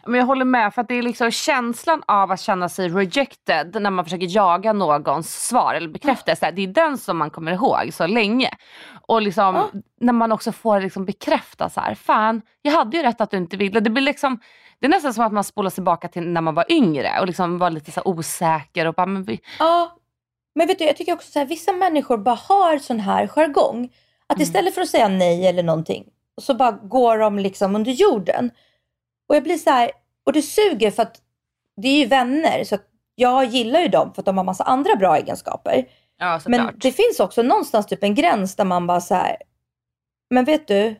Men 0.06 0.18
jag 0.20 0.26
håller 0.26 0.44
med 0.44 0.74
för 0.74 0.82
att 0.82 0.88
det 0.88 0.94
är 0.94 1.02
liksom 1.02 1.30
känslan 1.30 2.02
av 2.06 2.30
att 2.30 2.40
känna 2.40 2.68
sig 2.68 2.88
rejected 2.88 3.76
när 3.82 3.90
man 3.90 4.04
försöker 4.04 4.26
jaga 4.36 4.72
någons 4.72 5.46
svar 5.46 5.74
eller 5.74 5.88
bekräftelse. 5.88 6.50
Det 6.50 6.62
är 6.62 6.66
den 6.66 6.98
som 6.98 7.18
man 7.18 7.30
kommer 7.30 7.52
ihåg 7.52 7.90
så 7.92 8.06
länge. 8.06 8.50
Och 9.06 9.22
liksom, 9.22 9.54
Ja. 9.54 9.68
när 10.00 10.12
man 10.12 10.32
också 10.32 10.52
får 10.52 10.80
liksom 10.80 11.04
bekräfta 11.04 11.70
så 11.70 11.80
här, 11.80 11.94
fan 11.94 12.42
jag 12.62 12.72
hade 12.72 12.96
ju 12.96 13.02
rätt 13.02 13.20
att 13.20 13.30
du 13.30 13.36
inte 13.36 13.56
ville. 13.56 13.80
Det 13.80 13.90
blir 13.90 14.02
liksom, 14.02 14.38
det 14.80 14.86
är 14.86 14.90
nästan 14.90 15.14
som 15.14 15.24
att 15.24 15.32
man 15.32 15.44
spolar 15.44 15.70
tillbaka 15.70 16.08
till 16.08 16.28
när 16.28 16.40
man 16.40 16.54
var 16.54 16.64
yngre 16.72 17.20
och 17.20 17.26
liksom 17.26 17.58
var 17.58 17.70
lite 17.70 17.92
så 17.92 18.00
osäker 18.04 18.86
och 18.86 18.94
bara, 18.94 19.06
men 19.06 19.24
vi, 19.24 19.40
Ja, 19.58 19.96
men 20.54 20.66
vet 20.66 20.78
du, 20.78 20.84
jag 20.84 20.96
tycker 20.96 21.12
också 21.14 21.30
så 21.30 21.38
här, 21.38 21.46
vissa 21.46 21.72
människor 21.72 22.18
bara 22.18 22.38
har 22.48 22.78
sån 22.78 23.00
här 23.00 23.26
jargong. 23.26 23.88
Att 24.26 24.36
Mm. 24.36 24.42
istället 24.42 24.74
för 24.74 24.82
att 24.82 24.88
säga 24.88 25.08
nej 25.08 25.46
eller 25.46 25.62
någonting, 25.62 26.04
så 26.42 26.54
bara 26.54 26.70
går 26.72 27.18
de 27.18 27.38
liksom 27.38 27.76
under 27.76 27.92
jorden. 27.92 28.50
Och 29.28 29.36
jag 29.36 29.42
blir 29.42 29.56
så 29.56 29.70
här, 29.70 29.90
och 30.26 30.32
det 30.32 30.42
suger 30.42 30.90
för 30.90 31.02
att 31.02 31.20
det 31.76 31.88
är 31.88 31.98
ju 31.98 32.06
vänner, 32.06 32.64
så 32.64 32.78
jag 33.14 33.44
gillar 33.44 33.80
ju 33.80 33.88
dem 33.88 34.14
för 34.14 34.22
att 34.22 34.26
de 34.26 34.36
har 34.36 34.44
massa 34.44 34.64
andra 34.64 34.96
bra 34.96 35.16
egenskaper. 35.16 35.88
ja 36.18 36.40
Men 36.46 36.60
det 36.80 36.92
finns 36.92 37.20
också 37.20 37.42
någonstans 37.42 37.86
typ 37.86 38.02
en 38.04 38.14
gräns 38.14 38.56
där 38.56 38.64
man 38.64 38.86
bara 38.86 39.00
så 39.00 39.14
här, 39.14 39.36
men 40.30 40.44
vet 40.44 40.68
du, 40.68 40.94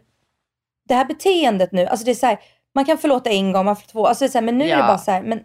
det 0.89 0.95
här 0.95 1.05
beteendet 1.05 1.73
nu, 1.73 1.87
alltså 1.87 2.05
det 2.05 2.11
är 2.11 2.15
så 2.15 2.27
här, 2.27 2.39
man 2.75 2.85
kan 2.85 2.99
förlåta 2.99 3.31
en 3.31 3.53
gång, 3.53 3.65
man 3.65 3.77
får 3.77 3.87
två, 3.89 4.07
alltså 4.07 4.25
det 4.25 4.27
är 4.29 4.31
så 4.31 4.39
här, 4.39 4.45
men 4.45 4.59
nu 4.59 4.65
är 4.65 4.69
det 4.77 4.83
Ja. 4.83 4.87
bara 4.87 4.99
så 4.99 5.11
här, 5.11 5.23
men 5.23 5.41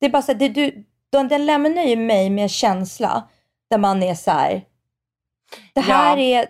det 0.00 0.06
är 0.06 0.10
bara 0.10 0.22
så 0.22 0.32
här, 0.32 0.38
det, 0.38 0.48
du, 0.48 0.84
den, 1.10 1.28
den 1.28 1.46
lämnar 1.46 1.82
ju 1.82 1.96
mig 1.96 2.30
med 2.30 2.42
en 2.42 2.48
känsla 2.48 3.28
där 3.70 3.78
man 3.78 4.02
är 4.02 4.14
så 4.14 4.30
här, 4.30 4.64
det 5.74 5.80
här 5.80 6.16
Ja. 6.16 6.22
är, 6.40 6.46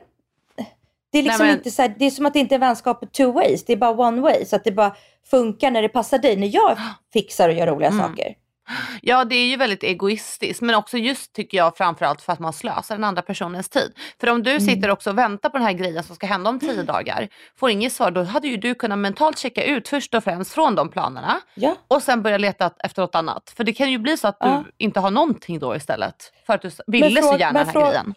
det 1.13 1.19
är 1.19 1.23
liksom 1.23 1.47
Nej, 1.47 1.53
men- 1.53 1.59
inte 1.59 1.71
så 1.71 1.83
här, 1.83 1.95
det 1.99 2.05
är 2.05 2.11
som 2.11 2.27
att 2.27 2.33
det 2.33 2.39
inte 2.39 2.55
är 2.55 2.59
vänskap 2.59 3.13
two 3.13 3.23
ways, 3.33 3.65
det 3.65 3.73
är 3.73 3.77
bara 3.77 3.91
one 4.09 4.21
way, 4.21 4.45
så 4.45 4.57
att 4.57 4.65
det 4.65 4.73
bara 4.73 4.97
funkar 5.31 5.71
när 5.71 5.83
det 5.83 5.89
passar 5.89 6.19
dig, 6.19 6.37
när 6.37 6.55
jag 6.55 6.79
fixar 7.13 7.49
och 7.49 7.55
gör 7.55 7.67
roliga 7.67 7.89
Mm. 7.91 8.07
saker. 8.09 8.35
Ja 9.03 9.25
det 9.25 9.35
är 9.37 9.47
ju 9.47 9.57
väldigt 9.57 9.83
egoistiskt 9.83 10.61
men 10.63 10.75
också 10.75 10.99
just 10.99 11.33
tycker 11.33 11.59
jag 11.59 11.77
framförallt 11.77 12.23
för 12.23 12.33
att 12.33 12.39
man 12.39 12.53
slösar 12.53 12.95
den 12.95 13.05
andra 13.05 13.23
personens 13.23 13.69
tid. 13.69 13.93
För 14.21 14.27
om 14.29 14.41
Mm. 14.41 14.43
du 14.45 14.61
sitter 14.65 14.91
också 14.91 15.11
och 15.11 15.19
väntar 15.19 15.49
på 15.49 15.57
den 15.59 15.67
här 15.67 15.73
grejen 15.73 16.03
som 16.05 16.17
ska 16.17 16.27
hända 16.27 16.51
om 16.51 16.59
tio 16.61 16.83
dagar, 16.83 17.29
får 17.57 17.71
inget 17.71 17.93
svar, 17.93 18.11
då 18.11 18.23
hade 18.23 18.49
ju 18.49 18.57
du 18.57 18.75
kunnat 18.75 18.99
mentalt 18.99 19.39
checka 19.39 19.65
ut 19.65 19.89
först 19.89 20.15
och 20.15 20.25
främst 20.25 20.53
från 20.53 20.75
de 20.75 20.89
planerna 20.89 21.41
Ja. 21.55 21.77
och 21.89 22.03
sen 22.03 22.23
börja 22.23 22.39
leta 22.39 22.71
efter 22.85 23.03
något 23.03 23.15
annat. 23.15 23.53
För 23.57 23.65
det 23.65 23.73
kan 23.73 23.91
ju 23.91 23.99
bli 23.99 24.17
så 24.17 24.29
att 24.29 24.41
du 24.41 24.47
Ja. 24.49 24.65
inte 24.79 25.01
har 25.01 25.11
någonting 25.11 25.59
då 25.59 25.77
istället. 25.77 26.33
För 26.47 26.55
att 26.55 26.63
du 26.63 26.71
ville 26.87 27.23
så 27.23 27.37
gärna 27.39 27.65
den 27.65 27.69
här 27.75 27.87
grejen. 27.91 28.15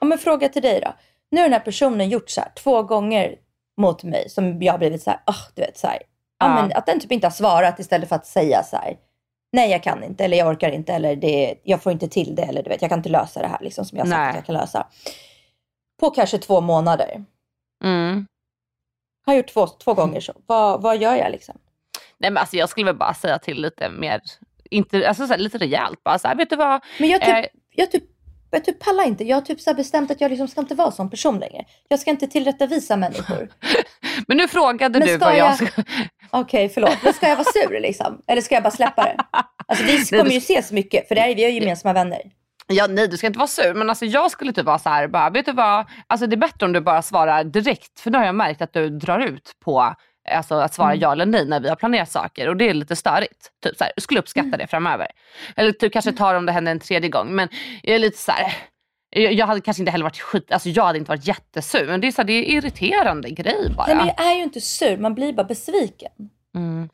Ja, 0.00 0.06
men 0.06 0.18
fråga 0.18 0.48
till 0.48 0.62
dig 0.62 0.80
då. 0.84 0.94
Nu 1.30 1.40
har 1.40 1.44
den 1.48 1.52
här 1.52 1.60
personen 1.60 2.08
gjort 2.08 2.30
så 2.30 2.40
här 2.40 2.52
två 2.54 2.82
gånger 2.82 3.36
mot 3.80 4.04
mig 4.04 4.28
som 4.30 4.62
jag 4.62 4.72
har 4.72 4.78
blivit 4.78 5.02
så 5.02 5.10
här, 5.10 5.20
ah, 5.26 5.34
du 5.54 5.62
vet 5.62 5.78
så 5.78 5.86
här. 5.86 5.98
Ja. 6.38 6.46
Ja. 6.46 6.54
men 6.62 6.72
att 6.72 6.86
den 6.86 7.00
typ 7.00 7.12
inte 7.12 7.26
har 7.26 7.32
svarat 7.32 7.78
istället 7.78 8.08
för 8.08 8.16
att 8.16 8.26
säga 8.26 8.62
så 8.62 8.76
här. 8.76 8.96
nej 9.52 9.70
jag 9.70 9.82
kan 9.82 10.04
inte 10.04 10.24
eller 10.24 10.36
jag 10.36 10.48
orkar 10.48 10.70
inte 10.70 10.92
eller 10.92 11.16
det, 11.16 11.54
jag 11.62 11.82
får 11.82 11.92
inte 11.92 12.08
till 12.08 12.34
det 12.34 12.42
eller 12.42 12.62
du 12.62 12.68
vet, 12.70 12.82
jag 12.82 12.88
kan 12.90 12.98
inte 12.98 13.08
lösa 13.08 13.40
det 13.42 13.48
här 13.48 13.58
liksom, 13.60 13.84
som 13.84 13.98
jag 13.98 14.04
har 14.04 14.10
sagt 14.10 14.18
Nej. 14.18 14.28
att 14.28 14.34
jag 14.34 14.46
kan 14.46 14.54
lösa. 14.54 14.86
På 16.00 16.10
kanske 16.10 16.38
två 16.38 16.60
månader. 16.60 17.24
Mm. 17.84 18.26
Har 19.26 19.34
gjort 19.34 19.52
två, 19.52 19.66
två 19.66 19.94
gånger 19.94 20.20
så. 20.20 20.32
Vad, 20.46 20.82
vad 20.82 20.96
gör 20.98 21.14
jag 21.14 21.32
liksom? 21.32 21.58
Nej 22.18 22.30
men 22.30 22.40
alltså 22.40 22.56
jag 22.56 22.68
skulle 22.68 22.86
väl 22.86 22.96
bara 22.96 23.14
säga 23.14 23.38
till 23.38 23.62
lite 23.62 23.90
mer, 23.90 24.20
inte, 24.70 25.08
alltså 25.08 25.26
så 25.26 25.32
här, 25.32 25.38
lite 25.40 25.58
rejält 25.58 26.04
bara 26.04 26.18
så 26.18 26.28
här, 26.28 26.34
vet 26.34 26.50
du 26.50 26.56
vad? 26.56 26.84
Men 26.98 27.08
jag 27.08 27.20
typ, 27.20 27.34
Eh. 27.34 27.44
jag 27.70 27.90
typ, 27.90 28.04
jag 28.56 28.64
typ 28.64 28.78
pallar 28.84 29.04
inte. 29.04 29.24
Jag 29.24 29.36
har 29.36 29.40
typ 29.42 29.60
så 29.60 29.74
bestämt 29.74 30.10
att 30.10 30.20
jag 30.20 30.30
liksom 30.30 30.48
ska 30.48 30.60
inte 30.60 30.74
vara 30.74 30.90
sån 30.90 31.10
person 31.10 31.38
längre. 31.38 31.64
Jag 31.88 31.98
ska 32.00 32.10
inte 32.10 32.26
tillrättavisa 32.26 32.96
människor. 32.96 33.48
Men 34.26 34.36
nu 34.36 34.48
frågade 34.48 34.98
Men 34.98 35.08
du 35.08 35.16
vad 35.16 35.36
jag 35.36 35.38
jag- 35.60 35.68
ska... 35.68 35.82
Okej, 36.30 36.68
förlåt. 36.68 36.96
Men 37.04 37.12
ska 37.12 37.28
jag 37.28 37.36
vara 37.36 37.44
sur 37.68 37.80
liksom? 37.80 38.22
Eller 38.26 38.42
ska 38.42 38.54
jag 38.54 38.62
bara 38.62 38.70
släppa 38.70 39.04
det? 39.04 39.16
Alltså 39.66 39.84
vi 39.84 40.04
du- 40.10 40.18
kommer 40.18 40.30
ju 40.32 40.38
ses 40.38 40.72
mycket 40.72 41.08
för 41.08 41.14
det 41.14 41.20
här, 41.20 41.28
är- 41.28 41.34
vi 41.34 41.42
har 41.44 41.50
ju 41.50 41.60
gemensamma 41.60 41.92
vänner. 41.92 42.20
Ja 42.66 42.86
nej 42.86 43.08
du 43.08 43.16
ska 43.16 43.26
inte 43.26 43.38
vara 43.38 43.48
sur 43.48 43.74
men 43.74 43.90
alltså 43.90 44.04
jag 44.04 44.30
skulle 44.30 44.52
typ 44.52 44.64
vara 44.64 44.78
så 44.78 44.88
här, 44.88 45.08
bara, 45.08 45.30
vet 45.30 45.46
du 45.46 45.52
vad? 45.52 45.86
Alltså 46.06 46.26
det 46.26 46.34
är 46.34 46.38
bättre 46.38 46.66
om 46.66 46.72
du 46.72 46.80
bara 46.80 47.02
svarar 47.02 47.44
direkt 47.44 48.00
för 48.00 48.10
nu 48.10 48.18
har 48.18 48.24
jag 48.24 48.34
märkt 48.34 48.62
att 48.62 48.72
du 48.72 48.90
drar 48.90 49.18
ut 49.20 49.52
på 49.64 49.94
alltså, 50.30 50.54
att 50.54 50.74
svara 50.74 50.88
Mm. 50.90 51.00
ja 51.00 51.12
eller 51.12 51.26
nej 51.26 51.44
när 51.46 51.60
vi 51.60 51.68
har 51.68 51.76
planerat 51.76 52.10
saker 52.10 52.48
och 52.48 52.56
det 52.56 52.68
är 52.68 52.74
lite 52.74 52.96
störigt. 52.96 53.50
Typ 53.64 53.76
så 53.76 53.84
här, 53.84 53.92
skulle 53.96 54.20
uppskatta 54.20 54.46
Mm. 54.46 54.58
det 54.58 54.66
framöver. 54.66 55.06
Eller 55.56 55.72
typ 55.72 55.92
kanske 55.92 56.12
tar 56.12 56.34
om 56.34 56.46
det 56.46 56.52
händer 56.52 56.72
en 56.72 56.80
tredje 56.80 57.08
gång 57.08 57.34
men 57.34 57.48
jag 57.82 57.94
är 57.94 57.98
lite 57.98 58.18
så 58.18 58.32
här. 58.32 58.52
Jag, 59.10 59.32
jag 59.32 59.46
hade 59.46 59.60
kanske 59.60 59.80
inte 59.82 59.90
heller 59.92 60.04
varit 60.04 60.18
skit, 60.20 60.52
alltså 60.52 60.68
jag 60.68 60.84
hade 60.84 60.98
inte 60.98 61.08
varit 61.10 61.26
jättesur 61.26 61.86
men 61.86 62.00
det 62.00 62.06
är, 62.06 62.12
så 62.12 62.20
här, 62.22 62.26
det 62.26 62.32
är 62.32 62.42
irriterande 62.42 63.30
grej 63.30 63.70
bara. 63.76 63.86
Nej, 63.86 63.96
men 63.96 64.06
jag 64.06 64.26
är 64.26 64.34
ju 64.36 64.42
inte 64.42 64.60
sur, 64.60 64.96
man 64.96 65.14
blir 65.14 65.32
bara 65.32 65.44
besviken. 65.46 66.12
Mm. 66.54 66.88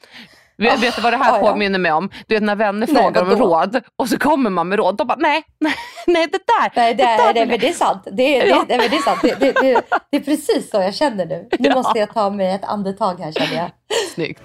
Vet, 0.59 0.83
vet 0.83 0.97
du 0.97 1.03
vad 1.03 1.13
det 1.13 1.17
här 1.17 1.33
Ah, 1.33 1.39
ja. 1.39 1.51
påminner 1.53 1.79
mig 1.79 1.93
om? 1.93 2.11
Du 2.27 2.35
vet 2.35 2.43
när 2.43 2.57
vänner 2.57 2.87
Nej, 2.87 2.97
frågar 3.03 3.23
om 3.23 3.31
råd 3.31 3.81
och 3.99 4.09
så 4.09 4.19
kommer 4.19 4.51
man 4.51 4.69
med 4.69 4.79
råd. 4.79 4.97
De 4.97 5.07
bara 5.07 5.17
nej, 5.19 5.43
nej, 6.07 6.27
det 6.33 6.39
där. 6.47 6.73
Nej, 6.77 6.95
det, 6.95 7.03
där 7.03 7.29
är, 7.29 7.35
det, 7.35 7.47
men 7.47 7.59
det 7.59 7.69
är 7.69 7.73
sant. 7.73 8.03
Det, 8.13 8.41
är- 8.41 8.47
Ja. 8.47 8.65
det, 8.69 8.77
det, 8.77 8.89
det 8.89 8.97
är 8.97 9.03
sant. 9.03 9.19
Det, 9.23 9.35
det, 9.41 9.53
det, 9.53 9.81
det 10.11 10.17
är 10.17 10.21
precis 10.21 10.71
så 10.71 10.77
jag 10.77 10.95
känner 10.95 11.27
nu. 11.27 11.49
Nu 11.59 11.69
Ja. 11.69 11.75
måste 11.75 11.99
jag 11.99 12.15
ta 12.15 12.31
mig 12.31 12.53
ett 12.53 12.65
andetag 12.65 13.21
här 13.21 13.33
känner 13.33 13.55
jag. 13.57 13.71
Snyggt. 14.15 14.43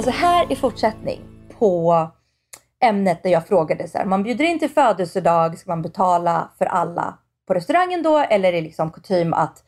Alltså 0.00 0.10
här 0.10 0.46
är 0.52 0.56
fortsättning 0.56 1.20
på 1.58 2.06
ämnet 2.84 3.22
där 3.22 3.30
jag 3.30 3.46
frågade 3.48 3.88
så 3.88 3.98
här, 3.98 4.04
man 4.04 4.22
bjuder 4.22 4.44
in 4.44 4.58
till 4.58 4.70
födelsedag, 4.70 5.58
ska 5.58 5.70
man 5.70 5.82
betala 5.82 6.50
för 6.58 6.66
alla 6.66 7.18
på 7.46 7.54
restaurangen 7.54 8.02
då 8.02 8.18
eller 8.18 8.48
är 8.48 8.52
det 8.52 8.60
liksom 8.60 8.90
kutym 8.90 9.32
att 9.32 9.62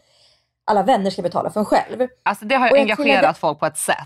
alla 0.66 0.82
vänner 0.82 1.10
ska 1.10 1.22
betala 1.22 1.50
för 1.50 1.60
en 1.60 1.66
själv? 1.66 2.08
Alltså 2.22 2.44
det 2.44 2.54
har 2.54 2.66
jag 2.68 2.78
engagerat 2.78 3.04
trillade- 3.06 3.34
folk 3.38 3.58
på 3.60 3.66
ett 3.66 3.78
sätt. 3.78 3.96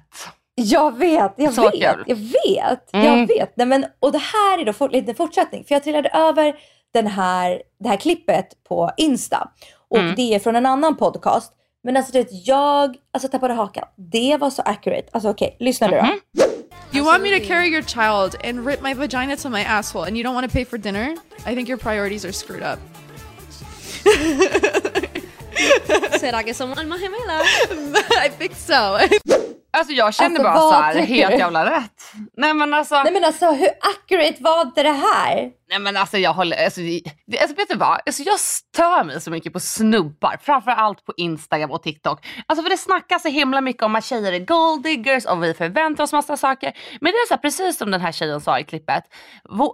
Jag 0.54 0.96
vet, 0.98 1.32
jag 1.36 1.54
Så 1.54 1.62
vet, 1.62 1.72
kul. 1.72 2.04
jag 2.06 2.16
vet, 2.16 2.92
Mm. 2.94 3.06
jag 3.06 3.26
vet. 3.26 3.56
Nej, 3.56 3.66
men, 3.66 3.86
och 4.00 4.12
det 4.12 4.18
här 4.18 4.58
är 4.60 4.64
då 4.64 4.72
fort, 4.72 4.92
lite 4.92 5.14
fortsättning, 5.14 5.64
för 5.64 5.74
jag 5.74 5.82
trillade 5.82 6.08
över 6.08 6.56
den 6.94 7.06
här, 7.06 7.62
det 7.80 7.88
här 7.88 7.96
klippet 7.96 8.48
på 8.68 8.90
Insta. 8.96 9.48
Och 9.88 9.98
Mm. 9.98 10.14
det 10.14 10.34
är 10.34 10.38
från 10.38 10.56
en 10.56 10.66
annan 10.66 10.96
podcast. 10.96 11.52
Men 11.86 11.96
alltså 11.96 12.12
det 12.12 12.28
jag 12.30 12.96
alltså, 13.12 13.28
tappade 13.28 13.54
hakan. 13.54 13.84
Det 13.96 14.36
var 14.40 14.50
så 14.50 14.62
accurate. 14.62 15.08
Alltså 15.12 15.30
okej, 15.30 15.56
lyssna 15.60 15.86
nu 15.86 15.96
då. 15.96 16.02
Mhm. 16.02 16.18
You 16.92 17.04
want 17.04 17.22
me 17.22 17.40
to 17.40 17.46
carry 17.46 17.68
your 17.68 17.82
child 17.82 18.36
and 18.44 18.66
rip 18.66 18.82
my 18.82 18.94
vagina 18.94 19.36
to 19.36 19.48
my 19.48 19.62
asshole, 19.62 20.06
and 20.06 20.16
you 20.16 20.24
don't 20.24 20.34
want 20.34 20.50
to 20.50 20.52
pay 20.52 20.64
for 20.64 20.78
dinner? 20.78 21.16
I 21.46 21.54
think 21.54 21.68
your 21.68 21.78
priorities 21.78 22.24
are 22.24 22.32
screwed 22.32 22.62
up. 22.72 22.78
¿Será 26.20 26.42
que 26.44 26.54
somos 26.54 26.78
almas 26.78 27.00
gemelas? 27.00 27.46
I 28.26 28.30
think 28.30 28.54
so. 28.56 28.98
Alltså 29.78 29.92
jag 29.92 30.14
känner 30.14 30.30
Alltså, 30.30 30.42
bara 30.42 30.54
vad 30.54 30.74
så 30.74 30.80
här, 30.80 30.92
tycker 30.92 31.14
helt 31.14 31.38
jävla 31.38 31.70
rätt. 31.76 32.12
Nej 32.36 32.54
men 32.54 32.74
alltså, 32.74 33.02
Nej 33.02 33.12
men 33.12 33.24
alltså 33.24 33.50
hur 33.52 33.68
accurate 33.68 34.42
var 34.42 34.62
inte 34.62 34.82
det 34.82 34.92
här? 34.92 35.50
nej 35.68 35.78
men 35.78 35.96
alltså 35.96 36.18
jag 36.18 36.32
håller, 36.32 36.64
alltså, 36.64 36.80
det, 37.26 37.38
alltså 37.40 37.56
vet 37.56 37.68
du 37.68 37.76
vad? 37.76 38.00
Alltså, 38.06 38.22
jag 38.22 38.40
stör 38.40 39.04
mig 39.04 39.20
så 39.20 39.30
mycket 39.30 39.52
på 39.52 39.60
snubbar, 39.60 40.38
framförallt 40.42 41.04
på 41.04 41.12
Instagram 41.16 41.70
och 41.70 41.82
TikTok. 41.82 42.26
Alltså 42.46 42.62
för 42.62 42.70
det 42.70 42.76
snackas 42.76 43.22
så 43.22 43.28
himla 43.28 43.60
mycket 43.60 43.82
om 43.82 43.96
att 43.96 44.04
tjejer 44.04 44.32
är 44.32 44.38
gold 44.38 44.82
diggers 44.82 45.24
och 45.24 45.42
vi 45.44 45.54
förväntar 45.54 46.04
oss 46.04 46.12
massa 46.12 46.36
saker. 46.36 46.72
Men 47.00 47.12
det 47.12 47.16
är 47.18 47.26
så 47.28 47.34
här, 47.34 47.40
precis 47.40 47.78
som 47.78 47.90
den 47.90 48.00
här 48.00 48.12
tjejen 48.12 48.40
sa 48.40 48.58
i 48.58 48.64
klippet. 48.64 49.04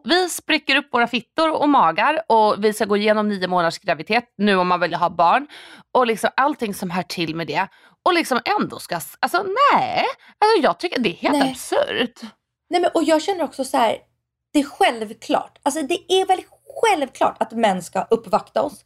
Vi 0.04 0.28
spricker 0.28 0.76
upp 0.76 0.88
våra 0.92 1.06
fittor 1.06 1.62
och 1.62 1.68
magar 1.68 2.22
och 2.28 2.64
vi 2.64 2.72
ska 2.72 2.84
gå 2.84 2.96
igenom 2.96 3.28
nio 3.28 3.48
månaders 3.48 3.78
graviditet 3.78 4.24
nu 4.38 4.56
om 4.56 4.68
man 4.68 4.80
vill 4.80 4.94
ha 4.94 5.10
barn. 5.10 5.46
Och 5.94 6.06
liksom 6.06 6.30
allting 6.36 6.74
som 6.74 6.90
hör 6.90 7.02
till 7.02 7.36
med 7.36 7.46
det. 7.46 7.68
Och 8.04 8.14
liksom 8.14 8.40
ändå 8.60 8.78
ska, 8.78 8.94
alltså 9.20 9.42
nej. 9.72 10.04
Alltså 10.38 10.62
jag 10.62 10.78
tycker 10.78 11.00
det 11.00 11.08
är 11.08 11.14
helt 11.16 11.38
Nej. 11.38 11.50
absurt. 11.50 12.20
Nej 12.70 12.80
men 12.80 12.90
och 12.94 13.02
jag 13.04 13.22
känner 13.22 13.44
också 13.44 13.64
så 13.64 13.76
här. 13.76 13.98
Det 14.52 14.58
är 14.58 14.64
självklart. 14.64 15.58
Alltså 15.62 15.82
det 15.82 16.12
är 16.12 16.26
väl 16.26 16.40
självklart 16.82 17.36
att 17.42 17.52
män 17.52 17.82
ska 17.82 18.06
uppvakta 18.10 18.62
oss. 18.62 18.84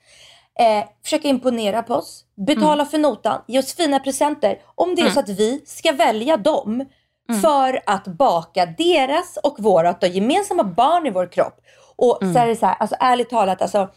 Eh, 0.60 0.88
försöka 1.04 1.28
imponera 1.28 1.82
på 1.82 1.94
oss. 1.94 2.24
Betala 2.46 2.72
Mm. 2.82 2.86
för 2.86 2.98
notan. 2.98 3.42
Ge 3.48 3.58
oss 3.58 3.74
fina 3.74 4.00
presenter. 4.00 4.60
Om 4.74 4.94
det 4.94 5.02
är 5.02 5.10
så 5.10 5.20
att 5.20 5.28
vi 5.28 5.62
ska 5.66 5.92
välja 5.92 6.36
dem. 6.36 6.84
Mm. 7.28 7.40
För 7.42 7.82
att 7.86 8.04
baka 8.06 8.66
deras 8.66 9.36
och 9.42 9.56
vårat 9.60 10.00
då, 10.00 10.06
gemensamma 10.06 10.64
barn 10.64 11.06
i 11.06 11.10
vår 11.10 11.32
kropp. 11.32 11.60
Och 11.96 12.22
Mm. 12.22 12.34
så 12.34 12.40
är 12.40 12.46
det 12.46 12.56
så 12.56 12.66
här, 12.66 12.74
alltså 12.74 12.96
ärligt 13.00 13.30
talat, 13.30 13.62
alltså, 13.62 13.88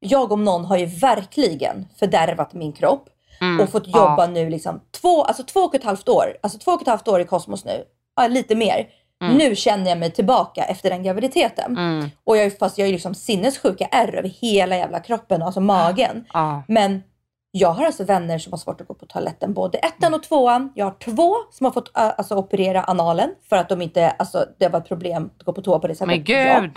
jag 0.00 0.32
om 0.32 0.44
någon 0.44 0.64
har 0.64 0.76
ju 0.76 0.86
verkligen 0.86 1.88
fördärvat 1.98 2.52
min 2.52 2.72
kropp. 2.72 3.08
Mm. 3.40 3.60
och 3.60 3.70
fått 3.70 3.86
jobba 3.86 4.26
nu 4.26 4.50
liksom 4.50 4.80
två, 5.00 5.24
alltså 5.24 5.42
två 5.42 5.60
och 5.60 5.74
ett 5.74 5.84
halvt 5.84 6.08
år. 6.08 6.36
Alltså 6.42 6.58
två 6.58 6.70
och 6.70 6.82
ett 6.82 6.88
halvt 6.88 7.08
år 7.08 7.20
i 7.20 7.24
kosmos 7.24 7.64
nu. 7.64 7.84
Ja, 8.16 8.26
lite 8.26 8.54
mer. 8.54 8.88
Nu 9.32 9.56
känner 9.56 9.88
jag 9.88 9.98
mig 9.98 10.10
tillbaka 10.10 10.64
efter 10.64 10.90
den 10.90 11.02
graviditeten. 11.02 11.78
Mm. 11.78 12.10
Och 12.24 12.36
jag, 12.36 12.58
fast 12.58 12.78
jag 12.78 12.88
är 12.88 12.92
liksom 12.92 13.14
sinnessjuka 13.14 13.88
ärr 13.90 14.14
över 14.14 14.28
hela 14.28 14.76
jävla 14.76 15.00
kroppen, 15.00 15.42
alltså 15.42 15.60
magen. 15.60 16.24
Ja. 16.32 16.62
Men 16.68 17.02
jag 17.50 17.68
har 17.68 17.86
alltså 17.86 18.04
vänner 18.04 18.38
som 18.38 18.52
har 18.52 18.58
svårt 18.58 18.80
att 18.80 18.88
gå 18.88 18.94
på 18.94 19.06
toaletten, 19.06 19.54
både 19.54 19.78
ettan 19.78 20.14
och 20.14 20.22
tvåan. 20.22 20.72
Jag 20.74 20.84
har 20.86 20.94
två 21.04 21.34
som 21.50 21.64
har 21.64 21.72
fått 21.72 21.96
äh, 21.98 22.12
alltså, 22.18 22.34
operera 22.34 22.82
analen 22.82 23.30
för 23.48 23.56
att 23.56 23.68
de 23.68 23.82
inte, 23.82 24.10
alltså 24.10 24.46
det 24.58 24.68
var 24.68 24.80
ett 24.80 24.88
problem 24.88 25.30
att 25.38 25.44
gå 25.44 25.52
på 25.52 25.62
toa 25.62 25.78
på 25.78 25.86
det 25.86 25.94
sättet. 25.94 26.06
Men 26.06 26.36
Ja. 26.36 26.60
gud. 26.60 26.76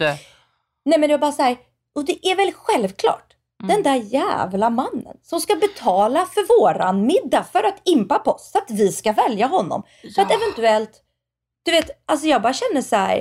Nej 0.86 1.00
men 1.00 1.02
det 1.02 1.08
var 1.08 1.18
bara 1.18 1.32
så 1.32 1.42
här, 1.44 1.58
och 1.96 2.06
det 2.06 2.28
är 2.28 2.36
väl 2.36 2.52
självklart. 2.56 3.27
Mm. 3.64 3.76
Den 3.76 3.84
där 3.84 3.96
jävla 4.14 4.70
mannen 4.70 5.18
som 5.22 5.40
ska 5.42 5.56
betala 5.56 6.26
för 6.26 6.60
våran 6.62 7.06
middag 7.06 7.44
för 7.52 7.64
att 7.64 7.82
impa 7.86 8.20
på 8.20 8.32
oss 8.32 8.52
så 8.52 8.58
att 8.58 8.72
vi 8.72 8.92
ska 8.92 9.12
välja 9.12 9.48
honom. 9.48 9.84
För 10.16 10.22
att 10.22 10.30
Ja. 10.32 10.36
eventuellt, 10.38 11.02
du 11.66 11.72
vet, 11.72 11.90
alltså 12.06 12.28
jag 12.28 12.42
bara 12.42 12.54
känner 12.54 12.82
så 12.82 12.96
här, 12.96 13.16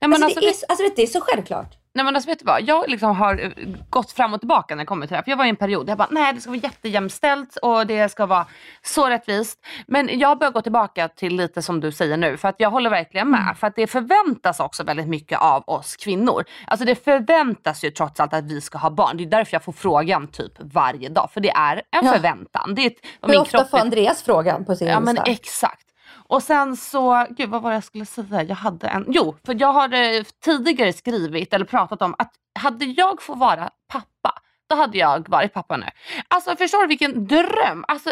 Nej, 0.00 0.08
men 0.08 0.12
alltså, 0.12 0.24
alltså, 0.24 0.40
det, 0.40 0.46
är, 0.46 0.50
vet, 0.50 0.56
så- 0.58 0.66
alltså 0.68 0.84
det 0.96 1.02
är 1.02 1.06
så 1.06 1.20
självklart. 1.20 1.74
Nej, 1.96 2.04
men 2.04 2.16
alltså, 2.16 2.30
vet 2.30 2.38
du 2.38 2.44
vad? 2.44 2.62
Jag 2.62 2.88
liksom 2.90 3.16
har 3.16 3.44
eh, 3.44 3.50
gått 3.90 4.12
fram 4.12 4.34
och 4.34 4.40
tillbaka 4.40 4.74
när 4.74 4.82
det 4.82 4.86
kommer 4.86 5.06
till 5.06 5.12
det 5.12 5.16
här. 5.16 5.22
För 5.22 5.30
jag 5.30 5.36
var 5.36 5.44
i 5.44 5.48
en 5.48 5.56
period 5.56 5.86
där 5.86 5.90
jag 5.90 5.98
bara, 5.98 6.08
nej 6.10 6.32
det 6.32 6.40
ska 6.40 6.50
vara 6.50 6.60
jättejämställt 6.60 7.56
och 7.56 7.86
det 7.86 8.08
ska 8.08 8.26
vara 8.26 8.46
så 8.82 9.08
rättvist. 9.08 9.66
Men 9.86 10.18
jag 10.18 10.38
börjar 10.38 10.52
gå 10.52 10.62
tillbaka 10.62 11.08
till 11.08 11.36
lite 11.36 11.62
som 11.62 11.80
du 11.80 11.92
säger 11.92 12.16
nu. 12.16 12.36
För 12.36 12.48
att 12.48 12.54
jag 12.58 12.70
håller 12.70 12.90
verkligen 12.90 13.30
med. 13.30 13.56
För 13.58 13.66
att 13.66 13.76
det 13.76 13.86
förväntas 13.86 14.60
också 14.60 14.84
väldigt 14.84 15.08
mycket 15.08 15.38
av 15.40 15.64
oss 15.66 15.96
kvinnor. 15.96 16.44
Alltså 16.66 16.86
det 16.86 17.04
förväntas 17.04 17.84
ju 17.84 17.90
trots 17.90 18.20
allt 18.20 18.34
att 18.34 18.44
vi 18.44 18.60
ska 18.60 18.78
ha 18.78 18.90
barn. 18.90 19.16
Det 19.16 19.24
är 19.24 19.26
därför 19.26 19.54
jag 19.54 19.64
får 19.64 19.72
frågan 19.72 20.28
typ 20.28 20.52
varje 20.58 21.08
dag. 21.08 21.30
För 21.32 21.40
det 21.40 21.50
är 21.50 21.76
en 21.76 22.06
Ja. 22.06 22.12
förväntan. 22.12 22.74
Det 22.74 22.82
är 22.82 22.86
ett, 22.86 22.96
Hur 23.22 23.28
min 23.28 23.40
ofta 23.40 23.58
kropp 23.58 23.70
får 23.70 23.78
Andreas 23.78 24.22
frågan 24.22 24.64
på 24.64 24.76
sin 24.76 24.88
Ja 24.88 25.00
men 25.00 25.18
exakt. 25.26 25.85
Och 26.28 26.42
sen 26.42 26.76
så, 26.76 27.26
gud 27.30 27.50
vad 27.50 27.62
var 27.62 27.70
det 27.70 27.76
jag 27.76 27.84
skulle 27.84 28.06
säga? 28.06 28.42
Jag 28.42 28.56
hade 28.56 28.88
en, 28.88 29.04
jo 29.08 29.36
för 29.46 29.56
jag 29.60 29.72
har 29.72 29.92
eh, 29.94 30.22
tidigare 30.44 30.92
skrivit 30.92 31.54
eller 31.54 31.64
pratat 31.64 32.02
om 32.02 32.14
att 32.18 32.32
hade 32.58 32.84
jag 32.84 33.22
fått 33.22 33.38
vara 33.38 33.70
pappa, 33.92 34.32
då 34.68 34.76
hade 34.76 34.98
jag 34.98 35.28
varit 35.28 35.52
pappa 35.52 35.76
nu. 35.76 35.86
Alltså 36.28 36.56
förstår 36.56 36.80
du 36.80 36.86
vilken 36.86 37.26
dröm? 37.26 37.84
Alltså 37.88 38.10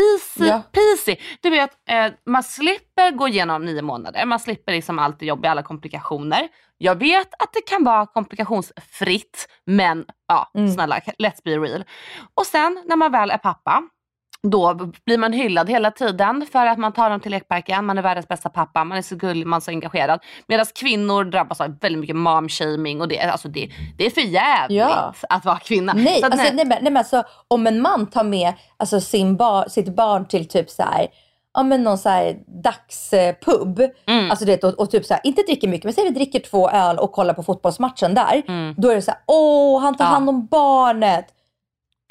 easy 0.00 0.46
Ja. 0.46 0.62
peasy. 0.72 1.16
Du 1.40 1.50
vet, 1.50 1.70
eh, 1.88 2.12
man 2.26 2.42
slipper 2.42 3.10
gå 3.10 3.28
igenom 3.28 3.64
nio 3.64 3.82
månader, 3.82 4.24
man 4.26 4.38
slipper 4.40 4.72
liksom 4.72 4.98
allt 4.98 5.18
det 5.18 5.26
jobbiga, 5.26 5.50
alla 5.50 5.62
komplikationer. 5.62 6.48
Jag 6.78 6.94
vet 6.94 7.34
att 7.42 7.52
det 7.52 7.60
kan 7.66 7.84
vara 7.84 8.06
komplikationsfritt, 8.06 9.48
men 9.64 10.04
ja, 10.28 10.50
Mm. 10.54 10.72
snälla, 10.74 10.98
let's 10.98 11.40
be 11.44 11.50
real. 11.50 11.84
Och 12.34 12.46
sen 12.46 12.82
när 12.86 12.96
man 12.96 13.12
väl 13.12 13.30
är 13.30 13.38
pappa, 13.38 13.82
då 14.50 14.74
blir 15.04 15.18
man 15.18 15.32
hyllad 15.32 15.70
hela 15.70 15.90
tiden 15.90 16.46
för 16.52 16.66
att 16.66 16.78
man 16.78 16.92
tar 16.92 17.10
dem 17.10 17.20
till 17.20 17.30
lekparken, 17.30 17.84
man 17.84 17.98
är 17.98 18.02
världens 18.02 18.28
bästa 18.28 18.48
pappa, 18.48 18.84
man 18.84 18.98
är 18.98 19.02
så 19.02 19.16
gullig, 19.16 19.46
man 19.46 19.56
är 19.56 19.60
så 19.60 19.70
engagerad. 19.70 20.20
Medan 20.46 20.66
kvinnor 20.74 21.24
drabbas 21.24 21.60
av 21.60 21.78
väldigt 21.80 22.00
mycket 22.00 22.16
momshaming 22.16 23.00
och 23.00 23.08
det, 23.08 23.20
alltså 23.20 23.48
det, 23.48 23.70
det 23.98 24.06
är 24.06 24.10
för 24.10 24.20
jävligt 24.20 24.78
Ja. 24.78 25.14
att 25.28 25.44
vara 25.44 25.58
kvinna. 25.58 25.92
Nej, 25.92 26.20
Så 26.20 26.26
att 26.26 26.32
alltså, 26.32 26.52
nej. 26.52 26.64
men, 26.66 26.68
nej 26.68 26.92
men 26.92 26.96
alltså 26.96 27.22
om 27.48 27.66
en 27.66 27.82
man 27.82 28.06
tar 28.06 28.24
med 28.24 28.52
alltså, 28.76 29.00
sin 29.00 29.36
bar, 29.36 29.68
sitt 29.68 29.96
barn 29.96 30.26
till 30.28 30.48
typ 30.48 30.70
så 30.70 30.82
här, 30.82 31.06
ja, 31.54 31.62
men 31.62 31.82
någon 31.84 31.98
så 31.98 32.08
här 32.08 32.36
dagspub. 32.62 33.80
Mm. 34.06 34.30
Alltså 34.30 34.44
det, 34.44 34.64
och, 34.64 34.74
och 34.80 34.90
typ 34.90 35.04
så 35.04 35.14
här, 35.14 35.20
inte 35.24 35.42
dricker 35.42 35.68
mycket, 35.68 35.84
men 35.84 35.92
säg 35.94 36.04
vi 36.04 36.10
dricker 36.10 36.40
två 36.40 36.70
öl 36.70 36.98
och 36.98 37.12
kollar 37.12 37.34
på 37.34 37.42
fotbollsmatchen 37.42 38.14
där. 38.14 38.42
Då 38.80 38.90
är 38.90 38.94
det 38.94 39.02
så 39.02 39.10
här, 39.10 39.20
åh 39.26 39.80
han 39.82 39.96
tar 39.96 40.04
Mm. 40.04 40.12
Ja. 40.12 40.14
hand 40.16 40.28
om 40.28 40.46
barnet. 40.46 41.26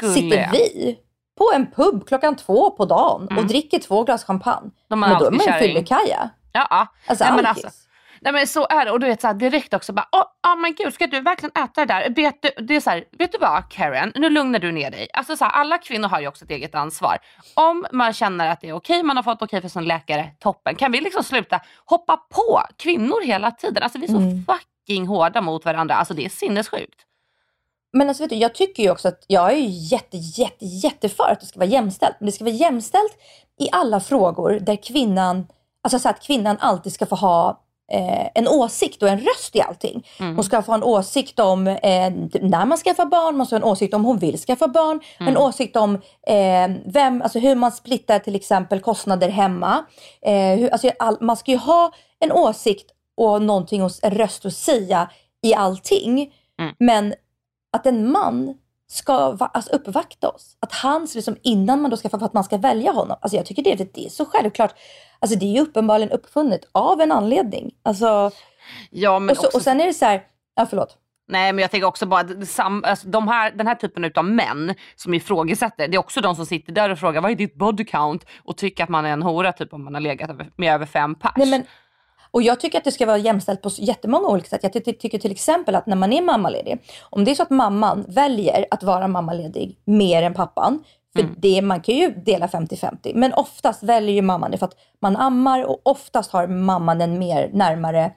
Gulliga. 0.01 0.15
Sitter 0.15 0.49
vi 0.51 0.97
på 1.37 1.51
en 1.55 1.71
pub 1.71 2.07
klockan 2.07 2.35
två 2.35 2.71
på 2.71 2.85
dagen 2.85 3.27
och 3.37 3.45
dricker 3.45 3.79
två 3.79 4.03
glas 4.03 4.23
champagne. 4.23 4.71
De 4.89 4.99
men 4.99 5.19
då 5.19 5.25
är 5.25 5.31
man 5.31 5.45
ju 5.45 5.51
fyllekaja. 5.53 6.29
Ja, 6.51 6.67
ja. 6.69 6.87
Alltså, 7.07 7.25
nej, 7.25 7.33
men 7.35 7.45
alltså, 7.45 7.67
nej 8.21 8.33
men 8.33 8.47
så 8.47 8.67
är 8.69 8.85
det 8.85 8.91
och 8.91 8.99
du 8.99 9.07
vet 9.07 9.21
så 9.21 9.27
här, 9.27 9.33
direkt 9.33 9.73
också 9.73 9.93
bara, 9.93 10.07
åh 10.11 10.53
oh, 10.53 10.59
men 10.61 10.73
gud 10.73 10.93
ska 10.93 11.07
du 11.07 11.19
verkligen 11.21 11.63
äta 11.63 11.85
det 11.85 11.93
där? 11.93 12.09
Vet 12.15 12.41
du, 12.41 12.63
det 12.65 12.75
är 12.75 12.79
så 12.79 12.89
här, 12.89 13.03
vet 13.11 13.31
du 13.31 13.37
vad 13.37 13.69
Karen, 13.71 14.11
nu 14.15 14.29
lugnar 14.29 14.59
du 14.59 14.71
ner 14.71 14.91
dig. 14.91 15.07
Alltså 15.13 15.37
så 15.37 15.45
här, 15.45 15.51
alla 15.51 15.77
kvinnor 15.77 16.07
har 16.07 16.19
ju 16.19 16.27
också 16.27 16.45
ett 16.45 16.51
eget 16.51 16.75
ansvar. 16.75 17.17
Om 17.53 17.85
man 17.91 18.13
känner 18.13 18.49
att 18.49 18.61
det 18.61 18.69
är 18.69 18.73
okej, 18.73 19.03
man 19.03 19.15
har 19.15 19.23
fått 19.23 19.41
okej 19.41 19.61
för 19.61 19.69
sin 19.69 19.85
läkare, 19.85 20.29
toppen. 20.39 20.75
Kan 20.75 20.91
vi 20.91 21.01
liksom 21.01 21.23
sluta 21.23 21.59
hoppa 21.85 22.17
på 22.17 22.61
kvinnor 22.77 23.21
hela 23.25 23.51
tiden? 23.51 23.83
Alltså 23.83 23.99
vi 23.99 24.03
är 24.05 24.09
så 24.11 24.17
Mm. 24.17 24.45
fucking 24.45 25.07
hårda 25.07 25.41
mot 25.41 25.65
varandra, 25.65 25.95
alltså 25.95 26.13
det 26.13 26.25
är 26.25 26.29
sinnessjukt. 26.29 27.01
Men 27.97 28.09
alltså 28.09 28.23
vet 28.23 28.29
du, 28.29 28.35
jag 28.35 28.55
tycker 28.55 28.83
ju 28.83 28.91
också 28.91 29.07
att 29.07 29.23
jag 29.27 29.51
är 29.51 29.57
ju 29.57 29.67
jätte, 29.67 30.17
jätte, 30.17 30.65
jätteför 30.65 31.29
att 31.31 31.39
det 31.39 31.45
ska 31.45 31.59
vara 31.59 31.69
jämställt. 31.69 32.15
Men 32.19 32.25
det 32.25 32.31
ska 32.31 32.43
vara 32.43 32.55
jämställt 32.55 33.13
i 33.59 33.69
alla 33.71 33.99
frågor 33.99 34.59
där 34.61 34.75
kvinnan, 34.75 35.47
alltså 35.83 35.99
så 35.99 36.09
att 36.09 36.23
kvinnan 36.23 36.57
alltid 36.59 36.93
ska 36.93 37.05
få 37.05 37.15
ha 37.15 37.61
eh, 37.91 38.27
en 38.35 38.47
åsikt 38.47 39.03
och 39.03 39.09
en 39.09 39.19
röst 39.19 39.55
i 39.55 39.61
allting. 39.61 40.07
Mm. 40.19 40.35
Hon 40.35 40.43
ska 40.43 40.61
få 40.61 40.73
en 40.73 40.83
åsikt 40.83 41.39
om 41.39 41.67
eh, 41.67 42.11
när 42.41 42.65
man 42.65 42.77
skaffar 42.77 43.05
barn, 43.05 43.37
man 43.37 43.45
ska 43.45 43.55
ha 43.55 43.61
en 43.61 43.71
åsikt 43.71 43.93
om 43.93 44.05
hon 44.05 44.17
vill 44.17 44.37
skaffa 44.37 44.67
barn, 44.67 44.99
Mm. 45.19 45.33
en 45.33 45.37
åsikt 45.37 45.75
om 45.75 45.95
eh, 46.27 46.71
vem, 46.85 47.21
alltså 47.21 47.39
hur 47.39 47.55
man 47.55 47.71
splittar 47.71 48.19
till 48.19 48.35
exempel 48.35 48.79
kostnader 48.79 49.29
hemma. 49.29 49.85
Eh, 50.21 50.59
hur, 50.59 50.69
alltså, 50.69 50.91
all, 50.99 51.17
man 51.21 51.37
ska 51.37 51.51
ju 51.51 51.57
ha 51.57 51.91
en 52.19 52.31
åsikt 52.31 52.91
och 53.17 53.41
någonting, 53.41 53.83
och, 53.83 53.91
en 54.01 54.11
röst 54.11 54.45
att 54.45 54.53
säga 54.53 55.09
i 55.43 55.53
allting. 55.53 56.33
Mm. 56.59 56.75
Men 56.79 57.13
att 57.75 57.85
en 57.85 58.11
man 58.11 58.53
ska 58.87 59.31
va- 59.31 59.51
alltså 59.53 59.71
uppvakta 59.71 60.29
oss. 60.29 60.57
Att 60.59 60.71
han, 60.73 61.07
liksom, 61.15 61.35
innan 61.43 61.81
man 61.81 61.91
då 61.91 61.97
ska 61.97 62.09
för 62.09 62.25
att 62.25 62.33
man 62.33 62.43
ska 62.43 62.57
välja 62.57 62.91
honom. 62.91 63.17
Alltså 63.21 63.37
jag 63.37 63.45
tycker 63.45 63.63
det, 63.63 63.93
det 63.93 64.05
är 64.05 64.09
så 64.09 64.25
självklart. 64.25 64.73
Alltså 65.19 65.37
det 65.39 65.45
är 65.45 65.53
ju 65.53 65.61
uppenbarligen 65.61 66.11
uppfunnet 66.11 66.61
av 66.71 67.01
en 67.01 67.11
anledning. 67.11 67.71
Alltså, 67.83 68.31
Ja, 68.91 69.19
men 69.19 69.29
och, 69.29 69.37
så, 69.37 69.47
också 69.47 69.57
och 69.57 69.63
sen 69.63 69.81
är 69.81 69.85
det 69.85 69.93
så 69.93 70.05
här, 70.05 70.23
ja 70.55 70.65
förlåt. 70.65 70.97
Nej 71.27 71.53
men 71.53 71.61
jag 71.61 71.71
tänker 71.71 71.87
också 71.87 72.05
bara, 72.05 72.45
sam, 72.45 72.83
alltså, 72.87 73.07
de 73.07 73.27
här, 73.27 73.51
den 73.51 73.67
här 73.67 73.75
typen 73.75 74.11
av 74.15 74.25
män 74.25 74.75
som 74.95 75.13
ifrågasätter, 75.13 75.87
det 75.87 75.95
är 75.95 75.99
också 75.99 76.21
de 76.21 76.35
som 76.35 76.45
sitter 76.45 76.73
där 76.73 76.89
och 76.89 76.99
frågar 76.99 77.21
vad 77.21 77.31
är 77.31 77.35
ditt 77.35 77.55
body 77.55 77.85
count 77.85 78.25
och 78.43 78.57
tycker 78.57 78.83
att 78.83 78.89
man 78.89 79.05
är 79.05 79.09
en 79.13 79.21
hora 79.23 79.51
typ 79.51 79.73
om 79.73 79.83
man 79.83 79.93
har 79.93 80.01
legat 80.01 80.29
över- 80.29 80.49
med 80.55 80.73
över 80.73 80.85
fem 80.85 81.15
pers. 81.15 81.31
Nej, 81.37 81.49
men, 81.49 81.63
och 82.35 82.41
jag 82.41 82.59
tycker 82.59 82.77
att 82.77 82.83
det 82.83 82.91
ska 82.91 83.05
vara 83.05 83.17
jämställt 83.17 83.61
på 83.61 83.69
jättemånga 83.77 84.27
olika 84.27 84.47
sätt. 84.49 84.63
Jag 84.63 84.73
ty- 84.73 84.79
ty- 84.79 84.93
tycker 84.93 85.17
till 85.19 85.31
exempel 85.31 85.75
att 85.75 85.85
när 85.85 85.95
man 85.95 86.13
är 86.13 86.21
mammaledig, 86.21 86.77
om 87.09 87.25
det 87.25 87.31
är 87.31 87.35
så 87.35 87.43
att 87.43 87.49
mamman 87.49 88.05
väljer 88.07 88.65
att 88.71 88.83
vara 88.83 89.07
mammaledig 89.07 89.77
mer 89.85 90.23
än 90.23 90.33
pappan, 90.33 90.83
för 91.15 91.21
Mm. 91.23 91.35
det, 91.37 91.61
man 91.61 91.81
kan 91.81 91.95
ju 91.95 92.09
dela 92.09 92.47
50-50, 92.47 93.11
men 93.15 93.33
oftast 93.33 93.83
väljer 93.83 94.15
ju 94.15 94.21
mamman 94.21 94.51
det 94.51 94.57
för 94.57 94.65
att 94.65 94.75
man 95.01 95.15
ammar 95.17 95.63
och 95.65 95.79
oftast 95.83 96.31
har 96.31 96.47
mamman 96.47 97.01
en 97.01 97.19
mer 97.19 97.49
närmare 97.53 98.11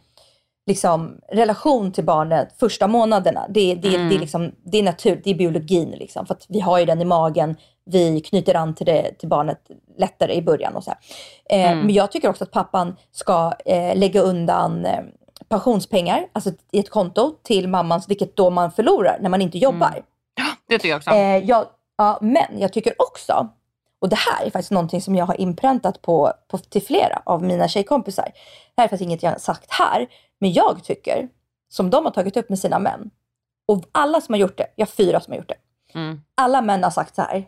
liksom, 0.67 1.21
relation 1.33 1.93
till 1.93 2.05
barnet 2.05 2.49
första 2.61 2.87
månaderna. 2.87 3.47
Det, 3.49 3.75
det, 3.75 3.95
Mm. 3.95 4.09
det, 4.09 4.15
är 4.15 4.19
liksom, 4.19 4.53
det 4.65 4.79
är 4.79 4.83
natur, 4.83 5.21
det 5.25 5.31
är 5.31 5.35
biologin. 5.35 5.91
Liksom, 5.91 6.27
för 6.27 6.35
att 6.35 6.47
vi 6.49 6.61
har 6.61 6.79
ju 6.79 6.85
den 6.85 7.01
i 7.03 7.05
magen, 7.05 7.57
vi 7.89 8.21
knyter 8.21 8.55
an 8.55 8.75
till, 8.75 8.87
det, 8.87 9.13
till 9.19 9.29
barnet 9.29 9.71
lättare 9.97 10.35
i 10.35 10.43
början. 10.43 10.77
Och 10.77 10.85
så. 10.85 10.91
Eh, 11.51 11.71
Mm. 11.73 11.79
Men 11.87 11.95
jag 11.95 12.13
tycker 12.13 12.29
också 12.29 12.45
att 12.45 12.51
pappan 12.51 12.97
ska 13.13 13.53
eh, 13.65 13.97
lägga 13.97 14.21
undan 14.21 14.87
eh, 14.87 15.01
pensionspengar, 15.49 16.27
alltså 16.33 16.51
i 16.73 16.79
ett 16.79 16.91
konto 16.91 17.35
till 17.43 17.69
mammans, 17.69 18.09
vilket 18.09 18.37
då 18.37 18.51
man 18.51 18.73
förlorar 18.73 19.19
när 19.21 19.29
man 19.31 19.43
inte 19.43 19.59
jobbar. 19.59 20.03
det 20.69 20.79
tycker 20.79 20.89
jag 20.89 20.97
också. 20.97 21.11
Eh, 21.11 21.37
jag, 21.37 21.67
ja, 21.99 22.19
men 22.21 22.59
jag 22.61 22.73
tycker 22.73 22.95
också, 22.99 23.49
och 24.01 24.09
det 24.09 24.17
här 24.19 24.47
är 24.47 24.51
faktiskt 24.51 24.71
någonting 24.71 25.03
som 25.03 25.15
jag 25.15 25.27
har 25.27 25.41
inpräntat 25.41 26.03
på, 26.03 26.33
på, 26.49 26.59
till 26.59 26.83
flera 26.83 27.23
av 27.25 27.43
mina 27.43 27.69
tjejkompisar. 27.69 28.25
Det 28.75 28.81
här 28.83 28.85
är 28.85 28.89
faktiskt 28.89 29.03
inget 29.07 29.23
jag 29.23 29.31
har 29.31 29.39
sagt 29.39 29.67
här, 29.73 30.07
men 30.41 30.53
jag 30.53 30.85
tycker, 30.85 31.29
som 31.69 31.91
de 31.91 32.05
har 32.05 32.13
tagit 32.13 32.37
upp 32.37 32.49
med 32.49 32.59
sina 32.59 32.79
män, 32.79 33.11
och 33.69 33.85
alla 33.93 34.21
som 34.21 34.33
har 34.33 34.39
gjort 34.41 34.59
det, 34.59 34.67
jag 34.77 34.87
har 34.87 34.91
fyra 34.93 35.21
som 35.21 35.33
har 35.33 35.39
gjort 35.39 35.49
det, 35.49 35.55
Mm. 35.95 36.21
alla 36.35 36.61
män 36.63 36.83
har 36.85 36.91
sagt 36.91 37.15
så 37.15 37.23
här, 37.23 37.45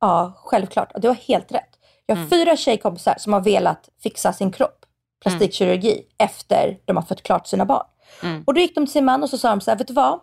ja 0.00 0.32
självklart, 0.36 0.92
du 0.96 1.08
har 1.08 1.14
helt 1.14 1.52
rätt. 1.52 1.70
Jag 2.06 2.16
har 2.16 2.20
Mm. 2.20 2.30
fyra 2.30 2.56
tjejkompisar 2.56 3.14
som 3.18 3.32
har 3.32 3.40
velat 3.40 3.88
fixa 4.02 4.32
sin 4.32 4.52
kropp, 4.52 4.86
plastikkirurgi, 5.22 6.02
efter 6.18 6.78
de 6.84 6.96
har 6.96 7.02
fött 7.04 7.22
klart 7.22 7.46
sina 7.46 7.64
barn. 7.64 7.86
Mm. 8.22 8.44
Och 8.46 8.54
då 8.54 8.60
gick 8.60 8.74
de 8.74 8.86
till 8.86 8.92
sin 8.92 9.04
man 9.04 9.22
och 9.22 9.30
så 9.30 9.38
sa 9.38 9.50
de 9.50 9.60
så 9.60 9.70
här, 9.70 9.78
vet 9.78 9.88
du 9.88 9.94
vad? 9.94 10.20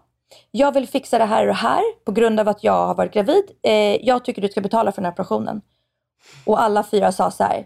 Jag 0.52 0.72
vill 0.72 0.88
fixa 0.88 1.18
det 1.18 1.26
här 1.26 1.42
och 1.42 1.48
det 1.48 1.54
här 1.54 1.82
på 2.06 2.12
grund 2.12 2.40
av 2.40 2.48
att 2.48 2.64
jag 2.64 2.88
har 2.88 2.96
varit 2.96 3.14
gravid. 3.14 3.44
Eh, 3.64 4.06
jag 4.06 4.26
tycker 4.26 4.42
du 4.42 4.50
ska 4.50 4.62
betala 4.62 4.92
för 4.92 5.02
den 5.02 5.06
här 5.06 5.12
operationen. 5.12 5.62
Och 6.46 6.62
alla 6.62 6.84
fyra 6.84 7.12
sa 7.12 7.32
så 7.32 7.44
här, 7.44 7.66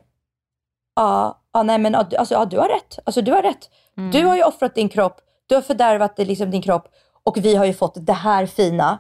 ja, 0.96 1.42
ja 1.54 1.64
nej 1.64 1.78
men 1.78 1.96
alltså, 1.96 2.34
ja, 2.34 2.46
du 2.46 2.58
har 2.58 2.68
rätt. 2.70 3.00
Alltså 3.06 3.22
du 3.22 3.32
har 3.32 3.42
rätt. 3.42 3.70
Mm. 3.98 4.12
Du 4.12 4.26
har 4.26 4.36
ju 4.36 4.44
offrat 4.44 4.76
din 4.76 4.90
kropp, 4.90 5.22
du 5.48 5.56
har 5.56 5.62
fördärvat 5.62 6.16
det, 6.16 6.26
liksom, 6.26 6.52
din 6.52 6.62
kropp 6.62 6.88
och 7.24 7.38
vi 7.38 7.56
har 7.56 7.66
ju 7.66 7.74
fått 7.74 7.94
det 7.96 8.14
här 8.14 8.46
fina. 8.46 9.00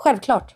Självklart. 0.00 0.54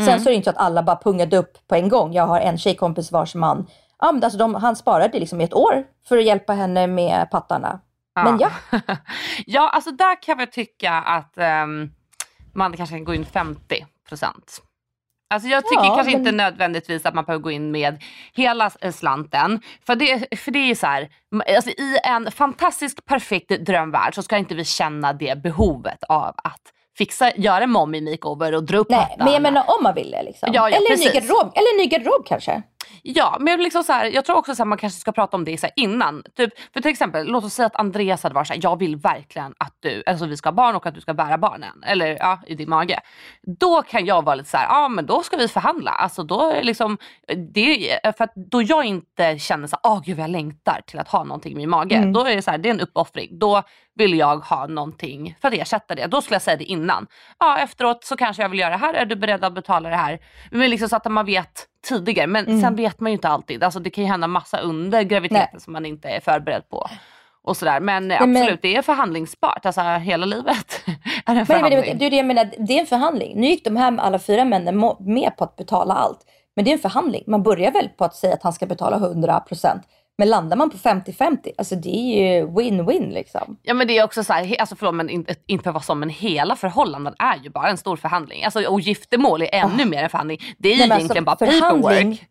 Sen 0.00 0.08
Mm. 0.08 0.20
så 0.20 0.28
är 0.28 0.30
det 0.30 0.36
inte 0.36 0.44
så 0.44 0.50
att 0.50 0.56
alla 0.66 0.82
bara 0.82 0.96
pungade 0.96 1.36
upp 1.36 1.58
på 1.68 1.74
en 1.74 1.88
gång. 1.88 2.12
Jag 2.12 2.26
har 2.26 2.40
en 2.40 2.58
tjejkompis 2.58 3.12
vars 3.12 3.34
man, 3.34 3.66
ja, 3.98 4.12
men 4.12 4.24
alltså 4.24 4.38
de, 4.38 4.54
han 4.54 4.76
sparade 4.76 5.18
liksom 5.18 5.40
i 5.40 5.44
ett 5.44 5.54
år 5.54 5.84
för 6.08 6.18
att 6.18 6.24
hjälpa 6.24 6.52
henne 6.52 6.86
med 6.86 7.30
pattarna. 7.30 7.80
Men 8.14 8.38
ja, 8.38 8.50
ja, 9.46 9.68
alltså 9.68 9.90
där 9.90 10.22
kan 10.22 10.38
jag 10.38 10.52
tycka 10.52 10.92
att 10.92 11.38
ehm, 11.38 11.90
man 12.54 12.76
kanske 12.76 12.96
kan 12.96 13.04
gå 13.04 13.14
in 13.14 13.24
50 13.26 13.86
procent. 14.08 14.62
Alltså 15.34 15.48
jag 15.48 15.64
tycker 15.64 15.84
Ja, 15.84 15.94
kanske 15.96 16.12
men- 16.12 16.20
inte 16.20 16.32
nödvändigtvis 16.32 17.06
att 17.06 17.14
man 17.14 17.24
behöver 17.24 17.42
gå 17.42 17.50
in 17.50 17.70
med 17.70 18.02
hela 18.32 18.70
eh, 18.80 18.92
slanten. 18.92 19.60
För 19.86 19.96
det, 19.96 20.38
för 20.38 20.50
det 20.50 20.58
är 20.70 20.74
så 20.74 20.86
här, 20.86 21.08
alltså 21.56 21.70
i 21.70 21.98
en 22.04 22.30
fantastisk 22.32 23.04
perfekt 23.04 23.48
drömvärld 23.66 24.14
så 24.14 24.22
ska 24.22 24.36
inte 24.36 24.54
vi 24.54 24.64
känna 24.64 25.12
det 25.12 25.42
behovet 25.42 26.04
av 26.08 26.34
att 26.44 26.60
fixa, 26.98 27.32
göra 27.36 27.64
en 27.64 27.70
mommy 27.70 28.00
makeover 28.00 28.54
och 28.54 28.64
dra 28.64 28.78
upp 28.78 28.90
nej, 28.90 28.98
hattarna. 28.98 29.24
men 29.24 29.32
jag 29.32 29.42
menar 29.42 29.64
om 29.66 29.82
man 29.82 29.94
ville 29.94 30.22
liksom. 30.22 30.48
Ja, 30.52 30.70
ja, 30.70 30.76
eller, 30.76 30.92
en 30.92 30.98
ny 30.98 31.04
garderob, 31.04 31.52
eller 31.54 31.72
en 31.72 31.76
ny 31.76 31.86
garderob 31.86 32.26
kanske. 32.26 32.62
Ja, 33.02 33.36
men 33.40 33.62
liksom 33.62 33.84
så 33.84 33.92
här, 33.92 34.06
jag 34.06 34.24
tror 34.24 34.36
också 34.36 34.52
att 34.52 34.68
man 34.68 34.78
kanske 34.78 35.00
ska 35.00 35.12
prata 35.12 35.36
om 35.36 35.44
det 35.44 35.60
så 35.60 35.66
innan. 35.76 36.22
Typ, 36.36 36.52
för 36.72 36.80
till 36.80 36.90
exempel, 36.90 37.26
låt 37.26 37.44
oss 37.44 37.54
säga 37.54 37.66
att 37.66 37.76
Andreas 37.76 38.22
hade 38.22 38.34
varit 38.34 38.46
så 38.46 38.52
här, 38.52 38.60
jag 38.62 38.78
vill 38.78 38.96
verkligen 38.96 39.54
att 39.58 39.76
du, 39.80 40.02
alltså 40.06 40.26
vi 40.26 40.36
ska 40.36 40.48
ha 40.48 40.54
barn 40.54 40.76
och 40.76 40.86
att 40.86 40.94
du 40.94 41.00
ska 41.00 41.14
bära 41.14 41.38
barnen. 41.38 41.82
Eller 41.86 42.16
ja, 42.20 42.40
i 42.46 42.54
din 42.54 42.70
mage. 42.70 43.00
Då 43.60 43.82
kan 43.82 44.06
jag 44.06 44.24
vara 44.24 44.34
lite 44.34 44.50
så 44.50 44.56
här, 44.56 44.66
ja 44.66 44.88
men 44.88 45.06
då 45.06 45.22
ska 45.22 45.36
vi 45.36 45.48
förhandla. 45.48 45.90
Alltså 45.90 46.22
då 46.22 46.54
liksom, 46.62 46.98
det 47.52 48.00
för 48.16 48.24
att 48.24 48.32
då 48.34 48.62
jag 48.62 48.84
inte 48.84 49.38
känner 49.38 49.66
så 49.66 49.76
här, 49.82 49.92
åh 49.92 50.02
gud 50.04 50.16
vad 50.16 50.24
jag 50.24 50.30
längtar 50.30 50.80
till 50.86 50.98
att 50.98 51.08
ha 51.08 51.24
någonting 51.24 51.52
i 51.52 51.56
min 51.56 51.70
mage. 51.70 51.96
Mm. 51.96 52.12
Då 52.12 52.24
är 52.24 52.36
det 52.36 52.42
så 52.42 52.50
här, 52.50 52.58
det 52.58 52.68
är 52.68 52.74
en 52.74 52.80
uppoffring. 52.80 53.38
Då 53.38 53.62
vill 53.94 54.18
jag 54.18 54.36
ha 54.36 54.66
någonting 54.66 55.36
för 55.40 55.48
att 55.48 55.54
ersätta 55.54 55.94
det. 55.94 56.06
Då 56.06 56.22
skulle 56.22 56.34
jag 56.34 56.42
säga 56.42 56.56
det 56.56 56.64
innan. 56.64 57.06
Ja 57.38 57.58
efteråt 57.58 58.04
så 58.04 58.16
kanske 58.16 58.42
jag 58.42 58.48
vill 58.48 58.58
göra 58.58 58.70
det 58.70 58.76
här, 58.76 58.94
är 58.94 59.06
du 59.06 59.16
beredd 59.16 59.44
att 59.44 59.54
betala 59.54 59.88
det 59.88 59.96
här? 59.96 60.18
Men 60.50 60.70
liksom 60.70 60.88
så 60.88 60.96
att 60.96 61.12
man 61.12 61.26
vet 61.26 61.66
tidigare. 61.88 62.26
Men 62.26 62.46
Mm. 62.46 62.60
sen 62.60 62.76
vet 62.76 63.00
man 63.00 63.10
ju 63.12 63.16
inte 63.16 63.28
alltid. 63.28 63.64
Alltså 63.64 63.80
det 63.80 63.90
kan 63.90 64.04
ju 64.04 64.10
hända 64.10 64.26
massa 64.26 64.58
under 64.60 65.02
graviditeten 65.02 65.48
Nej. 65.52 65.60
som 65.60 65.72
man 65.72 65.86
inte 65.86 66.08
är 66.08 66.20
förberedd 66.20 66.68
på. 66.68 66.86
Och 67.44 67.56
sådär. 67.56 67.80
Men 67.80 68.06
men- 68.06 68.36
absolut, 68.36 68.62
det 68.62 68.76
är 68.76 68.82
förhandlingsbart. 68.82 69.66
Alltså 69.66 69.80
hela 69.80 70.26
livet 70.26 70.82
är 70.86 70.90
en 70.90 70.96
Men, 71.26 71.36
men 71.36 71.46
förhandling. 71.46 71.98
det, 71.98 72.06
är 72.06 72.10
det 72.10 72.16
jag 72.16 72.26
menar, 72.26 72.50
det 72.58 72.72
är 72.76 72.80
en 72.80 72.86
förhandling. 72.86 73.40
Nu 73.40 73.46
gick 73.46 73.64
de 73.64 73.76
här 73.76 73.96
alla 73.98 74.18
fyra 74.18 74.44
männen 74.44 74.94
med 75.00 75.36
på 75.36 75.44
att 75.44 75.56
betala 75.56 75.94
allt. 75.94 76.18
Men 76.56 76.64
det 76.64 76.70
är 76.70 76.72
en 76.72 76.78
förhandling. 76.78 77.24
Man 77.26 77.42
börjar 77.42 77.70
väl 77.72 77.88
på 77.88 78.04
att 78.04 78.14
säga 78.14 78.34
att 78.34 78.42
han 78.42 78.52
ska 78.52 78.66
betala 78.66 78.98
100%. 78.98 79.80
Men 80.18 80.28
landar 80.28 80.56
man 80.56 80.70
på 80.70 80.76
50-50, 80.76 81.50
alltså 81.58 81.74
det 81.74 81.88
är 81.96 82.38
ju 82.38 82.46
win-win 82.46 83.12
liksom. 83.12 83.56
Ja 83.62 83.74
men 83.74 83.86
det 83.86 83.98
är 83.98 84.04
också 84.04 84.24
så 84.24 84.32
här, 84.32 84.60
alltså 84.60 84.76
förlåt 84.76 84.94
men 84.94 85.10
inte, 85.10 85.34
inte 85.46 85.64
för 85.64 85.72
vara 85.72 85.82
så 85.82 85.94
men 85.94 86.08
hela 86.08 86.56
förhållanden 86.56 87.14
är 87.18 87.36
ju 87.36 87.50
bara 87.50 87.68
en 87.68 87.76
stor 87.76 87.96
förhandling. 87.96 88.44
Alltså, 88.44 88.64
och 88.68 88.80
giftermål 88.80 89.42
är 89.42 89.48
ännu 89.52 89.84
mer 89.84 90.02
en 90.02 90.10
förhandling. 90.10 90.38
Det 90.58 90.68
är 90.68 90.72
ju 90.72 90.88
men 90.88 90.98
egentligen 90.98 91.28
alltså, 91.28 91.46
bara 91.46 91.60
paperwork. 91.60 92.26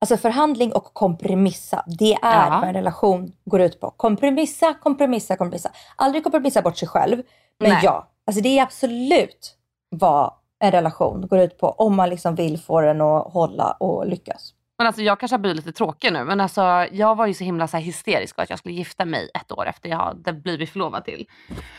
Alltså 0.00 0.16
förhandling 0.16 0.72
och 0.72 0.84
kompromissa, 0.84 1.84
det 1.98 2.12
är 2.12 2.18
Ja. 2.46 2.58
vad 2.60 2.68
en 2.68 2.74
relation 2.74 3.32
går 3.44 3.60
ut 3.60 3.80
på. 3.80 3.90
Kompromissa, 3.90 4.74
kompromissa, 4.74 5.36
kompromissa. 5.36 5.70
Aldrig 5.96 6.22
kompromissa 6.22 6.62
bort 6.62 6.76
sig 6.76 6.88
själv. 6.88 7.22
Men 7.58 7.70
Nej. 7.70 7.80
ja, 7.82 8.08
alltså 8.26 8.42
det 8.42 8.58
är 8.58 8.62
absolut 8.62 9.54
vad 9.90 10.32
en 10.60 10.70
relation 10.70 11.26
går 11.28 11.38
ut 11.38 11.58
på 11.58 11.66
om 11.70 11.96
man 11.96 12.10
liksom 12.10 12.34
vill 12.34 12.58
få 12.58 12.80
den 12.80 13.00
att 13.00 13.32
hålla 13.32 13.70
och 13.70 14.06
lyckas. 14.06 14.54
Men 14.80 14.86
alltså 14.86 15.02
jag 15.02 15.20
kanske 15.20 15.34
har 15.34 15.38
blivit 15.40 15.56
lite 15.66 15.76
tråkig 15.76 16.12
nu 16.12 16.24
men 16.24 16.40
alltså 16.40 16.86
jag 16.92 17.14
var 17.16 17.26
ju 17.26 17.34
så 17.34 17.44
himla 17.44 17.68
så 17.68 17.76
hysterisk 17.76 18.34
för 18.34 18.42
att 18.42 18.50
jag 18.50 18.58
skulle 18.58 18.74
gifta 18.74 19.04
mig 19.04 19.30
ett 19.34 19.52
år 19.52 19.66
efter 19.68 19.88
jag 19.88 19.96
hade 19.96 20.32
blivit 20.32 20.70
förlovad 20.70 21.04
till. 21.04 21.26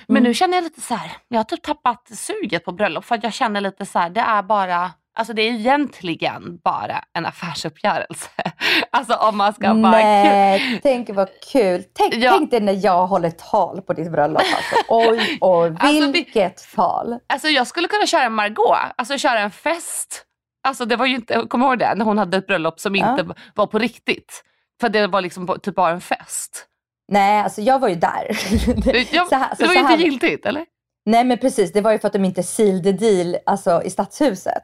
Men 0.08 0.18
Mm. 0.18 0.24
nu 0.24 0.34
känner 0.34 0.56
jag 0.58 0.64
lite 0.64 0.82
så 0.82 0.96
här, 0.96 1.12
jag 1.28 1.40
har 1.40 1.44
typ 1.44 1.62
tappat 1.62 2.08
suget 2.14 2.66
på 2.66 2.72
bröllop 2.72 3.06
för 3.06 3.16
att 3.16 3.24
jag 3.24 3.34
känner 3.34 3.62
lite 3.62 3.86
så 3.86 4.00
här, 4.00 4.10
det 4.10 4.22
är 4.22 4.44
bara 4.44 4.92
Alltså 5.14 5.34
det 5.34 5.42
är 5.42 5.52
egentligen 5.52 6.60
bara 6.64 7.04
en 7.14 7.26
affärsuppgörelse. 7.26 8.30
Alltså 8.92 9.14
om 9.14 9.38
man 9.38 9.54
ska 9.54 9.68
bara... 9.74 9.92
Nej, 9.92 10.80
tänk 10.84 11.10
vad 11.10 11.30
kul. 11.52 11.84
Tänk, 11.94 12.14
Ja. 12.14 12.32
tänk 12.38 12.52
dig 12.52 12.60
när 12.60 12.86
jag 12.86 13.08
håller 13.08 13.30
tal 13.32 13.82
på 13.82 13.94
ditt 13.94 14.12
bröllop. 14.12 14.42
Alltså. 14.42 14.76
Oj, 14.88 15.38
oj, 15.42 15.76
Alltså, 15.80 16.12
vilket 16.12 16.74
tal. 16.76 17.20
Alltså 17.30 17.48
jag 17.48 17.68
skulle 17.68 17.88
kunna 17.88 18.06
köra 18.06 18.24
en 18.24 18.34
Margot, 18.34 18.78
alltså 18.96 19.18
köra 19.18 19.40
en 19.40 19.52
fest. 19.52 20.26
Alltså 20.64 20.86
det 20.86 20.96
var 20.96 21.06
ju 21.06 21.16
inte, 21.16 21.46
kom 21.50 21.62
ihåg 21.62 21.80
det, 21.80 21.96
när 21.96 22.06
hon 22.06 22.18
hade 22.18 22.38
ett 22.38 22.48
bröllop 22.48 22.80
som 22.80 22.96
Ja. 22.96 23.12
inte 23.20 23.36
var 23.56 23.68
på 23.68 23.80
riktigt. 23.80 24.44
För 24.82 24.90
det 24.90 25.08
var 25.08 25.22
liksom 25.22 25.58
typ 25.64 25.76
bara 25.76 25.92
en 25.92 26.02
fest. 26.02 26.68
Nej, 27.08 27.42
alltså 27.42 27.62
jag 27.62 27.80
var 27.80 27.88
ju 27.90 27.96
där. 27.96 28.28
Ja, 29.16 29.26
Så 29.30 29.36
här- 29.36 29.56
så- 29.56 29.62
det 29.62 29.68
var 29.68 29.74
ju 29.74 29.80
inte 29.80 29.94
giltigt 30.04 30.46
eller? 30.46 30.66
Nej 31.06 31.24
men 31.24 31.38
precis, 31.38 31.74
det 31.74 31.82
var 31.82 31.92
ju 31.92 32.00
för 32.00 32.08
att 32.08 32.14
de 32.14 32.26
inte 32.26 32.44
sealed 32.44 33.00
deal 33.00 33.38
alltså, 33.46 33.82
i 33.84 33.90
stadshuset. 33.90 34.64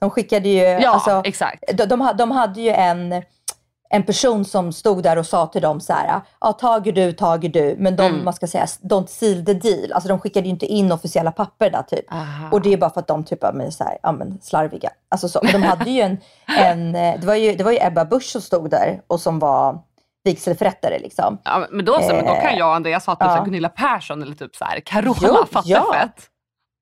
De 0.00 0.10
skickade 0.10 0.48
ju, 0.48 0.60
Ja, 0.62 0.90
alltså, 0.90 1.22
exakt. 1.24 1.64
de, 1.78 1.84
de, 1.86 2.12
de 2.18 2.30
hade 2.30 2.60
ju 2.60 2.70
en, 2.70 3.22
en 3.92 4.02
person 4.02 4.44
som 4.44 4.72
stod 4.72 5.02
där 5.02 5.18
och 5.18 5.26
sa 5.26 5.46
till 5.46 5.62
dem 5.62 5.80
så 5.80 5.92
här, 5.92 6.20
ja 6.40 6.52
tager 6.52 6.92
du, 6.92 7.12
tager 7.12 7.48
du, 7.48 7.76
men 7.78 7.96
de, 7.96 8.06
Mm. 8.06 8.24
man 8.24 8.34
ska 8.34 8.46
säga, 8.46 8.64
don't 8.64 9.06
seal 9.06 9.44
the 9.44 9.54
deal. 9.54 9.92
Alltså 9.92 10.08
de 10.08 10.18
skickade 10.20 10.46
ju 10.46 10.50
inte 10.50 10.66
in 10.66 10.92
officiella 10.92 11.32
papper 11.32 11.70
där 11.70 11.82
typ. 11.82 12.12
Aha. 12.12 12.48
Och 12.52 12.60
det 12.60 12.72
är 12.72 12.76
bara 12.76 12.90
för 12.90 13.00
att 13.00 13.06
de 13.06 13.24
typ 13.24 13.44
är 13.44 13.52
men, 13.52 13.72
så 13.72 13.84
här, 13.84 13.98
ja, 14.02 14.12
men, 14.12 14.38
slarviga. 14.42 14.90
Alltså 15.08 15.28
så. 15.28 15.40
Men 15.42 15.52
de 15.52 15.62
hade 15.62 15.90
ju 15.90 16.00
en, 16.00 16.18
en 16.58 16.94
eh, 16.96 17.20
det, 17.20 17.26
var 17.26 17.34
ju, 17.34 17.54
det 17.54 17.64
var 17.64 17.72
ju 17.72 17.78
Ebba 17.80 18.04
Busch 18.04 18.24
som 18.24 18.40
stod 18.40 18.70
där 18.70 19.00
och 19.06 19.20
som 19.20 19.38
var 19.38 19.78
vigselförrättare 20.24 20.98
liksom. 20.98 21.38
Ja, 21.44 21.66
men 21.70 21.84
då 21.84 21.94
så, 22.00 22.06
men 22.08 22.24
då 22.26 22.34
kan 22.34 22.44
Eh, 22.52 22.58
jag 22.58 22.68
och 22.68 22.74
Andreas 22.74 23.06
ha 23.06 23.14
typ 23.14 23.20
ja. 23.20 23.42
Gunilla 23.44 23.68
Persson 23.68 24.22
eller 24.22 24.34
typ 24.34 24.56
så 24.56 24.64
här 24.64 24.80
Carola, 24.80 25.46
fattar 25.46 25.70
ja. 25.70 26.08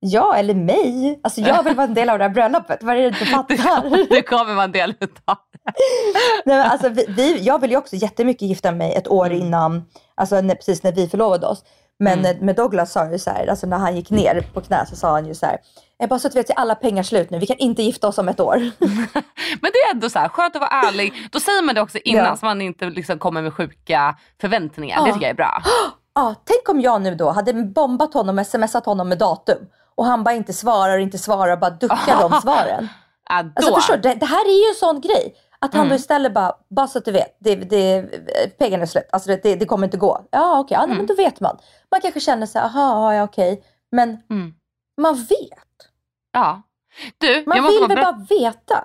Ja, 0.00 0.36
eller 0.36 0.54
mig. 0.54 1.20
Alltså 1.22 1.40
jag 1.40 1.62
vill 1.62 1.74
vara 1.74 1.86
en 1.86 1.94
del 1.94 2.10
av 2.10 2.18
det 2.18 2.24
här 2.24 2.30
bröllopet. 2.30 2.82
Vad 2.82 2.96
är 2.96 3.00
det 3.02 3.10
du 3.10 3.26
fattar? 3.26 4.08
Det 4.14 4.22
kommer 4.22 4.54
vara 4.54 4.64
en 4.64 4.72
del 4.72 4.94
utav. 5.00 5.36
Nej, 6.44 6.56
men 6.58 6.70
alltså, 6.70 6.88
vi, 6.88 7.04
vi, 7.08 7.38
jag 7.42 7.60
vill 7.60 7.70
ju 7.70 7.76
också 7.76 7.96
jättemycket 7.96 8.42
gifta 8.48 8.72
mig 8.72 8.94
ett 8.94 9.08
år 9.08 9.26
Mm. 9.26 9.38
innan, 9.38 9.84
alltså 10.14 10.40
när, 10.40 10.54
precis 10.54 10.82
när 10.82 10.92
vi 10.92 11.08
förlovade 11.08 11.46
oss. 11.46 11.64
Men 12.00 12.18
Mm. 12.18 12.36
med 12.46 12.56
Douglas 12.56 12.92
sa 12.92 13.10
ju 13.10 13.18
så 13.18 13.30
här, 13.30 13.46
alltså 13.46 13.66
när 13.66 13.78
han 13.78 13.96
gick 13.96 14.10
ner 14.10 14.46
på 14.54 14.60
knä 14.60 14.86
så 14.86 14.96
sa 14.96 15.10
han 15.10 15.26
ju 15.26 15.34
så 15.34 15.46
här, 15.46 15.58
"Eh, 16.02 16.08
bara 16.08 16.18
så 16.18 16.28
att 16.28 16.34
vi 16.34 16.40
vet, 16.40 16.50
alla 16.56 16.74
pengar 16.74 17.02
slut 17.02 17.30
nu, 17.30 17.38
vi 17.38 17.46
kan 17.46 17.56
inte 17.56 17.82
gifta 17.82 18.08
oss 18.08 18.18
om 18.18 18.28
ett 18.28 18.40
år. 18.40 18.56
Men 19.60 19.70
det 19.72 19.78
är 19.88 19.94
ändå 19.94 20.10
så 20.10 20.18
här, 20.18 20.28
skönt 20.28 20.56
att 20.56 20.60
vara 20.60 20.70
ärlig. 20.88 21.12
Då 21.32 21.40
säger 21.40 21.62
man 21.62 21.74
det 21.74 21.80
också 21.80 21.98
innan 21.98 22.24
Ja. 22.24 22.36
så 22.36 22.46
man 22.46 22.60
inte 22.62 22.84
liksom 22.84 23.18
kommer 23.18 23.42
med 23.42 23.54
sjuka 23.54 24.16
förväntningar. 24.40 25.02
Det 25.02 25.08
Ja. 25.08 25.14
tycker 25.14 25.26
jag 25.26 25.30
är 25.30 25.34
bra. 25.36 25.62
Ja, 26.14 26.34
tänk 26.44 26.68
om 26.68 26.80
jag 26.80 27.02
nu 27.02 27.14
då 27.14 27.30
hade 27.30 27.52
bombat 27.52 28.14
honom 28.14 28.38
och 28.38 28.46
smsat 28.46 28.86
honom 28.86 29.08
med 29.08 29.18
datum 29.18 29.58
och 29.98 30.06
han 30.06 30.24
bara 30.24 30.34
inte 30.34 30.52
svarar 30.52 30.94
och 30.96 31.00
inte 31.02 31.18
svarar 31.18 31.52
och 31.52 31.58
bara 31.58 31.70
duckar 31.70 32.20
de 32.30 32.40
svaren. 32.42 32.88
Ja, 33.28 33.42
då. 33.42 33.50
Alltså 33.56 33.74
förstår 33.74 33.96
det, 33.96 34.14
det 34.14 34.26
här 34.26 34.44
är 34.48 34.64
ju 34.64 34.68
en 34.68 34.74
sån 34.74 35.00
grej. 35.00 35.34
Att 35.60 35.72
han 35.74 35.80
Mm. 35.80 35.88
då 35.90 35.94
istället 35.96 36.34
bara, 36.34 36.52
bara 36.70 36.86
så 36.86 36.98
att 36.98 37.04
du 37.04 37.12
vet, 37.12 37.36
det, 37.40 37.54
det, 37.54 38.02
pengarna 38.58 38.82
är 38.82 38.86
slut. 38.86 39.08
Alltså 39.12 39.28
det, 39.42 39.54
det, 39.56 39.66
kommer 39.66 39.86
inte 39.86 39.96
gå. 39.96 40.26
Ja 40.30 40.58
okej, 40.60 40.76
ja, 40.80 40.86
nej, 40.86 40.96
men 40.96 41.06
då 41.06 41.14
vet 41.14 41.40
man. 41.40 41.58
Man 41.90 42.00
kanske 42.00 42.20
känner 42.20 42.46
så 42.46 42.58
här, 42.58 42.66
aha, 42.66 43.14
ja 43.14 43.22
okej. 43.22 43.62
Men 43.92 44.08
Mm. 44.30 44.54
man 45.00 45.14
vet. 45.14 45.88
Ja. 46.32 46.62
Du, 47.18 47.44
Man 47.46 47.62
vill 47.66 47.86
väl 47.88 47.96
bara 47.96 48.26
veta. 48.30 48.84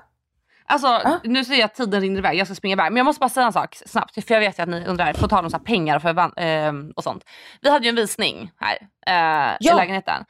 Alltså, 0.66 1.20
nu 1.24 1.46
ser 1.46 1.54
jag 1.56 1.66
att 1.66 1.76
tiden 1.76 2.02
rinner 2.02 2.18
iväg, 2.20 2.38
jag 2.38 2.48
ska 2.48 2.56
springa 2.56 2.74
iväg. 2.74 2.92
Men 2.92 2.98
jag 2.98 3.06
måste 3.06 3.20
bara 3.20 3.30
säga 3.30 3.46
en 3.46 3.54
sak 3.54 3.76
snabbt, 3.86 4.14
för 4.28 4.34
jag 4.34 4.40
vet 4.42 4.60
ju 4.60 4.64
att 4.64 4.70
ni 4.70 4.86
undrar, 4.88 5.14
på 5.14 5.28
tal 5.28 5.44
om 5.46 5.52
så 5.52 5.60
pengar 5.60 5.96
och, 5.96 6.02
förvan- 6.02 6.34
ehm, 6.38 6.94
och 6.96 7.04
sånt. 7.04 7.24
Vi 7.62 7.70
hade 7.70 7.86
ju 7.86 7.90
en 7.90 7.96
visning 7.96 8.52
här 8.60 8.78
eh, 9.08 9.56
Ja. 9.60 9.74
i 9.74 9.76
lägenheten. 9.76 10.26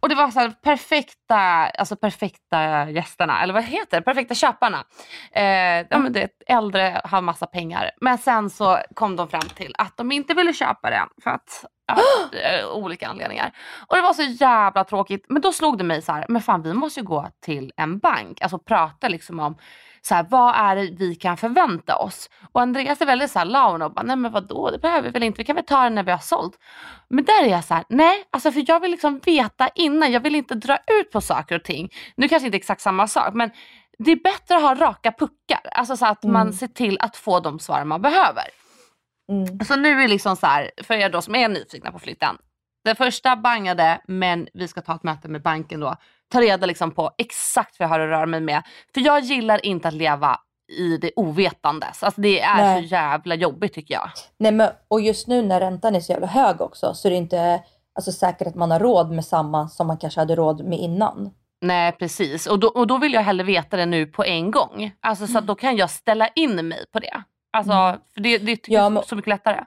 Och 0.00 0.08
det 0.08 0.14
var 0.14 0.30
så 0.30 0.40
här 0.40 0.50
perfekta, 0.50 1.36
alltså 1.78 1.96
perfekta 1.96 2.90
gästerna, 2.90 3.42
eller 3.42 3.54
vad 3.54 3.64
heter 3.64 3.96
det? 3.96 4.02
Perfekta 4.02 4.34
köparna. 4.34 4.84
Eh, 5.32 5.44
ja, 5.90 5.98
men 5.98 6.12
det, 6.12 6.28
äldre, 6.46 7.00
har 7.04 7.20
massa 7.22 7.46
pengar. 7.46 7.90
Men 8.00 8.18
sen 8.18 8.50
så 8.50 8.78
kom 8.94 9.16
de 9.16 9.28
fram 9.28 9.40
till 9.54 9.74
att 9.78 9.96
de 9.96 10.12
inte 10.12 10.34
ville 10.34 10.52
köpa 10.52 10.90
den 10.90 11.08
för 11.24 11.30
att 11.30 11.64
ja, 11.86 11.96
eh, 12.38 12.68
olika 12.68 13.08
anledningar. 13.08 13.52
Och 13.88 13.96
det 13.96 14.02
var 14.02 14.12
så 14.14 14.22
jävla 14.22 14.84
tråkigt. 14.84 15.24
Men 15.28 15.42
då 15.42 15.52
slog 15.52 15.78
det 15.78 15.84
mig 15.84 16.02
så 16.02 16.12
här, 16.12 16.26
men 16.28 16.42
fan 16.42 16.62
vi 16.62 16.74
måste 16.74 17.00
ju 17.00 17.06
gå 17.06 17.28
till 17.44 17.72
en 17.76 17.98
bank, 17.98 18.42
alltså 18.42 18.58
prata 18.58 19.08
liksom 19.08 19.40
om 19.40 19.56
så 20.02 20.14
här, 20.14 20.26
vad 20.30 20.54
är 20.54 20.76
det 20.76 20.90
vi 20.98 21.14
kan 21.14 21.36
förvänta 21.36 21.96
oss? 21.96 22.30
Och 22.52 22.60
Andreas 22.60 23.00
är 23.00 23.06
väldigt 23.06 23.30
så 23.30 23.38
här 23.38 23.46
laun 23.46 23.82
och 23.82 23.94
bara, 23.94 24.02
nej 24.02 24.16
men 24.16 24.32
vadå, 24.32 24.70
det 24.70 24.78
behöver 24.78 25.02
vi 25.02 25.10
väl 25.10 25.22
inte, 25.22 25.38
vi 25.38 25.44
kan 25.44 25.56
väl 25.56 25.64
ta 25.64 25.82
det 25.82 25.90
när 25.90 26.02
vi 26.02 26.10
har 26.10 26.18
sålt. 26.18 26.58
Men 27.08 27.24
där 27.24 27.44
är 27.44 27.48
jag 27.48 27.64
så 27.64 27.74
här, 27.74 27.84
nej, 27.88 28.24
alltså 28.30 28.52
för 28.52 28.64
jag 28.66 28.80
vill 28.80 28.90
liksom 28.90 29.18
veta 29.18 29.68
innan, 29.68 30.12
jag 30.12 30.20
vill 30.20 30.34
inte 30.34 30.54
dra 30.54 30.76
ut 31.00 31.10
på 31.12 31.20
saker 31.20 31.56
och 31.56 31.64
ting. 31.64 31.90
Nu 32.16 32.28
kanske 32.28 32.46
inte 32.46 32.56
exakt 32.56 32.80
samma 32.80 33.06
sak, 33.08 33.34
men 33.34 33.50
det 33.98 34.12
är 34.12 34.16
bättre 34.16 34.56
att 34.56 34.62
ha 34.62 34.74
raka 34.74 35.12
puckar, 35.12 35.60
alltså 35.72 35.96
så 35.96 36.06
att 36.06 36.22
man 36.22 36.42
Mm. 36.42 36.52
ser 36.52 36.66
till 36.66 36.98
att 37.00 37.16
få 37.16 37.40
de 37.40 37.58
svar 37.58 37.84
man 37.84 38.02
behöver. 38.02 38.44
Mm. 39.32 39.60
Så 39.60 39.76
nu 39.76 40.02
är 40.02 40.08
liksom 40.08 40.36
så 40.36 40.46
här, 40.46 40.70
för 40.82 40.94
er 40.94 41.10
då 41.10 41.22
som 41.22 41.34
är 41.34 41.48
nyfikna 41.48 41.92
på 41.92 41.98
flytten. 41.98 42.36
Den 42.84 42.96
första 42.96 43.36
bangade, 43.36 44.00
men 44.06 44.48
vi 44.54 44.68
ska 44.68 44.80
ta 44.80 44.94
ett 44.94 45.02
möte 45.02 45.28
med 45.28 45.42
banken 45.42 45.80
då. 45.80 45.96
Ta 46.32 46.40
reda 46.40 46.66
liksom 46.66 46.90
på 46.90 47.10
exakt 47.18 47.78
vad 47.78 47.84
jag 47.84 47.90
har 47.90 48.00
att 48.00 48.08
röra 48.08 48.26
mig 48.26 48.40
med. 48.40 48.62
För 48.94 49.00
jag 49.00 49.20
gillar 49.20 49.66
inte 49.66 49.88
att 49.88 49.94
leva 49.94 50.40
i 50.78 50.96
det 50.96 51.10
ovetandes. 51.16 52.02
Alltså 52.02 52.20
det 52.20 52.40
är 52.40 52.56
Nej. 52.56 52.82
så 52.82 52.94
jävla 52.94 53.34
jobbigt 53.34 53.74
tycker 53.74 53.94
jag. 53.94 54.10
Nej, 54.38 54.52
men, 54.52 54.70
och 54.88 55.00
just 55.00 55.28
nu 55.28 55.42
när 55.42 55.60
räntan 55.60 55.94
är 55.96 56.00
så 56.00 56.12
jävla 56.12 56.26
hög 56.26 56.60
också 56.60 56.94
så 56.94 57.08
är 57.08 57.10
det 57.10 57.16
inte 57.16 57.62
alltså, 57.94 58.12
säkert 58.12 58.46
att 58.46 58.54
man 58.54 58.70
har 58.70 58.78
råd 58.80 59.10
med 59.10 59.24
samma 59.24 59.68
som 59.68 59.86
man 59.86 59.96
kanske 59.98 60.20
hade 60.20 60.34
råd 60.36 60.64
med 60.64 60.78
innan. 60.78 61.30
Nej 61.60 61.92
precis, 61.92 62.46
och 62.46 62.58
då, 62.58 62.68
och 62.68 62.86
då 62.86 62.98
vill 62.98 63.12
jag 63.14 63.22
hellre 63.22 63.44
veta 63.44 63.76
det 63.76 63.86
nu 63.86 64.06
på 64.06 64.24
en 64.24 64.50
gång. 64.50 64.92
Alltså 65.00 65.26
så 65.26 65.38
att 65.38 65.46
då 65.46 65.54
kan 65.54 65.76
jag 65.76 65.90
ställa 65.90 66.28
in 66.28 66.68
mig 66.68 66.84
på 66.92 66.98
det. 66.98 67.22
Alltså, 67.52 67.72
Mm. 67.72 68.00
för 68.14 68.20
det, 68.20 68.38
det 68.38 68.56
tycker 68.56 68.72
Ja, 68.72 68.82
jag 68.82 68.96
är 68.96 69.02
så 69.02 69.16
mycket 69.16 69.28
lättare. 69.28 69.64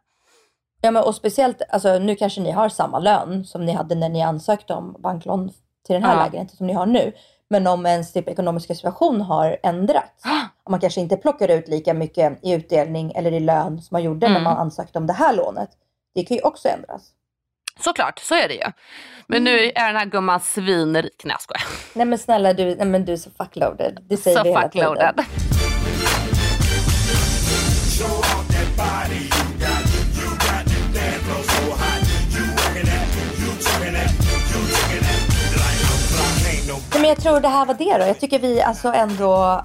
Ja, 0.82 0.92
men, 0.92 1.04
och 1.04 1.16
speciellt, 1.16 1.62
alltså, 1.70 2.00
nu 2.00 2.16
kanske 2.16 2.42
ni 2.42 2.52
har 2.52 2.70
samma 2.70 3.00
lön 3.00 3.46
som 3.46 3.66
ni 3.66 3.72
hade 3.72 3.96
när 3.96 4.10
ni 4.10 4.22
ansökte 4.24 4.74
om 4.74 4.96
banklån 5.00 5.52
till 5.86 5.94
den 5.94 6.04
här 6.04 6.16
Ja. 6.18 6.24
lägenheten 6.24 6.58
som 6.58 6.68
ni 6.68 6.74
har 6.74 6.86
nu. 6.86 7.14
Men 7.50 7.68
om 7.68 7.86
ens 7.86 8.14
typ, 8.14 8.28
ekonomiska 8.30 8.76
situation 8.76 9.22
har 9.22 9.58
ändrats, 9.64 10.24
om 10.64 10.72
man 10.72 10.80
kanske 10.80 11.02
inte 11.02 11.18
plockar 11.18 11.48
ut 11.52 11.68
lika 11.68 11.94
mycket 11.94 12.40
i 12.46 12.52
utdelning 12.54 13.12
eller 13.16 13.32
i 13.32 13.40
lön 13.40 13.82
som 13.82 13.96
man 13.96 14.04
gjorde 14.04 14.28
när 14.28 14.36
Mm. 14.36 14.44
man 14.44 14.58
ansökte 14.58 14.98
om 14.98 15.08
det 15.08 15.14
här 15.14 15.34
lånet. 15.36 15.70
Det 16.16 16.24
kan 16.24 16.38
ju 16.38 16.44
också 16.44 16.68
ändras. 16.68 17.02
Såklart, 17.80 18.20
så 18.20 18.36
är 18.36 18.48
det 18.48 18.54
ju. 18.54 18.72
Men 19.28 19.44
nu 19.44 19.60
är 19.76 19.88
den 19.88 19.96
här 19.96 20.06
gumman 20.06 20.40
svinrik. 20.40 21.22
Nej 21.24 21.34
jag 21.34 21.42
skojar. 21.42 21.64
Nej 21.96 22.06
men 22.06 22.20
snälla 22.20 22.54
du, 22.54 22.76
nej, 22.76 22.86
men 22.88 23.06
du 23.06 23.14
är 23.14 23.18
så 23.18 23.30
fuckloaded. 23.32 24.00
Det 24.10 24.18
säger 24.18 24.38
Så 24.38 24.44
vi 24.44 24.50
hela 24.50 24.62
fuckloaded. 24.62 25.16
tiden. 25.18 25.26
Jag 37.12 37.24
tror 37.24 37.40
det 37.40 37.48
här 37.48 37.66
var 37.66 37.74
det 37.74 37.98
då. 37.98 38.06
Jag 38.06 38.20
tycker 38.20 38.40
vi 38.40 38.62
alltså 38.62 38.94
ändå 38.94 39.64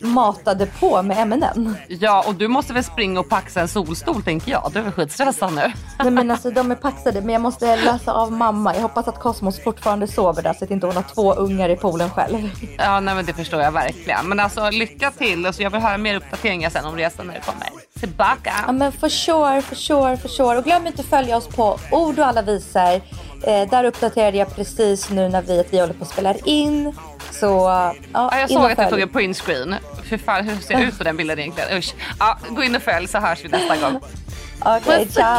matade 0.00 0.66
på 0.66 1.02
med 1.02 1.18
ämnen. 1.18 1.76
Ja, 1.88 2.24
och 2.26 2.34
du 2.34 2.48
måste 2.48 2.72
väl 2.72 2.84
springa 2.84 3.20
och 3.20 3.28
paxa 3.28 3.60
en 3.60 3.68
solstol 3.68 4.22
tänker 4.22 4.50
jag. 4.50 4.70
Du 4.72 4.78
är 4.78 4.82
väl 4.82 4.92
skitstressad 4.92 5.52
nu. 5.52 5.72
Nej 5.98 6.10
men 6.10 6.30
alltså 6.30 6.50
de 6.50 6.70
är 6.70 6.74
paxade 6.74 7.20
men 7.20 7.32
jag 7.32 7.42
måste 7.42 7.76
lösa 7.76 8.12
av 8.12 8.32
mamma. 8.32 8.74
Jag 8.74 8.82
hoppas 8.82 9.08
att 9.08 9.20
Cosmos 9.20 9.64
fortfarande 9.64 10.06
sover 10.06 10.42
där 10.42 10.52
så 10.52 10.64
att 10.64 10.70
inte 10.70 10.86
hon 10.86 10.96
har 10.96 11.02
två 11.14 11.34
ungar 11.34 11.68
i 11.68 11.76
poolen 11.76 12.10
själv. 12.10 12.50
Ja, 12.78 13.00
nej 13.00 13.14
men 13.14 13.26
det 13.26 13.32
förstår 13.32 13.60
jag 13.60 13.72
verkligen. 13.72 14.28
Men 14.28 14.40
alltså 14.40 14.70
lycka 14.70 15.10
till. 15.10 15.46
Alltså, 15.46 15.62
jag 15.62 15.70
vill 15.70 15.80
höra 15.80 15.98
mer 15.98 16.16
uppdateringar 16.16 16.70
sen 16.70 16.84
om 16.84 16.96
resan 16.96 17.26
när 17.26 17.34
det 17.34 17.40
kommer 17.40 17.68
tillbaka. 18.00 18.52
Ja 18.66 18.72
men 18.72 18.92
for 18.92 19.08
sure, 19.08 19.62
for 19.62 19.74
sure, 19.74 20.16
for 20.16 20.28
sure. 20.28 20.58
Och 20.58 20.64
glöm 20.64 20.86
inte 20.86 21.00
att 21.02 21.08
följa 21.08 21.36
oss 21.36 21.48
på 21.48 21.78
Ord 21.90 22.18
och 22.18 22.26
alla 22.26 22.42
visar. 22.42 23.00
Eh, 23.42 23.70
där 23.70 23.84
uppdaterade 23.84 24.38
jag 24.38 24.56
precis 24.56 25.10
nu 25.10 25.28
när 25.28 25.42
vi, 25.42 25.60
att 25.60 25.72
vi 25.72 25.78
håller 25.80 25.94
på 25.94 26.04
att 26.04 26.10
spela 26.10 26.34
in. 26.44 26.96
Så 27.30 27.46
ja, 27.46 27.94
Ja, 28.12 28.38
jag 28.38 28.50
såg 28.50 28.70
att 28.72 28.78
du 28.78 28.90
tog 28.90 29.00
en 29.00 29.08
printscreen. 29.08 29.74
Fy 30.04 30.18
fan, 30.18 30.44
hur 30.48 30.56
ser 30.56 30.76
det 30.76 30.82
ut 30.82 30.98
på 30.98 31.04
den 31.04 31.16
bilden 31.16 31.38
egentligen? 31.38 31.78
Usch. 31.78 31.94
Ja, 32.18 32.38
gå 32.48 32.62
in 32.62 32.76
och 32.76 32.82
följ 32.82 33.08
så 33.08 33.18
hörs 33.18 33.44
vi 33.44 33.48
nästa 33.48 33.76
gång. 33.76 34.00
Okej, 34.60 35.02
och 35.06 35.12
ciao, 35.12 35.38